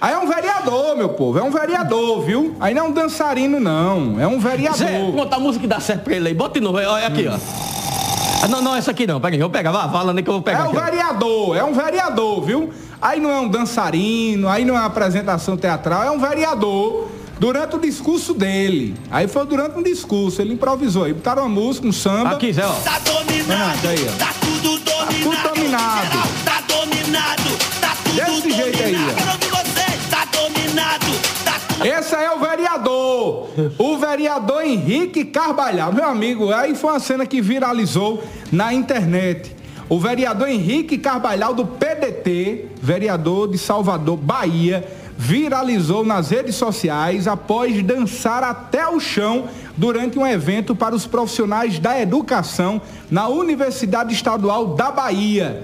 [0.00, 2.54] Aí é um vereador, meu povo, é um vereador, viu?
[2.60, 4.76] Aí não é um dançarino, não, é um vereador.
[4.78, 6.34] Zé, conta a música que dá certo pra ele aí.
[6.34, 7.36] Bota de novo, olha aqui, ó.
[8.42, 10.28] Ah, não, não, essa aqui não, pega aí, eu vou pegar, vá, fala nem que
[10.28, 10.60] eu vou pegar.
[10.60, 10.84] É um aqui, ó.
[10.84, 12.70] vereador, é um vereador, viu?
[13.00, 17.08] Aí não é um dançarino, aí não é uma apresentação teatral, é um vereador.
[17.38, 18.94] Durante o discurso dele.
[19.10, 21.04] Aí foi durante um discurso, ele improvisou.
[21.04, 22.30] Aí botaram uma música, um samba.
[22.30, 22.72] Aqui, Zé, ó.
[22.72, 24.18] Tá dominado, aí, ó.
[24.18, 24.86] Tá tudo dominado.
[24.86, 26.02] Tá tudo dominado.
[26.08, 27.42] geral, Tá dominado.
[27.80, 29.20] Tá tudo Desse jeito aí, dominado.
[29.52, 30.10] ó.
[30.10, 31.06] Tá dominado.
[31.44, 33.48] Tá Esse aí é o vereador,
[33.78, 35.92] o vereador Henrique Carvalhal.
[35.92, 39.54] Meu amigo, aí foi uma cena que viralizou na internet.
[39.88, 44.84] O vereador Henrique Carvalhal do PDT, vereador de Salvador, Bahia,
[45.18, 51.78] viralizou nas redes sociais após dançar até o chão durante um evento para os profissionais
[51.78, 52.80] da educação
[53.10, 55.62] na Universidade Estadual da Bahia.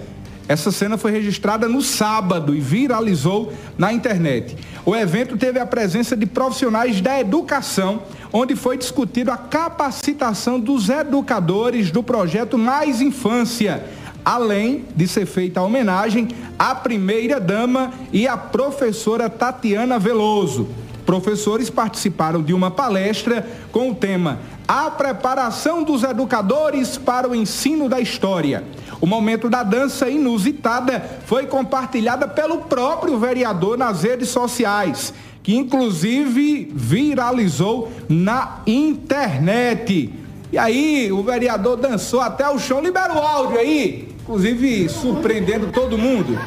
[0.49, 4.57] Essa cena foi registrada no sábado e viralizou na internet.
[4.85, 8.03] O evento teve a presença de profissionais da educação,
[8.33, 13.85] onde foi discutido a capacitação dos educadores do projeto Mais Infância,
[14.25, 16.29] além de ser feita a homenagem
[16.59, 20.69] à primeira dama e à professora Tatiana Veloso.
[21.05, 24.39] Professores participaram de uma palestra com o tema
[24.69, 28.65] A preparação dos educadores para o ensino da história.
[29.01, 35.13] O momento da dança inusitada foi compartilhada pelo próprio vereador nas redes sociais,
[35.43, 40.15] que inclusive viralizou na internet.
[40.53, 42.81] E aí, o vereador dançou até o chão.
[42.81, 46.39] Libera o áudio aí, inclusive surpreendendo todo mundo.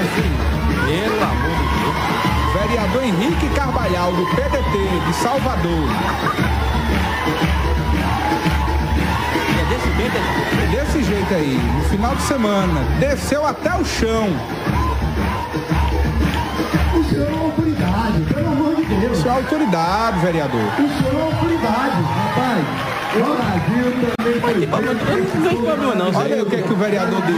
[0.00, 0.32] Assim,
[0.84, 2.68] pelo amor de Deus.
[2.68, 5.88] Vereador Henrique Carvalhal, do PDT de Salvador.
[9.60, 10.24] É desse jeito aí.
[10.60, 12.80] É desse jeito aí, no final de semana.
[12.98, 14.28] Desceu até o chão.
[16.96, 19.18] O senhor é uma autoridade, pelo amor de Deus.
[19.18, 20.60] Isso é autoridade, vereador.
[20.60, 22.99] O senhor é uma autoridade, rapaz.
[23.10, 23.20] O.
[26.16, 27.36] Olha o que, é que o vereador diz.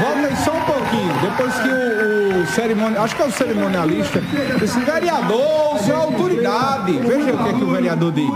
[0.00, 1.14] Volta aí só um pouquinho.
[1.22, 4.22] Depois que o, o acho que é o cerimonialista,
[4.62, 6.92] esse vereador, isso é autoridade.
[6.98, 8.30] Veja o que, é que o vereador diz.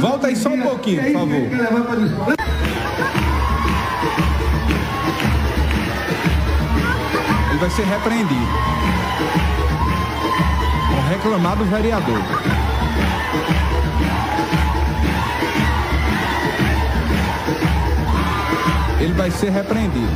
[0.00, 1.36] Volta aí só um pouquinho, por favor.
[7.50, 8.48] Ele vai ser repreendido.
[11.08, 12.61] Reclamar do vereador.
[19.12, 20.08] Ele vai ser repreendido.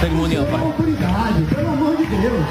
[0.00, 0.60] Cerimonial, pai.
[0.60, 2.44] autoridade, pelo amor de Deus.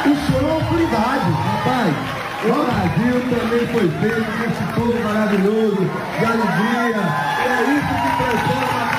[0.00, 1.94] O senhor é autoridade, rapaz.
[2.42, 7.04] O Brasil também foi feito nesse povo maravilhoso, de alegria.
[7.44, 8.91] É isso que nessa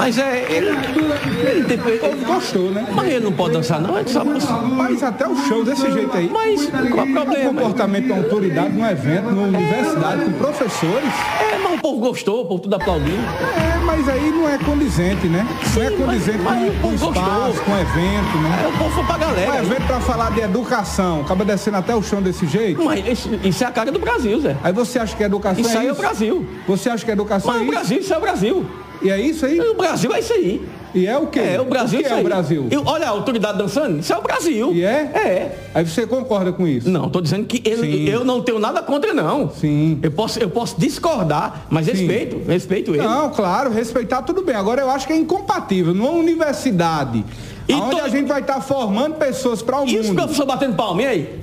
[0.00, 2.86] Mas é, ele, ele tem, ele gostou, né?
[2.90, 6.30] Mas ele não pode dançar não, é só Mas até o show desse jeito aí.
[6.32, 7.50] Mas qual é o problema?
[7.50, 11.12] O comportamento da autoridade num evento, numa universidade, com professores.
[11.38, 13.12] É, mas o povo gostou, o povo tudo aplaudindo.
[13.12, 15.46] É, mas aí não é condizente, né?
[15.76, 18.62] não é condizente com, com o espaço, com o evento, né?
[18.64, 19.52] É, o povo foi pra galera.
[19.52, 22.82] Um evento pra falar de educação, acaba descendo até o chão desse jeito.
[22.82, 24.56] Mas isso, isso é a cara do Brasil, Zé.
[24.64, 26.00] Aí você acha que educação Isso é aí é o isso?
[26.00, 26.46] Brasil.
[26.66, 27.72] Você acha que educação Mas é o isso?
[27.74, 28.66] Brasil, isso é o Brasil.
[29.02, 29.58] E é isso aí?
[29.60, 30.60] O Brasil é isso aí.
[30.92, 31.38] E é o quê?
[31.38, 32.24] É, o Brasil o que isso é aí.
[32.24, 32.66] o Brasil?
[32.70, 34.72] Eu- olha a autoridade dançando, isso é o Brasil.
[34.74, 34.88] E é?
[35.14, 35.58] É.
[35.74, 36.90] Aí você concorda com isso?
[36.90, 38.08] Não, tô dizendo que eu, Sim.
[38.08, 39.48] eu não tenho nada contra, não.
[39.50, 40.00] Sim.
[40.02, 41.92] Eu posso, eu posso discordar, mas Sim.
[41.92, 43.02] respeito, respeito ele.
[43.04, 44.56] Não, claro, respeitar tudo bem.
[44.56, 45.94] Agora eu acho que é incompatível.
[45.94, 47.24] Numa universidade,
[47.68, 50.16] E onde to- a gente vai estar formando pessoas para o E os mundo.
[50.16, 51.40] professores batendo palma, e aí?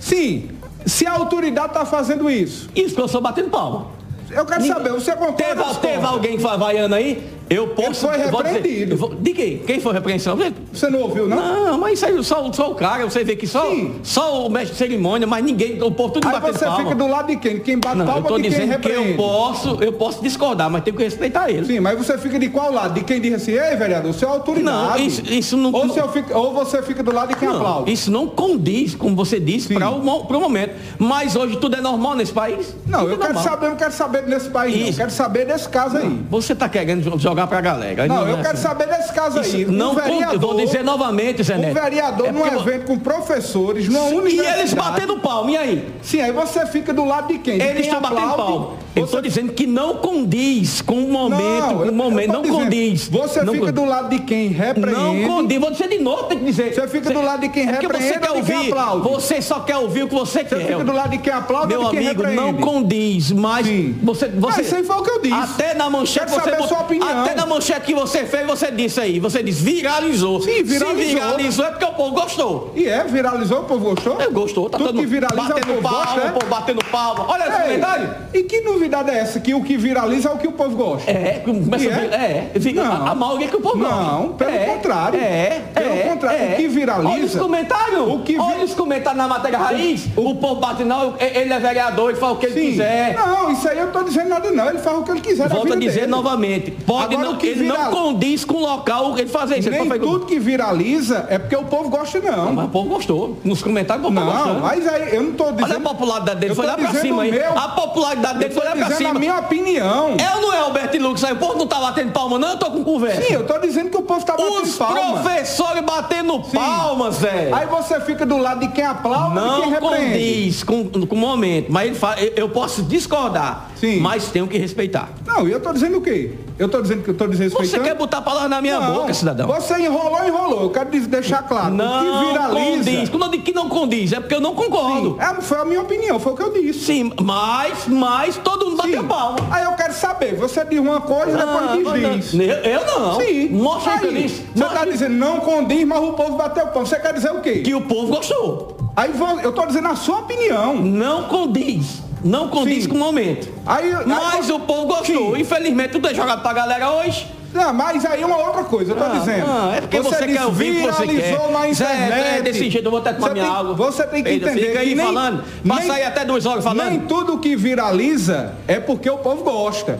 [0.00, 0.48] Sim,
[0.84, 2.68] se a autoridade está fazendo isso.
[2.74, 3.86] E os professores batendo palma?
[4.30, 5.34] Eu quero saber, você concorda?
[5.34, 7.39] Teve, teve alguém vaiando aí?
[7.50, 8.06] Eu posso.
[8.06, 8.92] Ele foi eu dizer- repreendido.
[8.94, 9.58] eu vou- de quem?
[9.58, 10.38] Quem foi repreensão?
[10.72, 11.36] Você não ouviu, não?
[11.66, 13.96] Não, mas isso aí só, só o cara, você vê que só, Sim.
[14.04, 16.78] só o mestre de cerimônia, mas ninguém, o tudo Aí batendo você palma.
[16.84, 17.58] fica do lado de quem?
[17.58, 20.22] Quem bate Não, eu palma tô ou de quem dizendo que eu posso, eu posso
[20.22, 21.66] discordar, mas tenho que respeitar ele.
[21.66, 22.94] Sim, mas você fica de qual lado?
[22.94, 25.00] De quem diz assim, ei, vereador, você é autoridade.
[25.00, 25.72] Não, isso, isso não.
[25.72, 27.92] Ou, não- você fica, ou você fica do lado de quem não, aplaude.
[27.92, 30.74] isso não condiz, como você disse, para o, pro momento.
[30.98, 32.76] Mas hoje tudo é normal nesse país?
[32.86, 33.52] Não, Tudo eu é quero normal.
[33.52, 34.86] saber, eu não quero saber desse país, não.
[34.86, 36.20] Eu quero saber desse caso aí.
[36.30, 38.06] Você tá querendo jo- jogar pra galera.
[38.06, 38.62] Não, é eu quero assim.
[38.62, 39.64] saber desse caso Isso aí.
[39.64, 41.74] não um vereador, eu vou dizer novamente, Zé um Neto.
[41.74, 44.58] vereador É num evento com professores, numa E universidade.
[44.60, 45.88] eles batendo palma, e aí?
[46.02, 47.58] Sim, aí você fica do lado de quem?
[47.58, 48.68] De Eles quem estão batendo palma.
[48.94, 53.08] Eu estou dizendo que não condiz com o momento, com o momento, não dizendo, condiz.
[53.08, 54.90] Você não fica con- do lado de quem repreende.
[54.90, 56.74] Não condiz, vou dizer de novo, tem que dizer.
[56.74, 59.08] Você fica do lado de quem é repreende você quer ou de quem ouvir, aplaude?
[59.08, 60.56] Você só quer ouvir o que você, quer.
[60.58, 62.52] Você fica do lado de quem aplaude Meu ou de quem amigo, repreende?
[62.52, 63.66] não condiz, mas
[64.02, 65.34] você, você isso aí foi o que eu disse.
[65.34, 67.22] Até na manchete Quero você saber bot- sua opinião.
[67.22, 70.40] Até na manchete que você fez, você disse aí, você disse viralizou.
[70.40, 70.96] Sim, viralizou.
[70.96, 72.72] Se viralizou é porque o povo gostou.
[72.74, 74.20] E é, viralizou, o povo gostou?
[74.20, 76.28] É, gostou, tá Tudo todo que viraliza, batendo o povo palma, gosta, é?
[76.28, 77.26] o povo batendo palma.
[77.28, 78.14] Olha Ei, comentário.
[78.34, 79.40] E que novidade é essa?
[79.40, 81.10] Que o que viraliza é o que o povo gosta.
[81.10, 82.82] É, começa a é, Não.
[83.06, 83.94] a, a maioria que o povo gosta.
[83.94, 85.20] Não, pelo É, contrário.
[85.20, 86.52] É, Pelo é, contrário, é.
[86.52, 88.08] o que viraliza- Olha os comentários.
[88.08, 90.06] O que vi- Olha os comentários na matéria raiz.
[90.16, 92.70] O, povo bate, não, ele é vereador, ele faz o que ele Sim.
[92.70, 93.14] quiser.
[93.14, 94.68] Não, isso aí eu tô dizendo nada não.
[94.68, 96.06] Ele faz o que ele quiser da Volto a dizer dele.
[96.12, 99.68] novamente, pode não, que ele não condiz com o local ele fazer isso.
[99.68, 102.52] Ele Nem fazer- tudo que viraliza é porque o povo gosta, não.
[102.52, 103.38] Mas o povo gostou.
[103.44, 104.60] Nos comentários o povo tá Não, gostando.
[104.60, 105.64] mas aí eu não tô dizendo...
[105.64, 107.58] Olha a popularidade dele, foi lá pra cima, meu.
[107.58, 109.10] A popularidade dele foi lá pra cima.
[109.10, 110.16] a minha opinião.
[110.18, 111.24] É ou não é, Alberto Lucas?
[111.24, 112.50] Aí o povo não tá batendo palma, não?
[112.50, 113.22] Eu tô com conversa.
[113.22, 115.20] Sim, eu tô dizendo que o povo tá batendo Os palma.
[115.22, 117.50] professores batendo palmas, Zé.
[117.52, 120.10] Aí você fica do lado de quem aplaude e Não quem repreende.
[120.12, 123.70] condiz com, com o momento, mas ele fala, eu, eu posso discordar,
[124.00, 125.08] mas tenho que respeitar.
[125.26, 126.32] Não, e eu tô dizendo o quê?
[126.60, 127.70] Eu tô dizendo que eu tô desrespeitando.
[127.70, 129.46] Você quer botar palavras na minha Não, boca, cidadão?
[129.46, 130.62] Você enrolou, enrolou.
[130.64, 131.72] Eu quero deixar claro.
[131.72, 132.70] o Não que viraliza.
[132.76, 133.08] condiz.
[133.08, 135.12] Quando eu digo que não condiz, é porque eu não concordo.
[135.12, 136.80] Sim, é, foi a minha opinião, foi o que eu disse.
[136.80, 139.38] Sim, mas, mas todo mundo bateu palma.
[139.50, 142.34] Aí eu quero saber, você diz uma coisa e Ah, depois diz.
[142.34, 142.44] não.
[142.44, 143.20] Eu- não.
[143.22, 143.48] Sim.
[143.48, 144.44] Mostra aí que eu disse.
[144.54, 146.86] Você tá dizendo não condiz, mas o povo bateu palma.
[146.86, 147.60] Você quer dizer o quê?
[147.60, 148.76] Que o povo gostou.
[148.94, 149.10] Aí
[149.42, 150.74] eu tô dizendo a sua opinião.
[150.76, 152.02] Não condiz.
[152.22, 153.48] Não condiz com o momento.
[153.66, 155.36] Aí, aí- Mas o povo gostou.
[155.36, 157.26] Infelizmente, tudo é jogado pra galera hoje.
[157.52, 159.44] Não, mas aí é uma outra coisa, eu tô Ah, dizendo.
[159.48, 161.50] ah, é porque você, diz, quer ouvir o que você quer.
[161.50, 162.38] na Zé, internet.
[162.38, 163.74] é desse jeito, eu vou até tomar Você minha tem- água.
[163.74, 165.44] Você tem que entender Fica aí nem- falando.
[165.66, 166.88] Passa nem- aí até duas horas falando.
[166.90, 169.98] Nem tudo que viraliza é porque o povo gosta.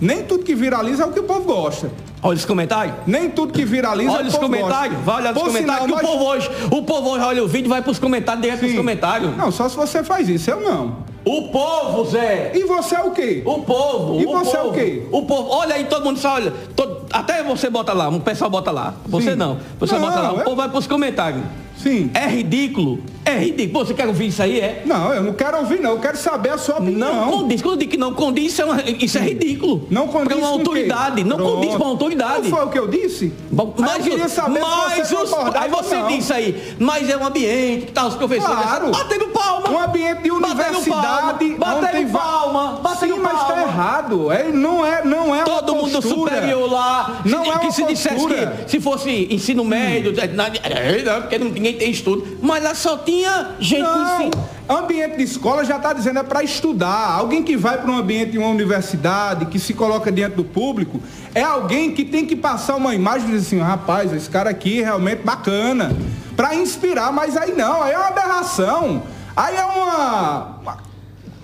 [0.00, 1.90] Nem tudo que viraliza é o que o povo gosta.
[2.22, 2.94] Olha os comentários.
[3.06, 5.04] Nem tudo que viraliza é Olha o os povo comentários, gosta.
[5.10, 7.48] vai olhar Por comentários, sinal, que o nós- povo hoje, o povo hoje olha o
[7.48, 9.36] vídeo e vai pros comentários, direto pros comentários.
[9.36, 11.06] Não, só se você faz isso, eu não.
[11.24, 12.52] O povo, Zé.
[12.54, 13.42] E você é o quê?
[13.44, 14.20] O povo.
[14.20, 15.02] E o você é povo, o quê?
[15.12, 15.50] O povo.
[15.50, 16.52] Olha aí, todo mundo só olha.
[16.74, 18.94] todo- até você bota lá, o pessoal bota lá.
[19.06, 19.36] Você Sim.
[19.36, 19.58] não.
[19.78, 20.32] Você Não, bota lá.
[20.32, 21.42] O eu- povo vai pros comentários.
[21.76, 22.10] Sim.
[22.14, 23.00] É ridículo.
[23.28, 23.84] É ridículo.
[23.84, 24.60] Você quer ouvir isso aí?
[24.60, 24.82] É?
[24.86, 25.90] Não, eu não quero ouvir, não.
[25.92, 27.26] Eu quero saber a sua opinião.
[27.26, 27.60] Não condiz.
[27.62, 29.86] Quando eu digo que não condiz, isso é, uma- isso é ridículo.
[29.90, 30.58] Não condiz uma com quê?
[30.60, 31.24] autoridade.
[31.24, 31.54] Não Pronto.
[31.56, 32.48] condiz com a autoridade.
[32.48, 33.32] Não foi o que eu disse?
[33.50, 36.32] Bom, Aí Mas, eu queria os- saber mas se você os- concordava aí você disse
[36.32, 38.90] aí, mas é um ambiente que tá os professores Claro.
[38.90, 39.70] batendo palma.
[39.70, 43.62] Um ambiente de universidade, batendo palma, batendo palma, batendo Sim, mas tá palma.
[43.62, 44.32] errado.
[44.32, 46.34] É, não é, não é Todo uma mundo postura.
[46.34, 50.46] superior lá, Não que, é que uma se dissesse que se fosse ensino médio, na-
[50.46, 53.17] é, não, porque ninguém tem estudo, mas lá só tinha
[53.60, 54.48] gente com Não, ensino.
[54.68, 57.12] ambiente de escola já está dizendo é para estudar.
[57.12, 61.00] Alguém que vai para um ambiente de uma universidade, que se coloca diante do público,
[61.34, 64.80] é alguém que tem que passar uma imagem e dizer assim, rapaz, esse cara aqui
[64.80, 65.96] é realmente bacana,
[66.36, 69.02] para inspirar, mas aí não, aí é uma aberração.
[69.36, 70.58] Aí é uma.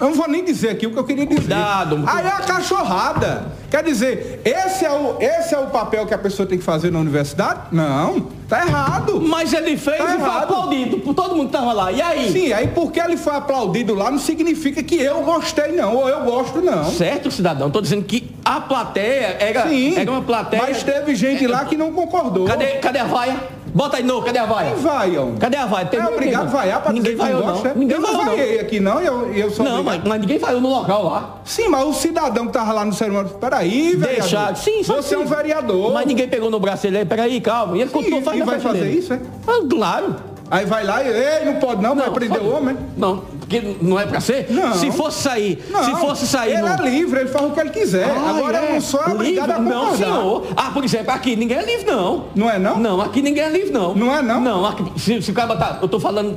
[0.00, 1.40] Eu não vou nem dizer aqui o que eu queria dizer.
[1.42, 2.02] Cuidado.
[2.06, 3.52] Aí é a cachorrada.
[3.70, 6.90] Quer dizer, esse é, o, esse é o papel que a pessoa tem que fazer
[6.92, 7.60] na universidade?
[7.72, 9.20] Não, tá errado.
[9.20, 10.42] Mas ele fez Tá e foi errado.
[10.44, 11.92] aplaudido por todo mundo que tava lá.
[11.92, 12.32] E aí?
[12.32, 16.20] Sim, aí porque ele foi aplaudido lá não significa que eu gostei não, ou eu
[16.22, 16.84] gosto não.
[16.90, 17.70] Certo, cidadão.
[17.70, 20.62] Tô dizendo que a plateia era, Sim, era uma plateia.
[20.62, 22.46] mas teve gente lá que não concordou.
[22.46, 23.36] Cadê, cadê a vaia?
[23.74, 24.70] Bota aí de novo, cadê a vaia?
[24.72, 25.34] Quem vaiam?
[25.36, 25.86] Cadê a vaia?
[25.86, 27.52] Tem É obrigado a vaiar pra ninguém dizer que vaiou, não não.
[27.54, 27.74] gosta.
[27.74, 28.36] Ninguém eu não vaiou, não.
[28.36, 31.38] vaiei aqui não, eu, eu sou Não, mas, mas ninguém vaiou no local lá.
[31.44, 34.20] Sim, mas o cidadão que tava lá no cerimônio, peraí, vereador.
[34.22, 34.56] Deixar.
[34.56, 35.34] Sim, só Você é um sim.
[35.34, 35.92] vereador.
[35.92, 37.76] Mas ninguém pegou no braço dele aí, peraí, calma.
[37.76, 39.20] E ele continuou e fazendo a vai fazer isso, é?
[39.46, 40.16] Ah, claro.
[40.50, 42.76] Aí vai lá e, ei, não pode não, vai prender o homem.
[42.96, 44.46] Não, porque não é pra ser?
[44.50, 44.74] Não.
[44.74, 46.68] Se fosse sair, Não, se fosse sair Ele no...
[46.68, 48.08] é livre, ele faz o que ele quiser.
[48.10, 48.68] Ah, Agora é?
[48.70, 49.72] eu não sou obrigado a Livre?
[49.72, 49.90] concordar.
[49.90, 50.46] Não, senhor.
[50.56, 52.26] Ah, por exemplo, aqui ninguém é livre, não.
[52.36, 52.78] Não é não?
[52.78, 53.94] Não, aqui ninguém é livre, não.
[53.94, 54.40] Não é não?
[54.40, 55.78] Não, aqui, se, se o cara botar...
[55.82, 56.36] Eu tô falando...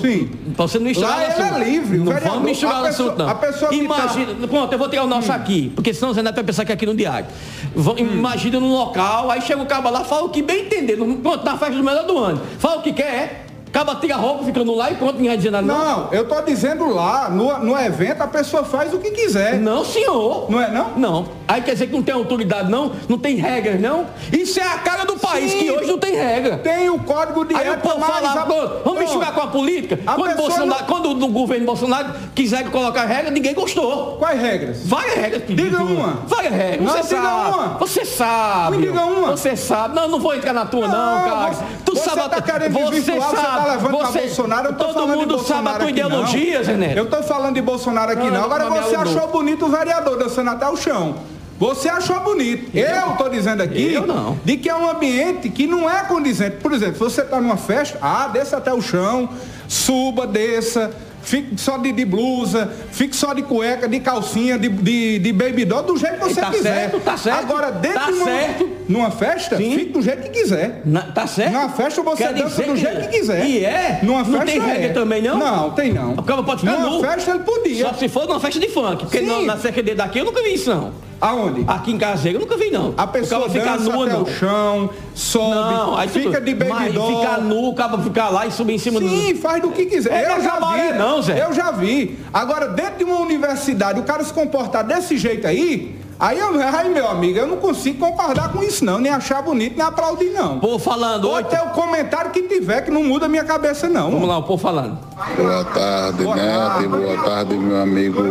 [0.00, 0.28] Sim.
[0.56, 1.54] Pra você não misturar Lá assunto.
[1.62, 3.28] é livre, Não vereador- vamos misturar a o assunto, não.
[3.28, 4.48] a pessoa que tá- Imagina...
[4.48, 6.74] Pronto, eu vou tirar o nosso aqui, porque senão você ainda vai pensar que é
[6.74, 7.26] aqui no diário.
[7.74, 7.98] Vão- Hum.
[8.14, 10.96] Imagina num local, aí chega o cara lá, fala o que bem entender.
[10.96, 12.40] Pronto, na festa do melhor do ano.
[12.58, 13.45] Fala o que quer,
[13.76, 15.66] acaba tira a roupa, ficando lá e pronto, vai dizer nada.
[15.66, 19.58] Não, eu tô dizendo lá, no, no evento a pessoa faz o que quiser.
[19.58, 20.50] Não, senhor.
[20.50, 20.90] Não é não?
[20.96, 21.28] Não.
[21.46, 22.92] Aí quer dizer que não tem autoridade, não?
[23.08, 24.06] Não tem regras, não?
[24.32, 25.58] Isso é a cara do país, Sim.
[25.58, 26.56] que hoje não tem regra.
[26.58, 29.46] Tem o código de Aí o ética, povo mas fala, pronto, vamos misturar com a
[29.48, 29.98] política.
[30.06, 34.16] A Quando, Bolsonaro, não- quando o governo Bolsonaro quiser colocar regra, ninguém gostou.
[34.18, 34.78] Quais regras?
[34.86, 35.42] Várias regras.
[35.46, 36.22] Diga uma.
[36.26, 36.80] Várias regras.
[36.80, 37.54] Não, Você diga sabe.
[37.54, 37.66] uma.
[37.78, 38.76] Você sabe.
[38.78, 39.30] Me diga uma.
[39.32, 39.94] Você sabe.
[39.94, 41.52] Não, não vou entrar na tua, não, Não, cara.
[41.52, 43.65] você- tu você sabe tá querendo você sabe.
[43.66, 45.84] Tá levando Você- pra Bolsonaro, eu tô todo falando de mundo Bolsonaro sabe a tua
[45.84, 46.18] não.
[46.20, 46.96] ideologia, Neto.
[46.98, 48.38] Eu tô falando de Bolsonaro aqui Não, não.
[48.38, 49.02] não, Agora não, não, você não.
[49.02, 51.16] achou bonito o vereador dançando até o chão.
[51.58, 52.76] Você achou bonito.
[52.76, 54.38] Eu tô dizendo aqui Eu não.
[54.44, 56.56] de que é um ambiente que não é condizente.
[56.58, 59.30] Por exemplo, se você tá numa festa, ah, desça até o chão,
[59.66, 60.90] suba, desça.
[61.26, 65.64] Fique só de, de blusa, fique só de cueca, de calcinha, de, de, de baby
[65.64, 66.74] doll, do jeito que você tá quiser.
[66.90, 67.38] certo, tá certo.
[67.40, 68.70] Agora, dentro Tá de uma, certo.
[68.88, 70.82] numa festa, fique do jeito que quiser.
[70.84, 71.52] Na- tá certo?
[71.52, 73.44] Numa festa você Quer dança do que- jeito que quiser.
[73.44, 73.98] E é?
[74.04, 74.88] Numa Não festa tem regra é.
[74.92, 75.36] também, não?
[75.36, 76.12] Não, tem não.
[76.12, 77.00] O cara pode ficar Numa nu.
[77.00, 77.88] festa ele podia.
[77.88, 79.02] Só se for numa festa de funk.
[79.02, 79.26] Porque Sim.
[79.26, 80.92] na, na CQD daqui eu nunca vi isso, não.
[81.20, 81.64] Aonde?
[81.66, 82.92] Aqui em Caseiro eu nunca vi, não.
[82.96, 84.22] A pessoa fica nua, até não.
[84.22, 87.20] o chão, sobe, Não, aí fica tudo- de baby doll.
[87.20, 89.08] ficar nu, o cara ficar lá e subir em cima do...
[89.08, 90.12] Sim, faz do que quiser.
[90.12, 90.98] É, eu já vi.
[90.98, 91.42] não, Zé.
[91.42, 92.18] Eu já vi.
[92.32, 96.88] Agora, dentro de uma universidade, o cara se comportar desse jeito aí, aí, eu, aí
[96.88, 98.98] meu amigo, eu não consigo concordar com isso, não.
[98.98, 100.58] Nem achar bonito, nem aplaudir, não.
[100.58, 104.10] Pô, falando, Ou até o comentário que tiver, que não muda a minha cabeça, não.
[104.10, 104.98] Vamos lá, o povo falando.
[105.36, 108.22] Boa tarde, Neto, e boa tarde, meu amigo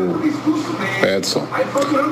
[1.02, 1.44] Edson.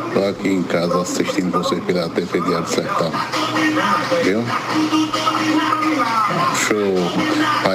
[0.07, 3.11] Estou aqui em casa assistindo você pela TV Diário do Sertão.
[4.23, 4.43] Viu?
[6.55, 6.95] Show,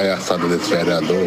[0.09, 1.17] palhaçada desse vereador.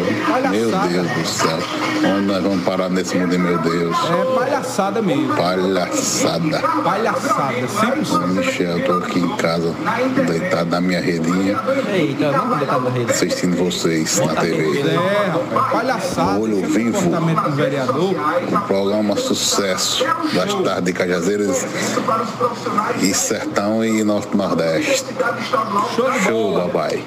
[0.49, 1.57] Meu Deus do céu.
[2.05, 3.95] Onde nós vamos parar nesse mundo, meu Deus?
[3.97, 5.33] É palhaçada mesmo.
[5.35, 6.59] Palhaçada.
[6.83, 8.27] Palhaçada, 100%.
[8.27, 9.73] Michel, estou aqui em casa,
[10.27, 11.59] deitado na minha redinha,
[11.93, 13.11] Eita, vamos deitar na rede.
[13.11, 14.79] assistindo vocês na TV.
[14.81, 16.39] É, rapaz, palhaçada.
[16.39, 17.01] Olho esse vivo.
[17.01, 18.15] comportamento do vereador.
[18.51, 20.03] O programa Sucesso
[20.33, 21.65] das tardes de Cajazeiras
[23.01, 25.05] e Sertão e Norte Nordeste.
[25.95, 27.03] Show Show, papai.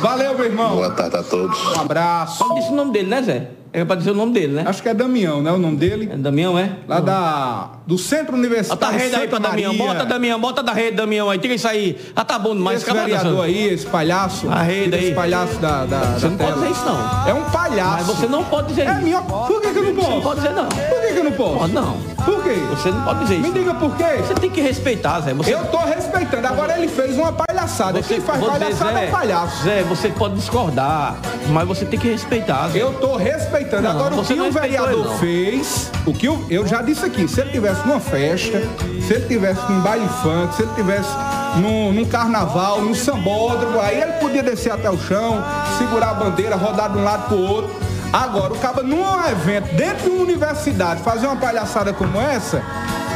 [0.00, 0.76] Valeu, meu irmão.
[0.76, 1.58] Boa tarde a todos.
[1.76, 2.38] Um abraço.
[2.38, 3.48] Só disse o nome dele, né, Zé?
[3.70, 4.64] É pra dizer o nome dele, né?
[4.66, 5.52] Acho que é Damião, né?
[5.52, 6.08] O nome dele.
[6.10, 6.70] É Damião, é?
[6.88, 9.92] Lá da, do Centro Bota a Universitário rede aí pra Santa Damião, Maria.
[9.92, 11.98] bota Damião, bota da rede, Damião aí, tira isso aí.
[12.16, 14.48] Ah, tá bom demais, esse vereador aí, esse palhaço.
[14.50, 15.14] A rede esse aí.
[15.14, 16.50] palhaço da, da, Você da não tela.
[16.52, 17.28] pode dizer isso, não.
[17.28, 17.92] É um palhaço.
[17.92, 19.02] Mas você não pode dizer É isso.
[19.02, 19.20] minha...
[19.20, 20.06] Por que, que eu não posso?
[20.08, 20.66] Você não pode dizer, não.
[20.68, 21.58] Por que, que eu não posso?
[21.58, 21.96] Pode não.
[22.24, 22.54] Por quê?
[22.70, 23.42] Você não pode dizer isso.
[23.52, 24.04] Me diga por quê?
[24.26, 25.34] Você tem que respeitar, Zé.
[25.34, 25.52] Você...
[25.52, 26.46] Eu tô respeitando.
[26.46, 28.02] Agora ele fez uma palhaçada.
[28.02, 29.64] Quem faz você, palhaçada Zé, é palhaço.
[29.64, 31.16] Zé, você pode discordar,
[31.48, 32.80] mas você tem que respeitar, Zé.
[32.80, 33.82] Eu tô respeitando.
[33.82, 37.26] Não, Agora o você que o vereador fez, o que eu, eu já disse aqui,
[37.26, 38.62] se ele tivesse numa festa,
[39.06, 41.10] se ele tivesse num baile funk, se ele tivesse
[41.56, 45.42] num, num carnaval, num sambódromo, aí ele podia descer até o chão,
[45.78, 47.87] segurar a bandeira, rodar de um lado pro outro.
[48.12, 52.62] Agora, o cara num evento, dentro de uma universidade, fazer uma palhaçada como essa,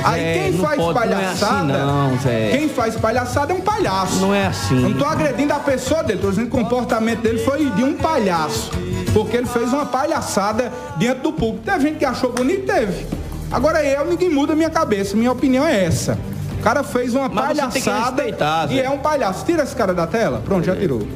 [0.05, 2.49] aí quem faz pode, não é palhaçada, assim não, Zé.
[2.51, 4.21] quem faz palhaçada é um palhaço.
[4.21, 4.75] Não é assim.
[4.75, 7.95] Não tô agredindo a pessoa dele, tô dizendo que o comportamento dele foi de um
[7.95, 8.71] palhaço.
[9.15, 11.65] Porque ele fez uma palhaçada diante do público.
[11.65, 13.07] Teve gente que achou bonito, teve.
[13.51, 15.15] Agora eu, ninguém muda a minha cabeça.
[15.15, 16.19] Minha opinião é essa.
[16.59, 18.23] O cara fez uma Mas palhaçada
[18.71, 19.45] e é um palhaço.
[19.45, 20.41] Tira esse cara da tela.
[20.45, 21.07] Pronto, já tirou.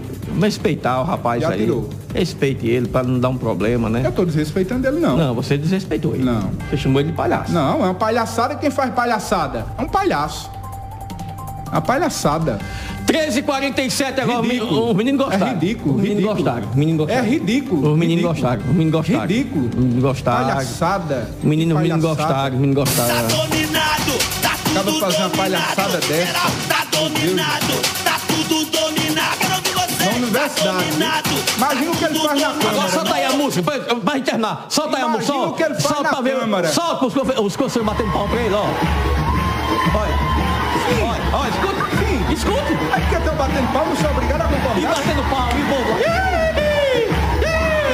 [0.40, 1.58] Respeitar o rapaz Já aí.
[1.60, 1.88] tirou.
[2.14, 4.02] Respeite ele pra não dar um problema, né?
[4.04, 5.16] Eu tô desrespeitando ele, não.
[5.16, 6.24] Não, você desrespeitou ele.
[6.24, 6.50] Não.
[6.70, 7.52] Você chamou ele de palhaço.
[7.52, 8.54] Não, é uma palhaçada.
[8.56, 9.66] Quem faz palhaçada?
[9.78, 10.50] É um palhaço.
[11.70, 12.58] Uma palhaçada.
[13.06, 14.90] 13h47 agora, Ridículo.
[14.90, 15.46] os meninos gostaram.
[15.46, 16.44] É ridículo, Os meninos ridículo.
[16.44, 16.68] gostaram.
[16.70, 17.92] Os meninos É ridículo.
[17.92, 18.34] Os meninos ridículo.
[18.34, 18.60] gostaram.
[18.62, 19.20] Os meninos gostaram.
[19.22, 19.66] Ridículo.
[19.68, 20.46] Os meninos gostaram.
[20.48, 21.30] Palhaçada.
[21.38, 22.16] Os meninos, os meninos Palhaçada.
[22.30, 22.54] gostaram.
[22.56, 23.26] Os meninos gostaram.
[24.76, 26.76] Acaba de fazer uma palhaçada dessa.
[30.06, 30.84] Na universidade.
[31.56, 32.88] Imagina o que ele faz na Agora câmara.
[32.90, 34.66] solta aí a música, pra, pra internar.
[34.68, 35.32] Solta aí a música.
[35.32, 36.38] Imagina o que ele faz solta na ver.
[36.40, 36.68] câmara.
[36.68, 37.06] Solta
[37.42, 38.62] os, conselheiros batendo pau pra ele, ó.
[38.62, 40.14] Olha.
[41.02, 41.96] Olha, olha, escuta.
[41.98, 42.32] Sim.
[42.32, 42.72] Escute.
[42.94, 44.94] É porque eu tô batendo palma, eu sou obrigado a E concordar.
[44.94, 45.92] batendo pau, e bobo.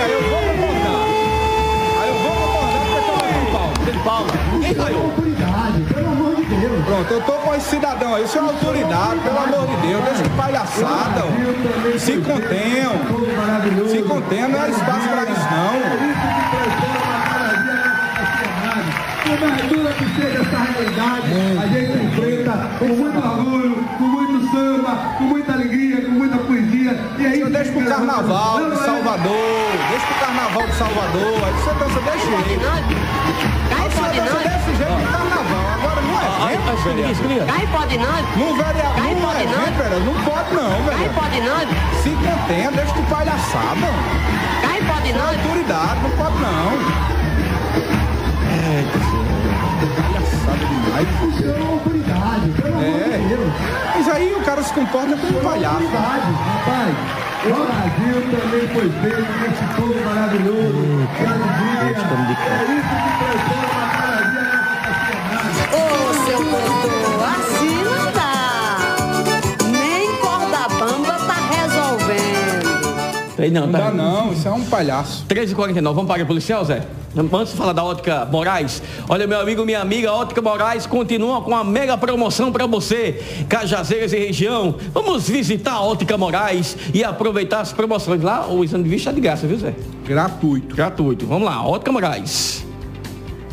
[0.03, 1.01] Aí eu vou concordar.
[2.03, 3.73] Aí eu vou concordar porque tô batendo palma.
[3.79, 4.31] Batendo palma.
[4.63, 5.32] Quem ganhou?
[6.93, 10.23] Pronto, eu tô com esse cidadão aí, isso é autoridade, pelo amor de Deus, deixa
[10.25, 11.99] de palhaçada, ó.
[11.99, 12.93] se contenham,
[13.89, 15.73] se contenham, não é espaço pra isso não.
[19.25, 21.33] Por mais dura que seja essa realidade,
[21.63, 27.01] a gente enfrenta com muito orgulho, com muito samba, com muita alegria, com muita poesia.
[27.19, 31.53] E é isso Deixa que pro carnaval de Salvador, deixa pro carnaval de Salvador, aí
[31.55, 32.61] você dança desse jeito.
[32.61, 32.83] Não.
[34.43, 35.12] desse jeito
[36.03, 37.47] não é.
[37.47, 38.13] Cai pode não.
[38.37, 39.63] Não, vereador, Cai não é pode não.
[39.63, 41.13] evento, vereador, não pode não, Cai velho.
[41.15, 41.59] pode não.
[42.03, 43.89] Se contenha, deixa de palhaçada.
[44.63, 45.29] Cai pode Isso é não.
[45.29, 46.73] autoridade, não pode não.
[49.97, 51.09] Palhaçada demais.
[51.35, 53.19] Isso é uma autoridade, pelo amor É.
[53.19, 53.53] de Deus.
[53.95, 55.75] Mas aí o cara se comporta como um palhaço.
[55.77, 56.95] Autoridade, rapaz.
[57.45, 61.09] O Brasil também foi feito nesse povo maravilhoso.
[61.17, 61.83] Que alegria.
[61.83, 64.02] É isso que transforma
[66.33, 66.39] seu
[67.27, 68.97] assim não dá.
[69.71, 72.73] Nem corda bamba tá resolvendo.
[73.53, 73.79] Não, Não tá?
[73.79, 75.27] dá não, isso é um palhaço.
[75.29, 76.87] 13h49, vamos para o policial, Zé?
[77.15, 81.43] Antes de falar da Ótica Moraes, olha meu amigo, minha amiga, a Ótica Moraes continua
[81.43, 84.77] com a mega promoção para você, Cajazeiras e região.
[84.95, 88.47] Vamos visitar a Ótica Moraes e aproveitar as promoções lá.
[88.49, 89.75] O exame de vista é de graça, viu Zé?
[90.07, 90.75] Gratuito.
[90.75, 91.27] Gratuito.
[91.27, 92.65] Vamos lá, Ótica Moraes.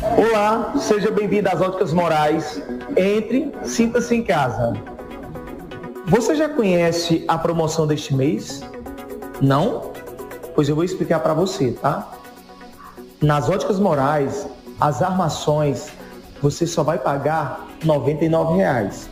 [0.02, 2.62] Olá, seja bem-vindo às Óticas Morais.
[2.96, 4.72] Entre, sinta-se em casa.
[6.08, 8.62] Você já conhece a promoção deste mês?
[9.42, 9.92] Não?
[10.56, 12.14] Pois eu vou explicar para você, tá?
[13.22, 14.48] Nas Óticas Morais,
[14.80, 15.90] as armações
[16.42, 19.10] você só vai pagar 99 reais.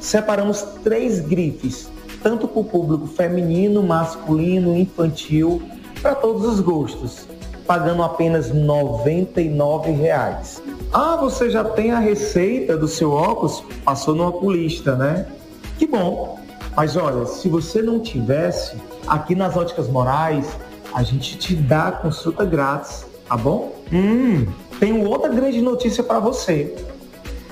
[0.00, 1.90] Separamos três grifes,
[2.22, 5.60] tanto para o público feminino, masculino, infantil,
[6.00, 7.28] para todos os gostos,
[7.70, 10.60] pagando apenas 99 reais.
[10.92, 13.62] Ah, você já tem a receita do seu óculos?
[13.84, 15.26] Passou no oculista, né?
[15.78, 16.40] Que bom.
[16.76, 18.76] Mas olha, se você não tivesse,
[19.06, 20.48] aqui nas Óticas Morais,
[20.92, 23.72] a gente te dá consulta grátis, tá bom?
[23.92, 24.48] Hum,
[24.80, 26.74] tenho outra grande notícia para você.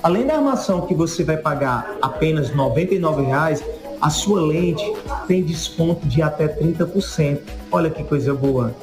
[0.02, 3.62] Além da armação que você vai pagar apenas 99 reais,
[4.00, 4.84] a sua lente
[5.28, 7.38] tem desconto de até 30%.
[7.70, 8.74] Olha que coisa boa.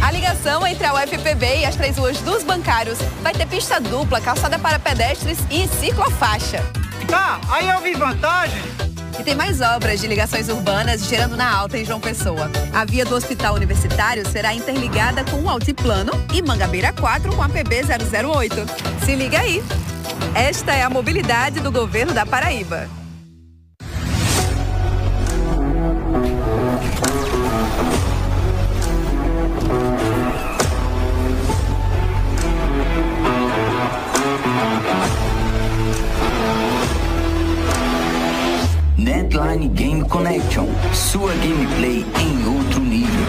[0.01, 4.21] A ligação entre a UFPB e as três ruas dos bancários vai ter pista dupla,
[4.21, 6.65] calçada para pedestres e ciclofaixa.
[7.07, 8.63] Tá, aí eu vi vantagem.
[9.19, 12.51] E tem mais obras de ligações urbanas gerando na alta em João Pessoa.
[12.73, 17.49] A via do Hospital Universitário será interligada com o Altiplano e Mangabeira 4 com a
[17.49, 18.55] PB 008.
[19.05, 19.63] Se liga aí.
[20.35, 23.00] Esta é a mobilidade do governo da Paraíba.
[39.31, 43.25] Netline Game Connection, sua gameplay em outro nível.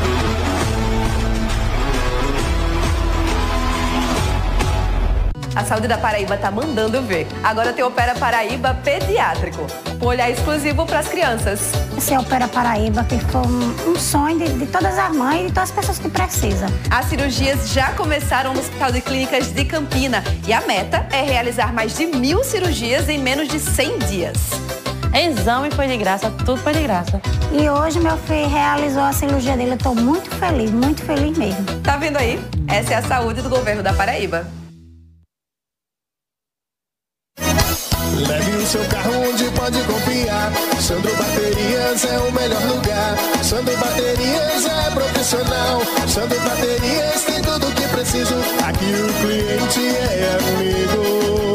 [5.55, 7.27] A saúde da Paraíba tá mandando ver.
[7.43, 9.67] Agora tem Opera Paraíba Pediátrico.
[10.01, 11.71] Um olhar exclusivo para as crianças.
[11.95, 15.53] Esse Opera Paraíba que foi um, um sonho de, de todas as mães e de
[15.53, 16.69] todas as pessoas que precisam.
[16.89, 21.71] As cirurgias já começaram no Hospital de Clínicas de Campina e a meta é realizar
[21.71, 24.80] mais de mil cirurgias em menos de 100 dias.
[25.13, 27.21] Exame foi de graça, tudo foi de graça.
[27.51, 29.73] E hoje meu filho realizou a cirurgia dele.
[29.73, 31.65] Eu tô muito feliz, muito feliz mesmo.
[31.83, 32.39] Tá vendo aí?
[32.67, 34.47] Essa é a saúde do governo da Paraíba.
[38.27, 40.51] Leve o seu carro onde pode confiar.
[40.79, 43.17] Sandro Baterias é o melhor lugar.
[43.43, 45.81] Sandro Baterias é profissional.
[46.07, 48.35] Sandro Baterias tem tudo o que preciso.
[48.65, 51.50] Aqui o cliente é amigo.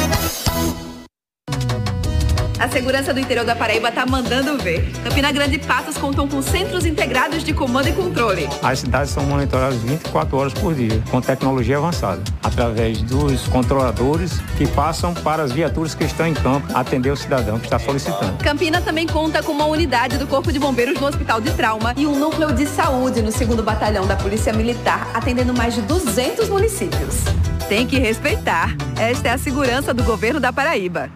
[2.61, 4.93] A segurança do interior da Paraíba tá mandando ver.
[5.03, 8.47] Campina Grande e Patos contam com centros integrados de comando e controle.
[8.63, 14.67] As cidades são monitoradas 24 horas por dia, com tecnologia avançada, através dos controladores que
[14.67, 18.37] passam para as viaturas que estão em campo atender o cidadão que está solicitando.
[18.45, 22.07] Campina também conta com uma unidade do Corpo de Bombeiros no Hospital de Trauma e
[22.07, 27.25] um núcleo de saúde no 2 Batalhão da Polícia Militar, atendendo mais de 200 municípios.
[27.71, 28.77] Tem que respeitar.
[28.99, 31.11] Esta é a segurança do governo da Paraíba.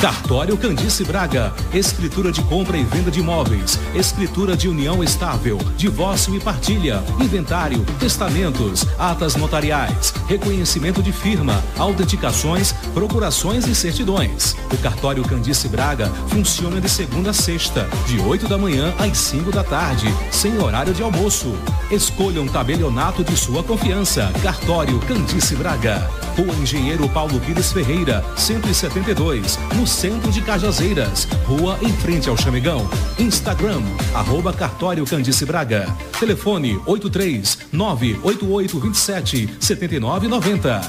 [0.00, 6.34] Cartório Candice Braga, escritura de compra e venda de imóveis, escritura de união estável, divórcio
[6.34, 14.56] e partilha, inventário, testamentos, atas notariais, reconhecimento de firma, autenticações, procurações e certidões.
[14.72, 19.50] O Cartório Candice Braga funciona de segunda a sexta, de 8 da manhã às 5
[19.52, 21.54] da tarde, sem horário de almoço.
[21.90, 24.32] Escolha um tabelionato de sua confiança.
[24.42, 26.10] Cartório Candice Braga.
[26.36, 31.26] Rua Engenheiro Paulo Pires Ferreira, 172, no centro de Cajazeiras.
[31.44, 32.88] Rua em frente ao Chamegão.
[33.18, 33.82] Instagram,
[34.14, 35.86] arroba Cartório Candice Braga.
[36.18, 40.80] Telefone 83 988 27 7990.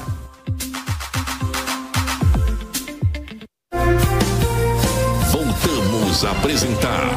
[5.32, 7.10] Voltamos a apresentar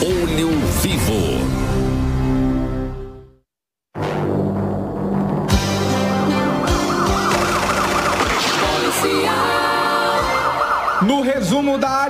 [0.00, 0.50] Olho
[0.80, 1.09] Vivo.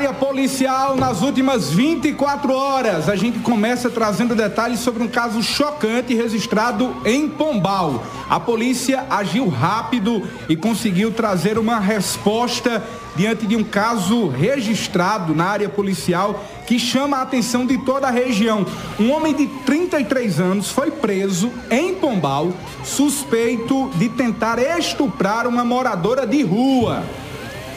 [0.01, 6.15] Área policial, nas últimas 24 horas, a gente começa trazendo detalhes sobre um caso chocante
[6.15, 8.03] registrado em Pombal.
[8.27, 12.83] A polícia agiu rápido e conseguiu trazer uma resposta
[13.15, 18.11] diante de um caso registrado na área policial que chama a atenção de toda a
[18.11, 18.65] região.
[18.99, 26.27] Um homem de 33 anos foi preso em Pombal, suspeito de tentar estuprar uma moradora
[26.27, 27.03] de rua.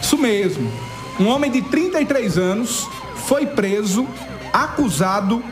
[0.01, 0.92] Isso mesmo.
[1.19, 2.87] Um homem de 33 anos
[3.27, 4.07] foi preso,
[4.51, 5.43] acusado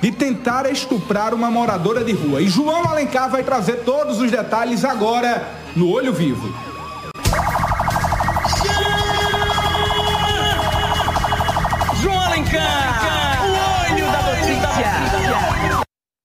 [0.00, 2.40] de tentar estuprar uma moradora de rua.
[2.40, 6.52] E João Alencar vai trazer todos os detalhes agora no Olho Vivo.
[12.00, 13.31] João Alencar,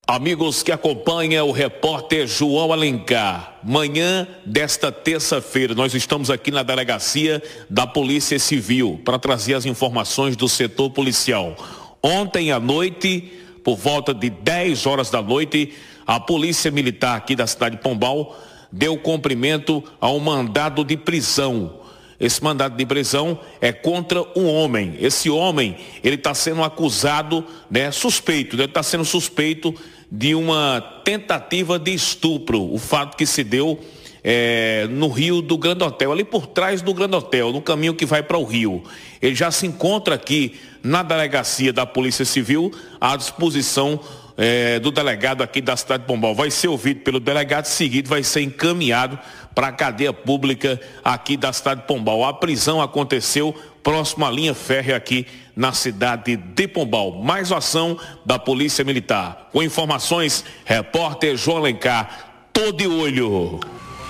[0.09, 7.43] Amigos que acompanham o repórter João Alencar, manhã desta terça-feira nós estamos aqui na delegacia
[7.69, 11.57] da Polícia Civil para trazer as informações do setor policial.
[12.01, 13.33] Ontem à noite,
[13.65, 15.73] por volta de 10 horas da noite,
[16.05, 18.33] a Polícia Militar aqui da cidade de Pombal
[18.71, 21.81] deu cumprimento a um mandado de prisão.
[22.17, 24.95] Esse mandado de prisão é contra um homem.
[24.99, 29.75] Esse homem, ele está sendo acusado, né, suspeito, ele está sendo suspeito
[30.11, 32.73] de uma tentativa de estupro.
[32.73, 33.79] O fato que se deu
[34.23, 38.05] é, no Rio do Grande Hotel, ali por trás do Grande Hotel, no caminho que
[38.05, 38.83] vai para o Rio.
[39.21, 43.99] Ele já se encontra aqui na delegacia da Polícia Civil à disposição
[44.37, 46.35] é, do delegado aqui da cidade de Pombal.
[46.35, 49.17] Vai ser ouvido pelo delegado, seguido vai ser encaminhado
[49.55, 52.23] para a cadeia pública aqui da cidade de Pombal.
[52.23, 55.25] A prisão aconteceu próximo à linha férrea aqui
[55.57, 57.23] na cidade de Pombal.
[57.23, 59.49] Mais ação da Polícia Militar.
[59.51, 63.59] Com informações, repórter João Alencar, todo de olho.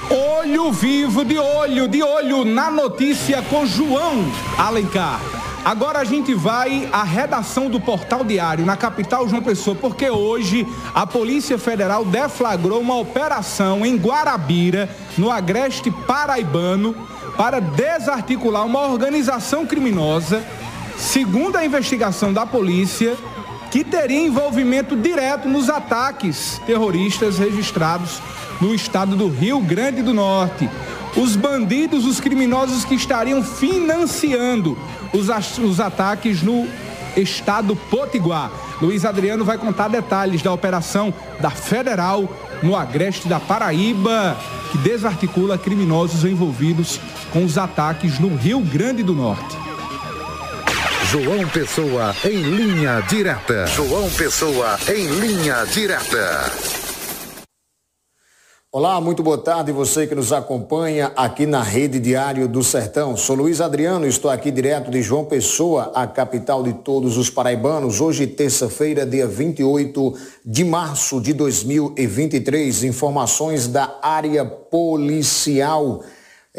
[0.09, 5.19] Olho vivo, de olho, de olho na notícia com João Alencar.
[5.65, 10.65] Agora a gente vai à redação do Portal Diário, na capital João Pessoa, porque hoje
[10.93, 14.87] a Polícia Federal deflagrou uma operação em Guarabira,
[15.17, 16.95] no agreste paraibano,
[17.35, 20.41] para desarticular uma organização criminosa,
[20.97, 23.15] segundo a investigação da polícia,
[23.71, 28.21] que teria envolvimento direto nos ataques terroristas registrados
[28.59, 30.69] no estado do Rio Grande do Norte.
[31.15, 34.77] Os bandidos, os criminosos que estariam financiando
[35.13, 35.27] os,
[35.59, 36.67] os ataques no
[37.15, 38.51] estado Potiguar.
[38.81, 42.29] Luiz Adriano vai contar detalhes da operação da Federal
[42.61, 44.37] no agreste da Paraíba,
[44.71, 46.99] que desarticula criminosos envolvidos
[47.31, 49.66] com os ataques no Rio Grande do Norte.
[51.09, 53.65] João Pessoa em linha direta.
[53.67, 56.51] João Pessoa em linha direta.
[58.69, 63.15] Olá, muito boa tarde você que nos acompanha aqui na Rede Diário do Sertão.
[63.15, 68.01] Sou Luiz Adriano, estou aqui direto de João Pessoa, a capital de todos os paraibanos.
[68.01, 70.13] Hoje, terça-feira, dia 28
[70.45, 72.83] de março de 2023.
[72.83, 76.03] Informações da área policial.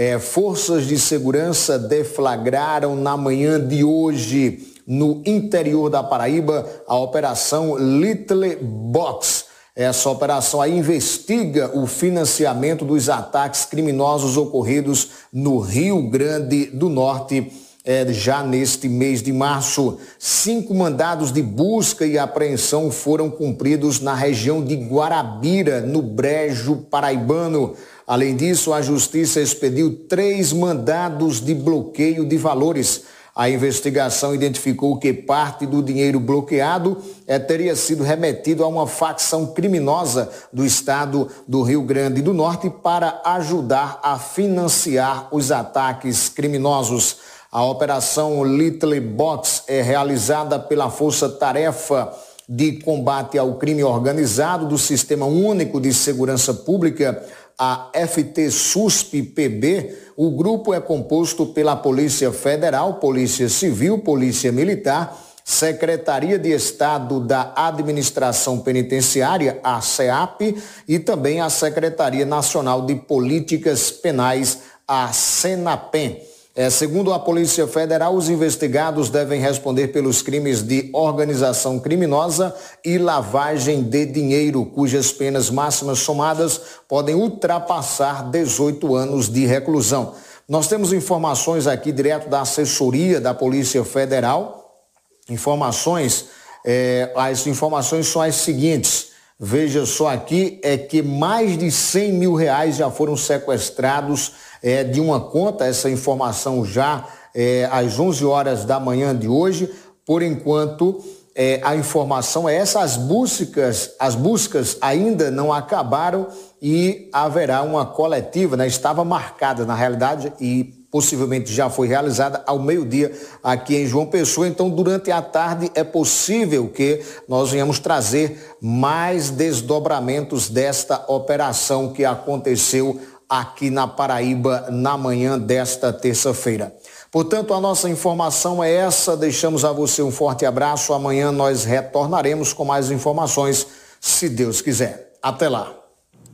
[0.00, 7.76] É, forças de segurança deflagraram na manhã de hoje, no interior da Paraíba, a Operação
[7.76, 9.46] Little Box.
[9.74, 17.50] Essa operação investiga o financiamento dos ataques criminosos ocorridos no Rio Grande do Norte
[17.84, 19.98] é, já neste mês de março.
[20.16, 27.74] Cinco mandados de busca e apreensão foram cumpridos na região de Guarabira, no Brejo Paraibano.
[28.08, 33.02] Além disso, a Justiça expediu três mandados de bloqueio de valores.
[33.36, 39.48] A investigação identificou que parte do dinheiro bloqueado é, teria sido remetido a uma facção
[39.48, 47.18] criminosa do estado do Rio Grande do Norte para ajudar a financiar os ataques criminosos.
[47.52, 52.10] A operação Little Box é realizada pela Força Tarefa
[52.48, 57.22] de Combate ao Crime Organizado do Sistema Único de Segurança Pública
[57.58, 65.18] a FT SUSP PB, o grupo é composto pela Polícia Federal, Polícia Civil, Polícia Militar,
[65.44, 73.90] Secretaria de Estado da Administração Penitenciária, a SEAP, e também a Secretaria Nacional de Políticas
[73.90, 76.27] Penais, a SENAPEN.
[76.58, 82.52] É, segundo a Polícia Federal, os investigados devem responder pelos crimes de organização criminosa
[82.84, 90.14] e lavagem de dinheiro, cujas penas máximas somadas podem ultrapassar 18 anos de reclusão.
[90.48, 94.82] Nós temos informações aqui direto da assessoria da Polícia Federal.
[95.30, 96.24] Informações,
[96.66, 99.10] é, as informações são as seguintes.
[99.38, 104.32] Veja só aqui, é que mais de 100 mil reais já foram sequestrados
[104.62, 109.70] é, de uma conta, essa informação já é, às 11 horas da manhã de hoje.
[110.04, 111.02] Por enquanto,
[111.34, 116.26] é, a informação é essa, as buscas, as buscas ainda não acabaram
[116.60, 118.66] e haverá uma coletiva, né?
[118.66, 123.12] estava marcada na realidade e possivelmente já foi realizada ao meio-dia
[123.42, 124.48] aqui em João Pessoa.
[124.48, 132.04] Então, durante a tarde é possível que nós venhamos trazer mais desdobramentos desta operação que
[132.04, 132.98] aconteceu
[133.28, 136.72] aqui na Paraíba na manhã desta terça-feira.
[137.10, 139.16] Portanto, a nossa informação é essa.
[139.16, 140.92] Deixamos a você um forte abraço.
[140.92, 143.66] Amanhã nós retornaremos com mais informações,
[144.00, 145.12] se Deus quiser.
[145.22, 145.78] Até lá.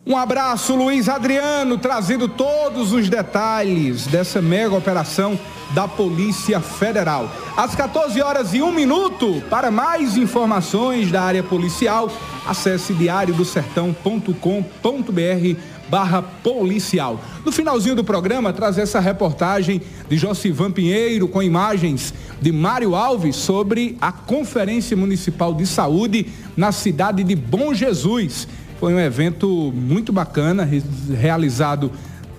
[0.07, 5.39] Um abraço, Luiz Adriano, trazendo todos os detalhes dessa mega operação
[5.71, 7.31] da Polícia Federal.
[7.57, 12.11] Às 14 horas e 1 minuto, para mais informações da área policial,
[12.47, 15.59] acesse diariodosertão.com.br
[15.95, 17.21] barra policial.
[17.45, 22.13] No finalzinho do programa, traz essa reportagem de Josivan Pinheiro com imagens
[22.43, 26.27] de Mário Alves sobre a Conferência Municipal de Saúde
[26.57, 28.49] na cidade de Bom Jesus.
[28.81, 30.69] Foi um evento muito bacana,
[31.17, 31.93] realizado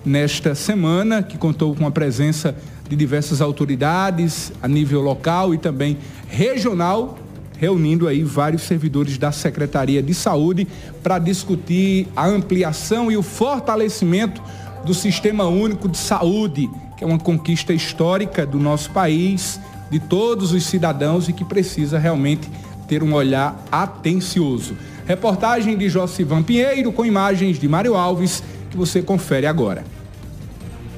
[0.04, 2.54] nesta semana, que contou com a presença
[2.86, 5.96] de diversas autoridades a nível local e também
[6.28, 7.18] regional,
[7.58, 10.66] reunindo aí vários servidores da Secretaria de Saúde
[11.02, 14.42] para discutir a ampliação e o fortalecimento
[14.84, 19.60] do Sistema Único de Saúde, que é uma conquista histórica do nosso país,
[19.90, 22.48] de todos os cidadãos e que precisa realmente
[22.86, 24.76] ter um olhar atencioso.
[25.06, 29.84] Reportagem de Josivan Pinheiro com imagens de Mário Alves, que você confere agora.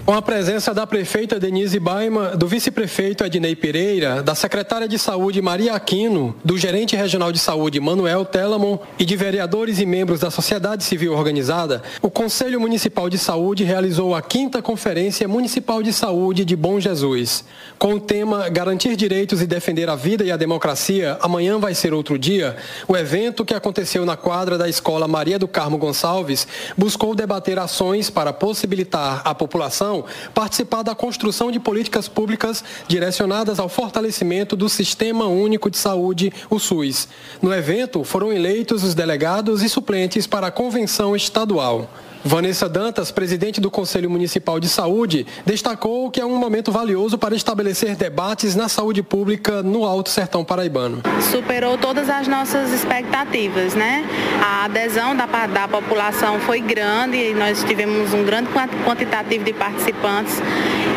[0.09, 5.43] Com a presença da prefeita Denise Baima, do vice-prefeito Ednei Pereira, da secretária de Saúde
[5.43, 10.31] Maria Aquino, do gerente regional de saúde Manuel Telamon e de vereadores e membros da
[10.31, 16.43] sociedade civil organizada, o Conselho Municipal de Saúde realizou a quinta Conferência Municipal de Saúde
[16.43, 17.45] de Bom Jesus.
[17.79, 21.93] Com o tema Garantir Direitos e Defender a Vida e a Democracia, amanhã vai ser
[21.93, 22.57] outro dia,
[22.89, 26.49] o evento que aconteceu na quadra da Escola Maria do Carmo Gonçalves
[26.79, 29.98] buscou debater ações para possibilitar à população
[30.35, 36.59] participar da construção de políticas públicas direcionadas ao fortalecimento do Sistema Único de Saúde, o
[36.59, 37.09] SUS.
[37.41, 41.89] No evento, foram eleitos os delegados e suplentes para a convenção estadual.
[42.29, 47.35] Vanessa Dantas, presidente do Conselho Municipal de Saúde, destacou que é um momento valioso para
[47.35, 51.01] estabelecer debates na saúde pública no Alto Sertão Paraibano.
[51.23, 54.05] Superou todas as nossas expectativas, né?
[54.45, 58.51] A adesão da, da população foi grande e nós tivemos um grande
[58.85, 60.35] quantitativo de participantes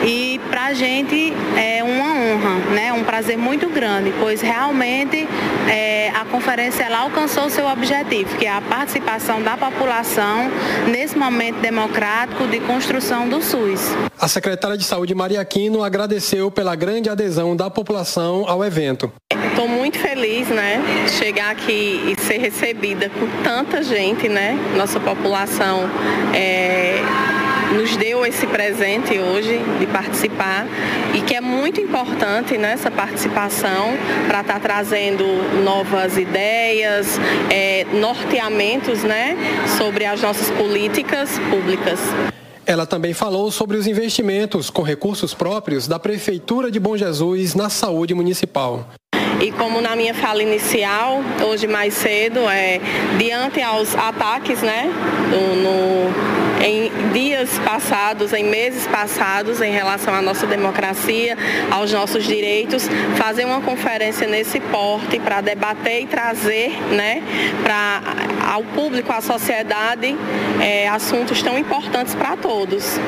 [0.06, 2.92] e para a gente é uma honra, né?
[2.92, 5.26] Um prazer muito grande, pois realmente
[5.70, 10.52] é, a conferência ela alcançou seu objetivo, que é a participação da população
[10.90, 13.96] nesse momento democrático de construção do SUS.
[14.20, 19.14] A secretária de Saúde, Maria Aquino, agradeceu pela grande adesão da população ao evento.
[19.50, 25.00] Estou muito feliz, né, de chegar aqui e ser recebida por tanta gente, né, nossa
[25.00, 25.88] população
[26.34, 27.00] é
[27.74, 30.68] nos deu esse presente hoje de participar
[31.14, 35.24] e que é muito importante nessa né, participação para estar tá trazendo
[35.64, 37.20] novas ideias,
[37.50, 39.38] é, norteamentos né,
[39.78, 42.00] sobre as nossas políticas públicas.
[42.66, 47.70] Ela também falou sobre os investimentos com recursos próprios da Prefeitura de Bom Jesus na
[47.70, 48.88] saúde municipal.
[49.42, 52.80] E como na minha fala inicial, hoje mais cedo, é
[53.18, 54.88] diante aos ataques, né,
[55.32, 61.38] no, no, em dias passados, em meses passados, em relação à nossa democracia,
[61.72, 67.22] aos nossos direitos, fazer uma conferência nesse porte para debater e trazer, né,
[67.64, 68.02] para
[68.52, 70.16] ao público, à sociedade,
[70.60, 73.00] é, assuntos tão importantes para todos.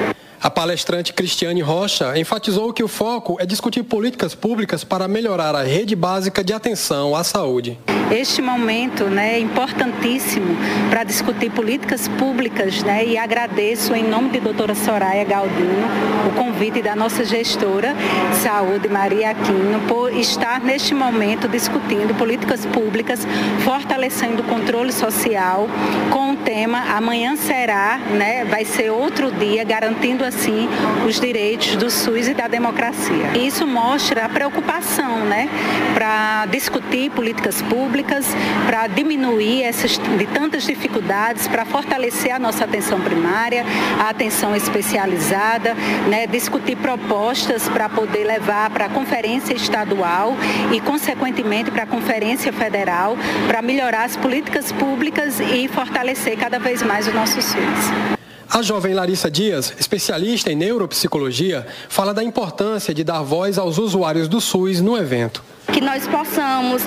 [0.44, 5.64] A palestrante Cristiane Rocha enfatizou que o foco é discutir políticas públicas para melhorar a
[5.64, 7.80] rede básica de atenção à saúde.
[8.12, 10.56] Este momento né, é importantíssimo
[10.90, 15.88] para discutir políticas públicas né, e agradeço em nome de doutora Soraya Galdino
[16.28, 17.96] o convite da nossa gestora
[18.30, 23.26] de saúde, Maria Aquino, por estar neste momento discutindo políticas públicas,
[23.64, 25.68] fortalecendo o controle social
[26.12, 30.68] com o tema Amanhã será, né, vai ser outro dia, garantindo a assim
[31.06, 33.38] os direitos do SUS e da democracia.
[33.38, 35.48] Isso mostra a preocupação, né,
[35.94, 38.26] para discutir políticas públicas,
[38.66, 43.66] para diminuir essas de tantas dificuldades, para fortalecer a nossa atenção primária,
[44.00, 45.76] a atenção especializada,
[46.10, 50.36] né, discutir propostas para poder levar para a conferência estadual
[50.72, 56.82] e consequentemente para a conferência federal, para melhorar as políticas públicas e fortalecer cada vez
[56.82, 58.23] mais o nosso SUS.
[58.54, 64.28] A jovem Larissa Dias, especialista em neuropsicologia, fala da importância de dar voz aos usuários
[64.28, 66.84] do SUS no evento que nós possamos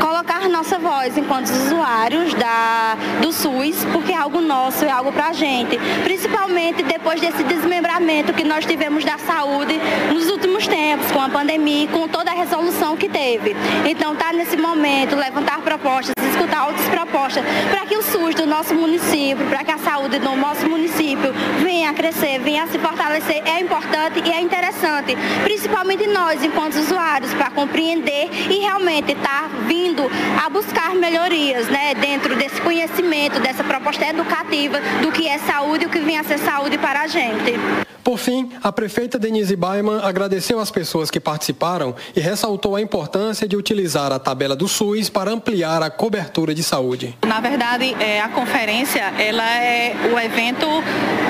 [0.00, 0.20] colocar
[0.60, 5.32] nossa voz enquanto usuários da, do SUS, porque é algo nosso, é algo para a
[5.32, 5.78] gente.
[6.04, 9.78] Principalmente depois desse desmembramento que nós tivemos da saúde
[10.12, 13.56] nos últimos tempos, com a pandemia, com toda a resolução que teve.
[13.88, 18.74] Então, tá nesse momento, levantar propostas, escutar outras propostas, para que o SUS do nosso
[18.74, 21.32] município, para que a saúde do nosso município
[21.62, 26.74] venha a crescer, venha a se fortalecer, é importante e é interessante, principalmente nós, enquanto
[26.74, 30.02] usuários, para compreender e realmente está vindo
[30.42, 35.86] a buscar melhorias né, dentro desse conhecimento, dessa proposta educativa do que é saúde e
[35.86, 37.54] o que vem a ser saúde para a gente.
[38.02, 43.46] Por fim, a prefeita Denise Baiman agradeceu às pessoas que participaram e ressaltou a importância
[43.46, 47.16] de utilizar a tabela do SUS para ampliar a cobertura de saúde.
[47.26, 50.66] Na verdade, é, a conferência ela é o evento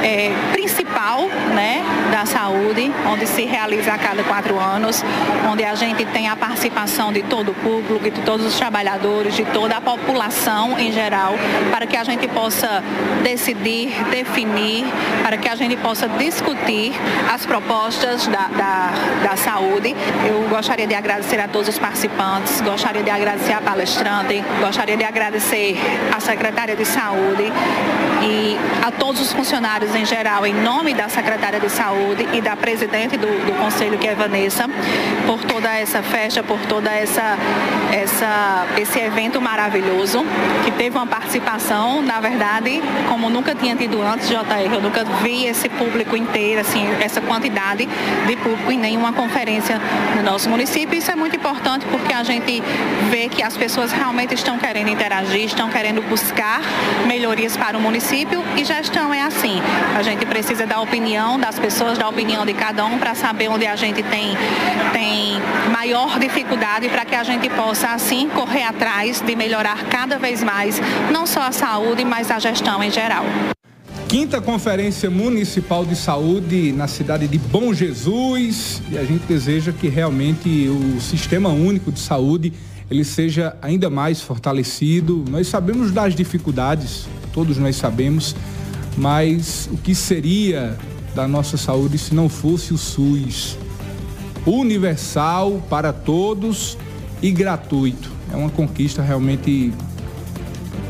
[0.02, 5.02] é, principal né, da saúde, onde se realiza a cada quatro anos,
[5.50, 6.79] onde a gente tem a participação
[7.12, 11.34] de todo o público, de todos os trabalhadores, de toda a população em geral,
[11.70, 12.82] para que a gente possa
[13.22, 14.84] decidir, definir,
[15.22, 16.92] para que a gente possa discutir discutir
[17.32, 18.90] as propostas da, da,
[19.22, 19.94] da saúde.
[20.26, 25.04] Eu gostaria de agradecer a todos os participantes, gostaria de agradecer a palestrante, gostaria de
[25.04, 25.76] agradecer
[26.14, 27.52] à secretária de saúde
[28.22, 32.56] e a todos os funcionários em geral, em nome da secretária de saúde e da
[32.56, 34.68] presidente do, do conselho, que é Vanessa,
[35.26, 37.36] por toda essa festa, por toda essa,
[37.92, 40.24] essa esse evento maravilhoso,
[40.64, 45.46] que teve uma participação, na verdade, como nunca tinha tido antes, JR, eu nunca vi
[45.46, 47.88] esse público inteiro assim, essa quantidade
[48.26, 49.80] de público em nenhuma conferência
[50.16, 50.96] no nosso município.
[50.96, 52.62] Isso é muito importante porque a gente
[53.10, 56.60] vê que as pessoas realmente estão querendo interagir, estão querendo buscar
[57.06, 59.60] melhorias para o município e gestão é assim.
[59.96, 63.66] A gente precisa da opinião das pessoas, da opinião de cada um para saber onde
[63.66, 64.36] a gente tem,
[64.92, 65.40] tem
[65.72, 70.80] maior dificuldade para que a gente possa assim correr atrás de melhorar cada vez mais,
[71.12, 73.24] não só a saúde, mas a gestão em geral
[74.10, 79.88] quinta Conferência Municipal de Saúde na cidade de Bom Jesus e a gente deseja que
[79.88, 82.52] realmente o Sistema Único de Saúde
[82.90, 85.24] ele seja ainda mais fortalecido.
[85.30, 88.34] Nós sabemos das dificuldades, todos nós sabemos,
[88.96, 90.76] mas o que seria
[91.14, 93.56] da nossa saúde se não fosse o SUS?
[94.46, 96.76] Universal para todos
[97.22, 98.10] e gratuito.
[98.32, 99.72] É uma conquista realmente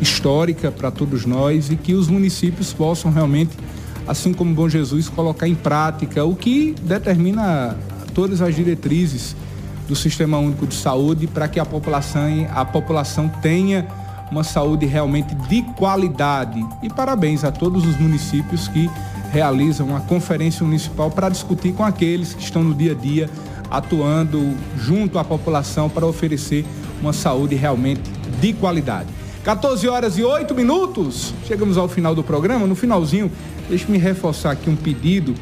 [0.00, 3.56] histórica para todos nós e que os municípios possam realmente,
[4.06, 7.76] assim como Bom Jesus, colocar em prática o que determina
[8.14, 9.36] todas as diretrizes
[9.88, 12.22] do Sistema Único de Saúde para que a população,
[12.54, 13.86] a população tenha
[14.30, 16.64] uma saúde realmente de qualidade.
[16.82, 18.88] E parabéns a todos os municípios que
[19.30, 23.30] realizam a conferência municipal para discutir com aqueles que estão no dia a dia
[23.70, 26.64] atuando junto à população para oferecer
[27.00, 28.02] uma saúde realmente
[28.40, 29.08] de qualidade.
[29.44, 31.32] 14 horas e 8 minutos.
[31.46, 32.66] Chegamos ao final do programa.
[32.66, 33.30] No finalzinho,
[33.68, 35.34] deixe-me reforçar aqui um pedido.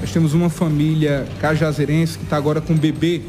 [0.00, 3.20] Nós temos uma família cajazeirense que está agora com um bebê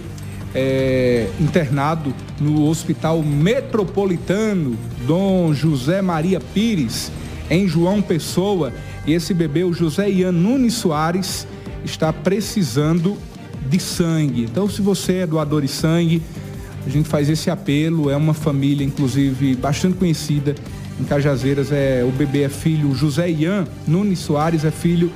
[0.56, 7.12] é, internado no Hospital Metropolitano Dom José Maria Pires.
[7.50, 8.72] em João Pessoa.
[9.06, 11.48] E esse bebê, o José Ian Nunes Soares,
[11.84, 13.18] está precisando
[13.70, 14.44] de sangue.
[14.44, 16.22] Então, se você é doador de sangue,
[16.86, 18.10] a gente faz esse apelo.
[18.10, 20.56] É uma família, inclusive, bastante conhecida
[21.00, 21.72] em Cajazeiras.
[21.72, 25.12] É, o bebê é filho, José Ian Nunes Soares é filho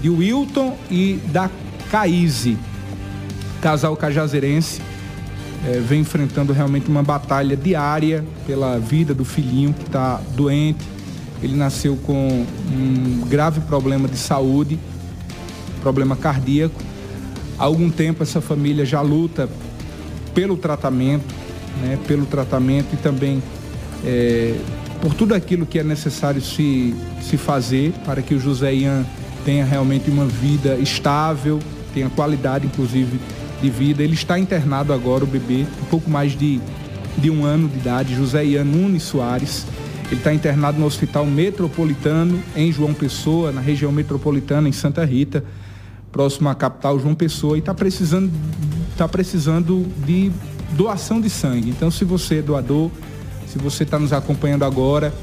[0.00, 1.50] de Wilton e da
[1.90, 2.56] Caíse.
[3.60, 4.80] Casal cajazeirense
[5.64, 10.91] é, vem enfrentando realmente uma batalha diária pela vida do filhinho que está doente.
[11.42, 14.78] Ele nasceu com um grave problema de saúde,
[15.80, 16.80] problema cardíaco.
[17.58, 19.48] Há algum tempo essa família já luta
[20.34, 21.34] pelo tratamento,
[21.82, 23.42] né, pelo tratamento e também
[24.04, 24.54] é,
[25.00, 29.04] por tudo aquilo que é necessário se, se fazer para que o José Ian
[29.44, 31.58] tenha realmente uma vida estável,
[31.92, 33.18] tenha qualidade, inclusive,
[33.60, 34.02] de vida.
[34.02, 36.60] Ele está internado agora, o bebê, um pouco mais de,
[37.18, 39.66] de um ano de idade, José Ian Nunes Soares.
[40.12, 45.42] Ele está internado no Hospital Metropolitano, em João Pessoa, na região metropolitana, em Santa Rita,
[46.12, 48.30] próximo à capital João Pessoa, e está precisando,
[48.94, 50.30] tá precisando de
[50.72, 51.70] doação de sangue.
[51.70, 52.90] Então, se você é doador,
[53.46, 55.14] se você está nos acompanhando agora,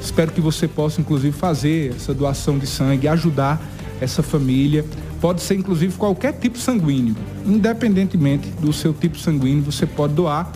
[0.00, 3.60] espero que você possa, inclusive, fazer essa doação de sangue, ajudar
[4.00, 4.82] essa família.
[5.20, 7.14] Pode ser, inclusive, qualquer tipo sanguíneo.
[7.44, 10.50] Independentemente do seu tipo sanguíneo, você pode doar.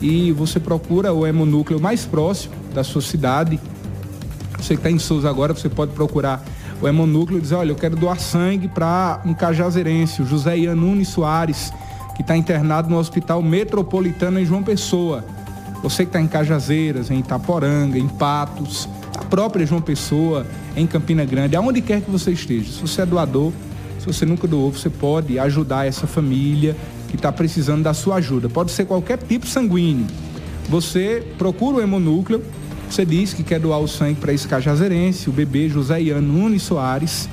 [0.00, 3.60] E você procura o hemonúcleo mais próximo da sua cidade.
[4.58, 6.44] Você que está em Souza agora, você pode procurar
[6.80, 10.74] o hemonúcleo e dizer, olha, eu quero doar sangue para um cajazeirense, o José Ian
[10.74, 11.72] Nunes Soares,
[12.16, 15.24] que está internado no Hospital Metropolitano em João Pessoa.
[15.82, 18.88] Você que está em Cajazeiras, em Itaporanga, em Patos,
[19.18, 20.46] a própria João Pessoa,
[20.76, 22.70] em Campina Grande, aonde quer que você esteja.
[22.70, 23.52] Se você é doador,
[23.98, 26.76] se você nunca doou, você pode ajudar essa família
[27.08, 28.48] que está precisando da sua ajuda.
[28.48, 30.06] Pode ser qualquer tipo sanguíneo.
[30.68, 32.44] Você procura o hemonúcleo,
[32.88, 36.62] você diz que quer doar o sangue para esse cajazeirense, o bebê José Ian Nunes
[36.62, 37.28] Soares,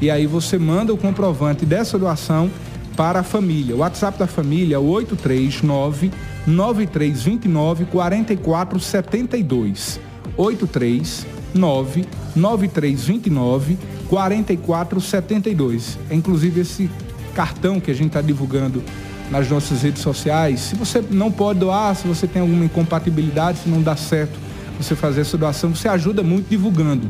[0.00, 2.50] e aí você manda o comprovante dessa doação
[2.96, 3.76] para a família.
[3.76, 6.10] O WhatsApp da família é o 839
[6.46, 9.98] 9329 4472.
[10.36, 13.78] 839 9329
[14.08, 15.98] 4472.
[16.10, 16.90] É inclusive esse
[17.34, 18.82] cartão que a gente está divulgando
[19.30, 20.60] nas nossas redes sociais.
[20.60, 24.38] Se você não pode doar, se você tem alguma incompatibilidade, se não dá certo
[24.78, 27.08] você fazer essa doação, você ajuda muito divulgando.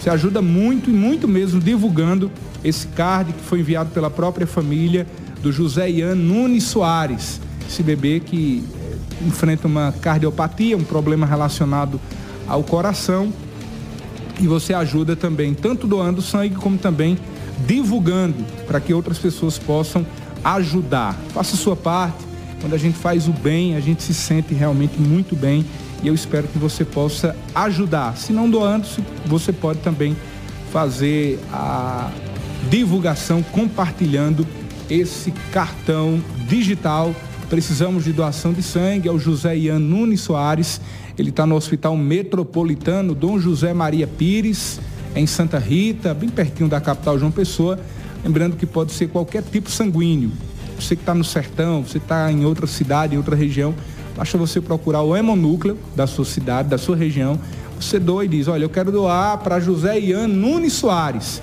[0.00, 2.30] Você ajuda muito e muito mesmo divulgando
[2.64, 5.06] esse card que foi enviado pela própria família
[5.42, 12.00] do José Ian Nunes Soares, esse bebê que eh, enfrenta uma cardiopatia, um problema relacionado
[12.46, 13.32] ao coração.
[14.40, 17.18] E você ajuda também, tanto doando sangue como também
[17.66, 20.06] divulgando para que outras pessoas possam
[20.44, 21.14] ajudar.
[21.32, 22.24] Faça sua parte.
[22.60, 25.64] Quando a gente faz o bem, a gente se sente realmente muito bem
[26.02, 28.16] e eu espero que você possa ajudar.
[28.16, 28.86] Se não doando,
[29.26, 30.16] você pode também
[30.72, 32.10] fazer a
[32.68, 34.46] divulgação compartilhando
[34.90, 37.14] esse cartão digital.
[37.48, 40.80] Precisamos de doação de sangue ao José Ian Nunes Soares.
[41.16, 44.80] Ele está no Hospital Metropolitano Dom José Maria Pires,
[45.14, 47.78] em Santa Rita, bem pertinho da capital João Pessoa.
[48.24, 50.30] Lembrando que pode ser qualquer tipo sanguíneo.
[50.78, 53.74] Você que está no sertão, você está em outra cidade, em outra região,
[54.16, 57.38] basta você procurar o hemonúcleo da sua cidade, da sua região.
[57.80, 61.42] Você doa e diz, olha, eu quero doar para José Ian Nunes Soares.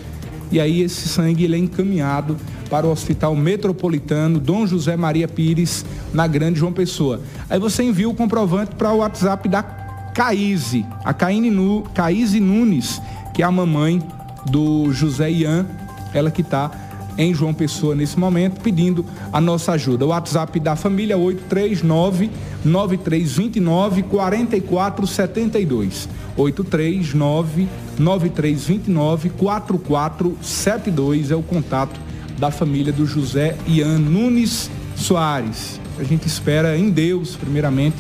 [0.52, 2.36] E aí esse sangue ele é encaminhado
[2.70, 7.22] para o Hospital Metropolitano Dom José Maria Pires, na Grande João Pessoa.
[7.50, 13.02] Aí você envia o comprovante para o WhatsApp da Caíse, a Caíne Nunes,
[13.34, 14.02] que é a mamãe
[14.50, 15.66] do José Ian,
[16.14, 16.72] ela que está
[17.18, 20.06] em João Pessoa nesse momento, pedindo a nossa ajuda.
[20.06, 22.30] O WhatsApp da família 839
[22.64, 26.08] 9329 4472.
[26.38, 27.68] 839
[28.00, 32.00] 9329 4472 é o contato
[32.38, 35.82] da família do José Ian Nunes Soares.
[36.00, 37.98] A gente espera em Deus, primeiramente,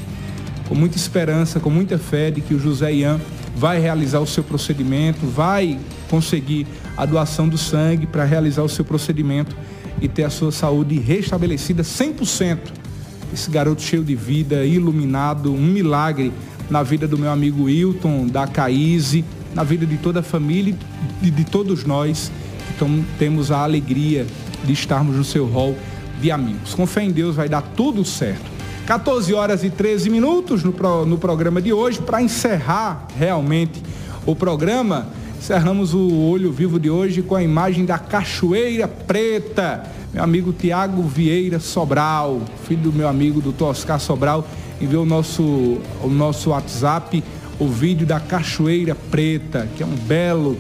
[0.70, 3.20] com muita esperança, com muita fé de que o José Ian
[3.60, 5.78] vai realizar o seu procedimento, vai
[6.10, 6.66] conseguir
[6.96, 9.56] a doação do sangue para realizar o seu procedimento
[10.02, 12.58] e ter a sua saúde restabelecida 100%.
[13.34, 16.32] Esse garoto cheio de vida, iluminado, um milagre
[16.70, 20.76] na vida do meu amigo Wilton, da Caíse, na vida de toda a família
[21.22, 22.32] e de todos nós
[22.80, 24.26] então temos a alegria
[24.64, 25.78] de estarmos no seu rol
[26.22, 26.74] de amigos.
[26.74, 28.59] Com fé em Deus vai dar tudo certo.
[28.90, 32.02] 14 horas e 13 minutos no, pro, no programa de hoje.
[32.02, 33.84] Para encerrar realmente
[34.26, 39.84] o programa, encerramos o Olho Vivo de hoje com a imagem da Cachoeira Preta.
[40.12, 44.48] Meu amigo Tiago Vieira Sobral, filho do meu amigo doutor Oscar Sobral,
[44.82, 47.24] enviou o nosso, o nosso WhatsApp
[47.60, 50.58] o vídeo da Cachoeira Preta, que é um belo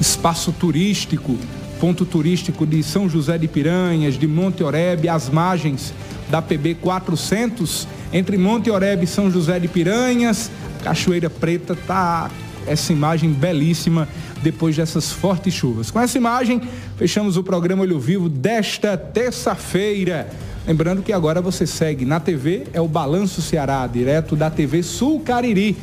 [0.00, 1.36] espaço turístico,
[1.80, 5.92] ponto turístico de São José de Piranhas, de Monte Oreb, às margens
[6.30, 10.50] da PB 400, entre Monte Oreb e São José de Piranhas.
[10.82, 12.30] Cachoeira Preta tá
[12.66, 14.08] essa imagem belíssima
[14.42, 15.90] depois dessas fortes chuvas.
[15.90, 16.60] Com essa imagem,
[16.96, 20.28] fechamos o programa Olho Vivo desta terça-feira.
[20.66, 25.20] Lembrando que agora você segue na TV, é o Balanço Ceará, direto da TV Sul
[25.20, 25.76] Cariri.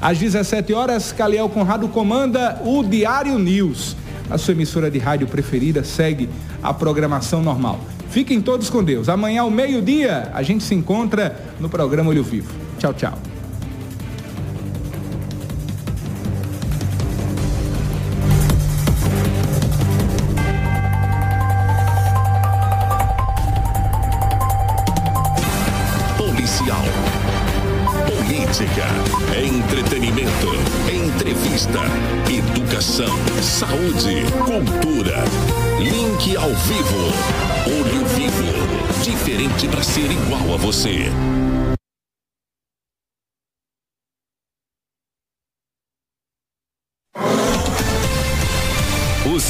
[0.00, 3.94] Às 17 horas, Caliel Conrado comanda o Diário News.
[4.30, 6.28] A sua emissora de rádio preferida segue
[6.62, 7.80] a programação normal.
[8.10, 9.08] Fiquem todos com Deus.
[9.08, 12.52] Amanhã ao meio-dia a gente se encontra no programa Olho Vivo.
[12.78, 13.29] Tchau, tchau.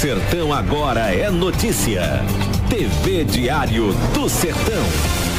[0.01, 2.01] Sertão agora é notícia.
[2.71, 5.30] TV Diário do Sertão.